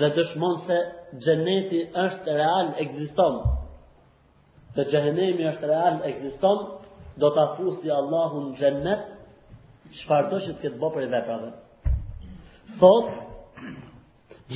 dhe 0.00 0.08
dëshmon 0.16 0.54
se 0.66 0.78
gjeneti 1.26 1.82
është 2.04 2.38
real, 2.38 2.70
egziston, 2.86 3.36
dhe 4.76 4.86
gjenemi 4.88 5.50
është 5.52 5.68
real, 5.74 6.00
egziston, 6.08 6.64
do 7.20 7.28
të 7.36 7.44
si 7.82 7.90
Allahu 7.98 8.40
në 8.46 8.56
gjenet, 8.60 9.02
shparto 10.00 10.38
që 10.46 10.52
të 10.54 10.60
këtë 10.70 10.78
bo 10.80 10.88
për 10.94 11.02
i 11.02 11.08
veprave. 11.12 11.50
Thot, 12.80 13.12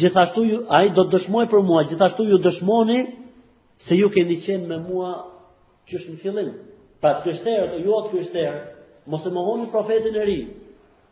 gjithashtu 0.01 0.45
ju, 0.49 0.65
a 0.77 0.83
i 0.89 0.95
do 0.97 1.05
të 1.05 1.19
dëshmoj 1.19 1.47
për 1.53 1.61
mua, 1.69 1.85
gjithashtu 1.91 2.25
ju 2.31 2.39
dëshmoni, 2.49 3.01
se 3.85 3.95
ju 3.97 4.09
keni 4.15 4.37
qenë 4.45 4.69
me 4.71 4.79
mua 4.89 5.11
që 5.89 5.99
është 6.01 6.13
në 6.15 6.21
fillim. 6.23 6.55
Pra 7.01 7.11
të 7.19 7.23
kështerë, 7.31 7.67
të 7.73 7.79
juat 7.85 8.07
kështerë, 8.15 8.63
mos 9.13 9.27
e 9.29 9.33
mohoni 9.37 9.69
profetin 9.75 10.17
e 10.17 10.25
ri, 10.27 10.39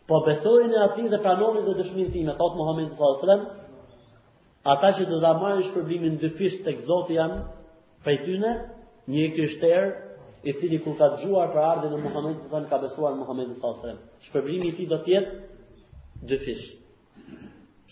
po 0.08 0.22
besojnë 0.26 0.76
e 0.78 0.80
ati 0.86 1.04
dhe 1.12 1.20
pranoni 1.24 1.60
dhe 1.68 1.74
dëshmin 1.82 2.08
ti 2.12 2.24
me 2.26 2.34
thotë 2.38 2.58
Muhammed 2.60 2.94
S.A.S. 2.94 3.50
Ata 4.74 4.88
që 4.98 5.04
të 5.10 5.18
da 5.20 5.34
marrë 5.42 5.58
në 5.60 5.66
shpërbimin 5.70 6.16
dhe 6.22 6.30
të 6.38 6.72
këzot 6.80 7.12
janë, 7.12 7.38
prej 8.04 8.18
tyne, 8.24 8.52
një 9.12 9.26
kështerë, 9.36 9.90
i 10.44 10.52
cili 10.60 10.76
kur 10.84 10.92
ka 11.00 11.06
të 11.08 11.22
gjuar 11.24 11.52
për 11.52 11.64
ardhe 11.68 11.92
në 11.92 12.00
Muhammed 12.04 12.46
S.A.S. 12.48 12.66
ka 12.72 12.80
besuar 12.82 13.12
në 13.14 13.22
Muhammed 13.22 13.52
S.A.S. 13.56 13.98
Shpërblimi 14.28 14.72
ti 14.76 14.88
do 14.90 14.98
tjetë 15.04 16.24
dhe 16.24 16.56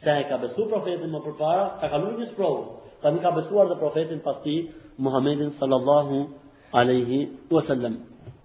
Se 0.02 0.10
e 0.18 0.24
ka 0.26 0.34
besu 0.42 0.64
profetin 0.66 1.12
më 1.12 1.18
përpara, 1.22 1.66
ka 1.78 1.86
kalur 1.92 2.16
një 2.18 2.26
sprovë, 2.32 2.64
tani 3.02 3.20
ka 3.20 3.30
besuar 3.34 3.66
dhe 3.68 3.74
profetin 3.76 4.20
pas 4.22 4.40
ti, 4.44 4.70
Muhammedin 4.98 5.50
sallallahu 5.60 6.28
alaihi 6.72 7.28
wasallam. 7.50 7.96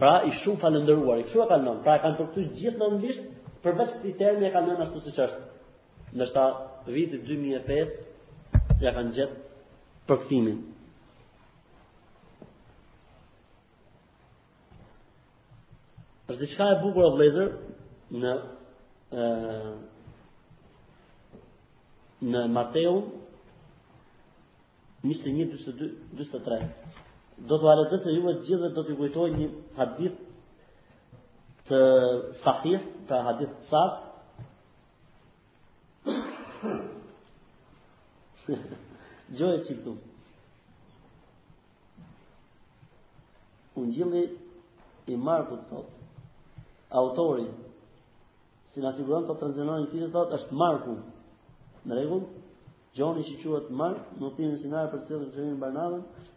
Pra 0.00 0.22
i 0.26 0.30
shumë 0.42 0.58
falëndëruar, 0.62 1.20
i 1.24 1.30
shumë 1.30 1.44
kalon. 1.50 1.76
Pra 1.84 1.98
kanë 2.04 2.18
për 2.18 2.26
këtu 2.30 2.44
gjithë 2.60 2.78
në 2.80 2.86
anglisht, 2.86 3.26
përveç 3.66 3.92
këtij 3.98 4.14
termi 4.20 4.46
e 4.48 4.54
kanë 4.54 4.76
ashtu 4.84 5.02
siç 5.04 5.20
është. 5.26 5.42
Ndërsa 6.14 6.44
viti 6.96 7.20
2005 7.28 8.82
ja 8.82 8.92
kanë 8.96 9.14
gjetë 9.18 9.42
përkthimin. 10.10 10.58
Për 16.26 16.40
diçka 16.42 16.68
e 16.74 16.80
bukur 16.82 17.04
o 17.10 17.14
vlezër 17.14 17.52
në 18.24 18.34
ë 19.14 19.74
në 22.34 22.40
Mateu 22.56 22.92
21 25.04 25.58
23 26.16 26.62
do 27.36 27.56
të 27.58 27.64
valetës 27.66 28.02
se 28.04 28.10
juve 28.14 28.32
gjithë 28.46 28.58
dhe 28.62 28.68
do 28.74 28.82
të 28.88 28.92
kujtoj 28.98 29.28
një 29.34 29.46
hadith 29.76 30.18
të 31.68 31.80
sahih, 32.42 32.82
të 33.08 33.14
hadith 33.28 33.52
të 33.58 33.64
sahih. 33.70 33.96
Gjo 39.34 39.46
e 39.56 39.60
qikëtu. 39.66 39.92
Unë 43.82 44.20
i 45.08 45.14
Markut 45.18 45.62
këtë 45.70 45.92
Autori 46.94 47.46
si 48.70 48.78
në 48.82 48.86
asiguron 48.92 49.24
të 49.28 49.32
të 49.32 49.36
të 49.40 49.44
nëzënojnë 49.50 49.86
në 50.04 50.08
të 50.14 50.20
është 50.38 50.54
Marku. 50.62 50.94
Në 51.84 51.92
regullë, 51.98 52.28
Gjoni 52.94 53.22
që 53.26 53.34
quatë 53.42 53.72
Mark, 53.74 54.02
në 54.20 54.26
të 54.36 54.42
në 54.52 54.58
sinarë 54.62 54.88
të 54.92 54.98
të 55.08 55.14
të 55.34 55.40
të 55.40 55.44
të 55.58 55.68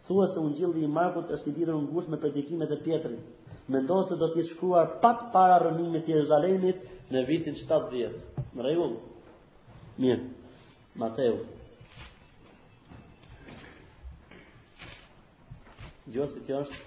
thua 0.08 0.26
se 0.28 0.38
ungjilli 0.40 0.84
i 0.84 0.88
Markut 0.88 1.28
është 1.34 1.50
i 1.50 1.52
ditur 1.58 1.74
në 1.76 1.82
ngushtë 1.92 2.14
me 2.14 2.18
predikimet 2.22 2.70
e 2.72 2.78
Pjetrit. 2.80 3.20
Mendon 3.68 4.06
se 4.08 4.16
do 4.16 4.30
të 4.32 4.40
jetë 4.40 4.54
shkruar 4.54 4.94
pak 5.04 5.26
para 5.34 5.58
rënimit 5.60 6.06
të 6.08 6.14
Jerusalemit 6.16 6.80
në 7.12 7.24
vitin 7.28 7.58
70. 7.60 8.16
Në 8.56 8.64
rregull. 8.64 8.96
Mirë. 10.00 10.28
Mateu. 10.98 11.42
Jo 16.08 16.26
se 16.32 16.44
kjo 16.48 16.62
është 16.64 16.86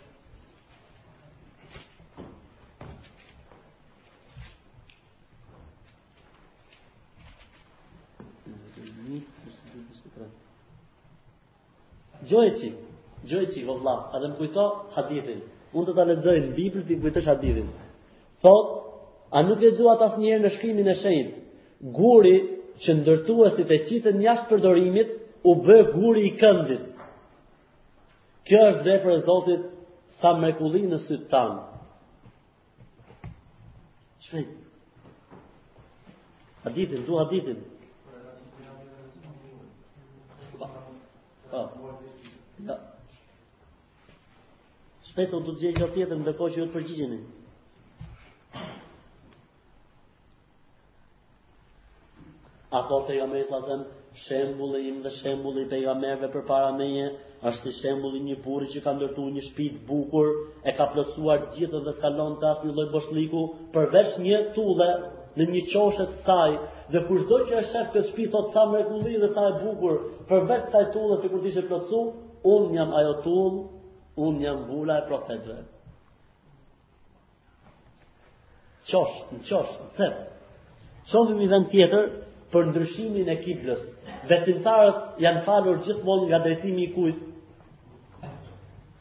Gjojë 12.32 12.52
qikë, 12.62 12.91
gjoj 13.32 13.46
që 13.54 13.60
i 13.62 13.66
vëvla, 13.68 13.94
edhe 14.16 14.28
më 14.32 14.38
kujto 14.40 14.66
hadithin. 14.98 15.40
Unë 15.72 15.86
të 15.88 15.94
të 15.96 16.04
në 16.20 16.52
Biblë 16.58 16.84
të 16.88 16.92
i 16.96 17.02
kujtësh 17.04 17.30
hadithin. 17.32 17.70
Thot, 18.44 18.66
a 19.32 19.34
nuk 19.48 19.62
e 19.70 19.74
zua 19.78 19.94
tas 20.02 20.14
njerë 20.20 20.44
në 20.46 20.50
shkrimin 20.58 20.90
e 20.92 20.98
shenjit, 21.00 21.30
Guri 21.96 22.36
që 22.86 22.92
ndërtuesit 23.00 23.70
e 23.76 23.84
qitën 23.88 24.16
njash 24.22 24.44
përdorimit, 24.50 25.10
u 25.42 25.52
bë 25.66 25.78
guri 25.96 26.24
i 26.28 26.34
këndit. 26.38 26.84
Kjo 28.46 28.60
është 28.70 28.84
dhe 28.86 28.96
për 29.04 29.12
e 29.16 29.18
Zotit 29.26 29.62
sa 30.22 30.30
mrekulli 30.38 30.84
në 30.92 30.98
sytë 31.08 31.28
tanë. 31.32 31.60
Shrej. 34.28 34.46
Hadithin, 36.68 37.02
du 37.08 37.14
hadithin. 37.18 37.60
Po. 40.60 40.66
Po. 41.50 41.60
Shpesh 45.12 45.32
unë 45.36 45.46
të 45.52 45.60
gjej 45.62 45.70
gjatë 45.78 45.94
tjetër 45.94 46.20
në 46.20 46.24
dhe 46.26 46.34
që 46.40 46.58
ju 46.60 46.66
të 46.68 46.72
përgjigjeni. 46.72 47.18
A 52.72 52.80
thotë 52.90 53.12
e 53.12 53.18
jamej 53.18 53.42
sa 53.50 53.60
zemë, 53.66 53.88
shembul 54.26 54.78
e 54.80 54.80
im 54.92 55.02
dhe 55.04 55.12
shembul 55.18 55.58
e 55.60 55.66
pejgamerve 55.74 56.30
për 56.36 56.46
para 56.52 56.70
meje, 56.80 57.10
është 57.50 57.66
si 57.66 57.74
shembul 57.82 58.16
një 58.30 58.38
puri 58.46 58.70
që 58.76 58.84
ka 58.86 58.94
ndërtu 59.00 59.26
një 59.38 59.44
shpit 59.50 59.82
bukur, 59.90 60.32
e 60.64 60.72
ka 60.80 60.88
plëtsuar 60.94 61.44
gjithë 61.58 61.84
dhe 61.90 61.96
skalon 61.98 62.40
të 62.40 62.48
asë 62.52 62.70
një 62.70 62.78
loj 62.80 62.88
boshliku, 62.96 63.44
përveç 63.76 64.16
një 64.28 64.40
tullë 64.60 64.90
në 65.40 65.50
një 65.52 65.66
qoshet 65.74 66.16
saj, 66.30 66.56
dhe 66.94 67.04
kushdo 67.10 67.42
që 67.52 67.60
e 67.60 67.66
shep 67.74 67.92
këtë 67.98 68.08
shpit, 68.14 68.32
thotë 68.38 68.54
sa 68.56 68.64
mrekulli 68.72 69.20
dhe 69.26 69.34
sa 69.36 69.50
e 69.52 69.58
bukur, 69.66 70.00
përveç 70.32 70.66
taj 70.78 70.88
tullë 70.96 71.14
dhe 71.18 71.22
si 71.26 71.36
kur 71.36 71.44
ti 71.48 71.58
që 71.60 72.04
unë 72.56 72.78
jam 72.80 72.98
ajo 73.04 73.14
tullë 73.26 73.81
Unë 74.20 74.42
jam 74.44 74.64
vula 74.68 74.98
e 75.00 75.08
profetëve. 75.08 75.62
Qosh, 78.92 79.14
në 79.32 79.40
qosh, 79.48 79.48
në 79.48 79.48
cep. 79.48 80.20
Qosh, 81.12 81.32
në 81.52 81.60
tjetër, 81.72 82.10
për 82.52 82.68
ndryshimin 82.72 83.30
e 83.30 83.36
kiblës. 83.44 83.86
Vetimtarët 84.28 85.22
janë 85.24 85.46
falur 85.46 85.80
gjithmonë 85.86 86.28
nga 86.30 86.40
drejtimi 86.44 86.84
i 86.90 86.94
kujt. 86.96 87.22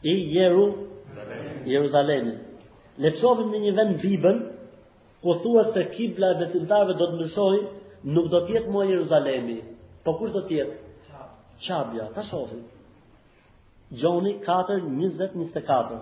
I 0.03 0.13
Jeru, 0.35 0.65
Jeruzalemi. 1.67 2.37
Lepsovim 3.05 3.51
në 3.53 3.59
një 3.65 3.75
vend 3.79 3.99
Bibën, 4.01 4.39
ku 5.23 5.35
thuhet 5.43 5.73
se 5.75 5.83
kibla 5.97 6.31
e 6.33 6.39
besimtarëve 6.39 6.95
do 7.01 7.09
të 7.11 7.17
ndryshoj, 7.17 7.59
nuk 8.15 8.31
do 8.33 8.43
të 8.47 8.55
jetë 8.57 8.71
më 8.77 8.87
Jeruzalemi, 8.95 9.59
po 10.05 10.15
kush 10.21 10.31
do 10.39 10.45
të 10.49 10.55
jetë? 10.55 10.77
Qabja, 11.67 12.09
ta 12.15 12.23
shohim. 12.31 12.63
Gjoni 13.91 14.39
4, 14.45 14.79
24. 14.87 15.99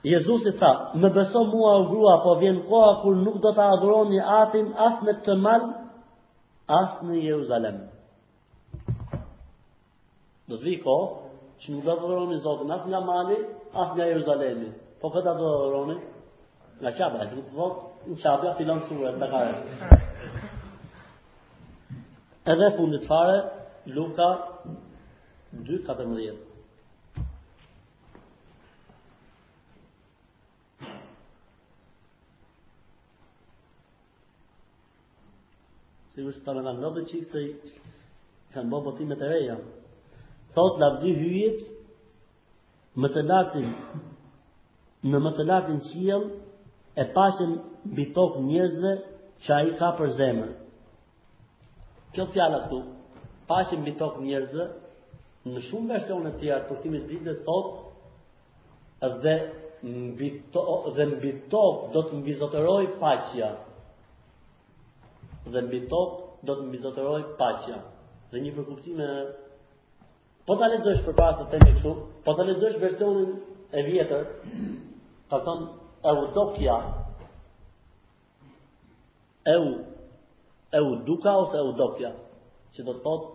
Jezusi 0.07 0.51
tha, 0.59 0.67
më 1.03 1.09
beso 1.17 1.41
mua 1.51 1.71
u 1.79 1.85
grua, 1.89 2.13
po 2.23 2.35
vjen 2.41 2.59
koha 2.69 2.91
kur 3.03 3.15
nuk 3.23 3.39
do 3.43 3.51
të 3.55 3.63
adhuron 3.75 4.11
atin 4.39 4.67
asë 4.87 5.07
në 5.07 5.15
të 5.25 5.35
mal 5.47 5.63
asë 6.79 7.07
në 7.09 7.19
Jeruzalem. 7.23 7.79
Do 10.47 10.59
të 10.59 10.63
vi 10.63 10.75
koha, 10.85 11.26
që 11.61 11.71
nuk 11.73 11.85
do 11.87 11.93
të 11.97 12.07
dhëroni 12.09 12.35
zotën, 12.45 12.71
asë 12.75 12.89
nga 12.91 12.99
mali, 13.05 13.37
asë 13.81 13.95
nga 13.97 14.05
Jeruzalemi. 14.11 14.67
Po 15.01 15.09
këta 15.13 15.33
do 15.39 15.45
të 15.45 15.61
dhëroni? 15.61 15.95
Nga 16.83 16.91
qabja, 16.99 17.23
që 17.31 17.37
nuk 17.39 17.47
dhëtë, 17.55 17.79
në 18.11 18.17
qabja, 18.23 18.51
filan 18.59 18.83
surë, 18.89 19.13
të 19.17 19.31
kare. 19.33 19.55
Edhe 22.53 22.69
fundit 22.77 23.07
fare, 23.09 23.39
Luka 23.87 24.27
2.14. 25.53 25.97
14. 26.25 26.37
Sigur 36.17 36.33
që 36.33 36.39
të 36.47 36.53
në 36.57 36.61
nga 36.65 36.71
në 36.79 36.89
dhe 36.95 37.01
qikë 37.11 37.27
se 37.31 37.41
i 37.45 37.51
kanë 38.55 38.71
bërë 38.71 38.85
botimet 38.87 39.19
e 39.21 39.25
reja, 39.29 39.57
thot 40.57 40.79
lavdi 40.81 41.11
hyjit 41.21 41.59
më 43.03 43.09
të 43.15 43.21
lartin 43.29 43.69
në 45.11 45.19
më 45.25 45.31
të 45.37 45.45
lartin 45.51 45.81
qiell 45.91 46.23
e 46.97 47.05
pasën 47.17 47.51
mbi 47.91 48.05
tokë 48.15 48.41
njerëzve 48.47 48.93
që 49.45 49.51
ai 49.59 49.69
ka 49.79 49.91
për 49.99 50.13
zemër. 50.19 50.49
Kjo 52.15 52.25
fjala 52.33 52.63
këtu, 52.65 52.79
pasën 53.51 53.83
mbi 53.83 53.93
tokë 54.01 54.41
në 55.53 55.61
shumë 55.69 55.89
versione 55.93 56.31
të 56.33 56.39
tjera 56.41 56.59
të 56.63 56.67
kuptimit 56.71 57.03
biblës 57.07 57.37
thot 57.47 57.67
dhe 59.23 59.35
mbi 59.93 60.27
dhe 60.95 61.05
mbi 61.11 61.29
bitok 61.29 61.77
do 61.93 62.01
të 62.07 62.13
mbizotëroj 62.19 62.85
paqja. 62.99 63.51
Dhe 65.51 65.59
mbi 65.63 65.77
bitok 65.79 66.09
do 66.47 66.53
të 66.57 66.63
mbizotëroj 66.67 67.21
paqja. 67.39 67.77
Dhe 68.31 68.37
një 68.43 68.51
përkuptime 68.57 69.07
Po 70.47 70.55
ta 70.55 70.69
lexosh 70.71 71.01
përpara 71.03 71.33
të 71.41 71.45
themi 71.51 71.65
kështu, 71.75 71.91
po 72.25 72.33
ta 72.37 72.43
lexosh 72.47 72.77
versionin 72.79 73.33
e 73.67 73.81
vjetër, 73.83 74.27
ka 75.31 75.41
thënë 75.43 75.67
Eudokia. 76.13 76.75
Eu 79.55 79.67
Eu 80.77 80.87
duka 81.07 81.31
ose 81.41 81.57
Eudokia, 81.57 82.09
që 82.75 82.83
do 82.83 82.93
të 82.97 83.01
thotë 83.03 83.29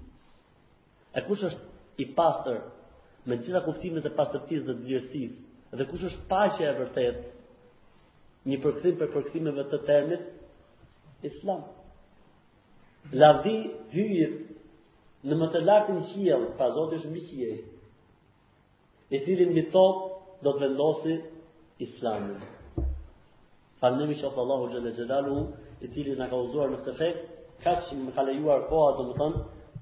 E 1.17 1.23
kush 1.27 1.43
është 1.47 2.03
i 2.03 2.07
pastër 2.17 2.59
me 3.27 3.39
gjitha 3.43 3.61
kuptimet 3.69 4.07
e 4.09 4.13
pastërtisë 4.19 4.67
dhe 4.69 4.75
dëgjësisë? 4.81 5.37
Dhe 5.77 5.87
kush 5.91 6.03
është 6.09 6.23
paqja 6.33 6.71
e 6.73 6.77
vërtetë? 6.81 7.23
Një 8.49 8.59
përkthim 8.65 8.99
për 8.99 9.13
përkthimeve 9.15 9.67
të 9.71 9.83
termit, 9.87 10.27
Islam. 11.23 11.63
Lavdi 13.13 13.55
hyjit 13.93 14.55
në 15.29 15.37
më 15.41 15.47
të 15.55 15.61
lartë 15.65 15.93
në 15.97 16.03
qijelë, 16.11 16.49
pa 16.57 16.69
zotë 16.75 16.97
është 16.99 17.11
më 17.11 17.21
qijelë. 17.29 17.63
E 19.15 19.21
të 19.25 19.35
dhe 19.39 19.47
në 19.51 19.63
do 19.75 19.85
të 20.43 20.53
vendosi 20.61 21.15
Islamin. 21.79 22.39
Fa 23.79 23.91
në 23.91 23.99
nëmi 24.01 24.15
Allahu 24.43 24.67
Gjene 24.73 24.91
Gjelalu, 24.97 25.37
e 25.81 25.87
të 25.87 26.05
në 26.19 26.27
ka 26.31 26.35
uzuar 26.47 26.69
në 26.73 26.79
të 26.89 26.93
ka 27.63 27.73
që 27.85 27.95
më 28.01 28.15
ka 28.15 28.23
lejuar 28.27 28.65
koha 28.69 28.89
dhe 28.97 29.03
më 29.09 29.13
thëmë, 29.21 29.39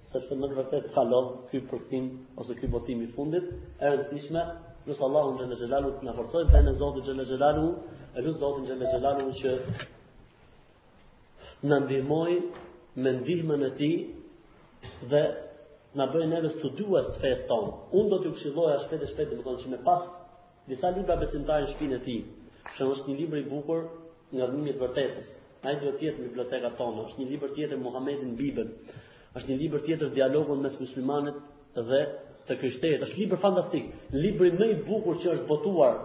se 0.10 0.20
përse 0.22 0.36
në 0.38 0.48
vërtet 0.58 0.92
ka 0.96 1.04
ky 1.50 1.60
këj 1.70 2.02
ose 2.42 2.54
këj 2.60 2.70
botim 2.76 3.00
i 3.02 3.08
fundit, 3.16 3.46
e 3.82 3.86
rëndë 3.88 4.08
të 4.10 4.16
ishme, 4.22 4.44
nësë 4.88 5.04
Allahu 5.08 5.38
Gjene 5.40 5.58
të 5.64 5.74
në 6.08 6.16
forcojnë, 6.20 6.52
dhe 6.54 6.60
në 6.68 6.74
zotë 6.80 7.02
xhelalu, 7.26 7.70
e 8.16 8.20
rëndë 8.28 9.36
që 9.42 9.52
në 11.64 11.78
ndihmoj 11.86 12.32
me 13.04 13.12
ndihmën 13.22 13.64
e 13.64 13.70
ti 13.78 13.90
dhe 15.12 15.22
në 15.98 16.08
bëjë 16.12 16.26
neve 16.34 16.50
studuës 16.58 17.08
të 17.14 17.22
fejës 17.24 17.44
tonë. 17.50 17.70
Unë 17.98 18.10
do 18.12 18.18
t'ju 18.24 18.32
këshiloja 18.36 18.80
shpet 18.84 19.06
e 19.06 19.12
shpet, 19.14 19.30
dhe 19.32 19.38
më 19.40 19.44
tonë 19.48 19.62
që 19.64 19.72
me 19.72 19.80
pas 19.86 20.04
disa 20.68 20.90
libra 20.96 21.18
besimtarë 21.22 21.66
në 21.68 21.72
shpinë 21.76 22.00
e 22.00 22.02
ti, 22.08 22.18
që 22.76 22.90
është 22.96 23.08
një 23.10 23.16
libra 23.22 23.40
i 23.44 23.48
bukur 23.54 23.82
nga 24.34 24.46
dhëmimit 24.52 24.82
vërtetës. 24.84 25.28
A 25.64 25.72
i 25.72 25.80
do 25.82 25.94
tjetë 26.00 26.18
në 26.24 26.30
biblioteka 26.34 26.74
tonë, 26.80 27.06
është 27.08 27.22
një 27.22 27.30
libra 27.32 27.50
tjetër 27.56 27.80
Muhammedin 27.86 28.34
Bibën, 28.40 28.70
është 29.38 29.50
një 29.52 29.58
libra 29.64 29.80
tjetër 29.88 30.12
dialogon 30.20 30.60
mes 30.66 30.76
muslimanit 30.84 31.38
dhe 31.90 32.02
të 32.50 32.54
kështetë. 32.62 33.02
është 33.08 33.18
libra 33.22 33.38
fantastik, 33.46 33.86
libra 34.12 34.50
më 34.60 34.66
i 34.72 34.76
bukur 34.88 35.16
që 35.22 35.28
është 35.36 35.48
botuar 35.52 35.96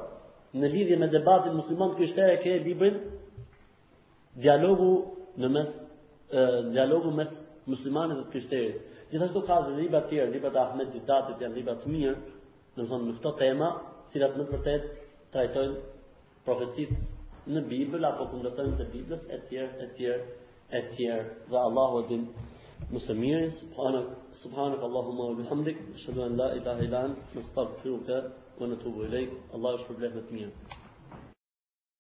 në 0.58 0.66
lidhje 0.74 0.96
me 1.00 1.08
debatin 1.16 1.52
musliman 1.58 1.90
të 1.96 2.32
e 2.32 2.36
ke 2.42 2.52
librin 2.64 2.96
Dialogu 4.42 4.90
në 5.42 5.48
mes 5.54 5.68
dialogu 6.76 7.12
mes 7.16 7.30
muslimanëve 7.70 8.22
të 8.26 8.32
krishterë. 8.32 8.70
Gjithashtu 9.12 9.42
ka 9.48 9.58
dhe 9.68 9.74
libra 9.78 10.00
të 10.04 10.10
tjerë, 10.12 10.32
libra 10.34 10.50
të 10.54 10.60
Ahmed 10.62 10.90
Ditatit, 10.94 11.42
janë 11.44 11.56
libra 11.58 11.74
të 11.82 11.92
mirë, 11.92 12.14
në 12.76 12.86
zonë 12.90 13.06
në 13.08 13.14
këto 13.18 13.32
tema, 13.42 13.68
cilat 14.12 14.36
në 14.38 14.46
përtet 14.50 14.88
trajtojnë 15.34 15.78
profetësit 16.44 17.48
në 17.54 17.62
Bibel, 17.70 18.04
apo 18.10 18.26
këndërtojnë 18.32 18.76
të 18.80 18.86
Bibel, 18.92 19.20
e 19.28 19.38
tjerë, 19.48 19.70
e 19.84 19.88
tjerë, 19.96 20.34
e 20.78 20.82
tjerë, 20.96 21.32
dhe 21.52 21.60
Allahu 21.62 22.02
e 22.02 22.06
dinë 22.12 22.46
Subhanak, 22.78 23.18
mirë, 23.22 23.46
subhanëk, 23.68 24.08
subhanëk, 24.42 24.84
Allahu 24.88 25.14
më 25.18 25.26
rëbë 25.32 25.48
hamdik, 25.50 25.80
la, 26.40 26.50
i 26.58 26.62
dahilan, 26.68 27.16
më 27.34 27.46
stafë 27.50 27.80
të 27.82 27.96
kërë 28.06 28.34
u 28.58 28.66
në 28.72 28.82
të 28.84 28.94
u 28.94 29.06
Allahu 29.54 29.86
shërblehë 29.86 30.20
në 30.30 30.50
të 30.50 30.77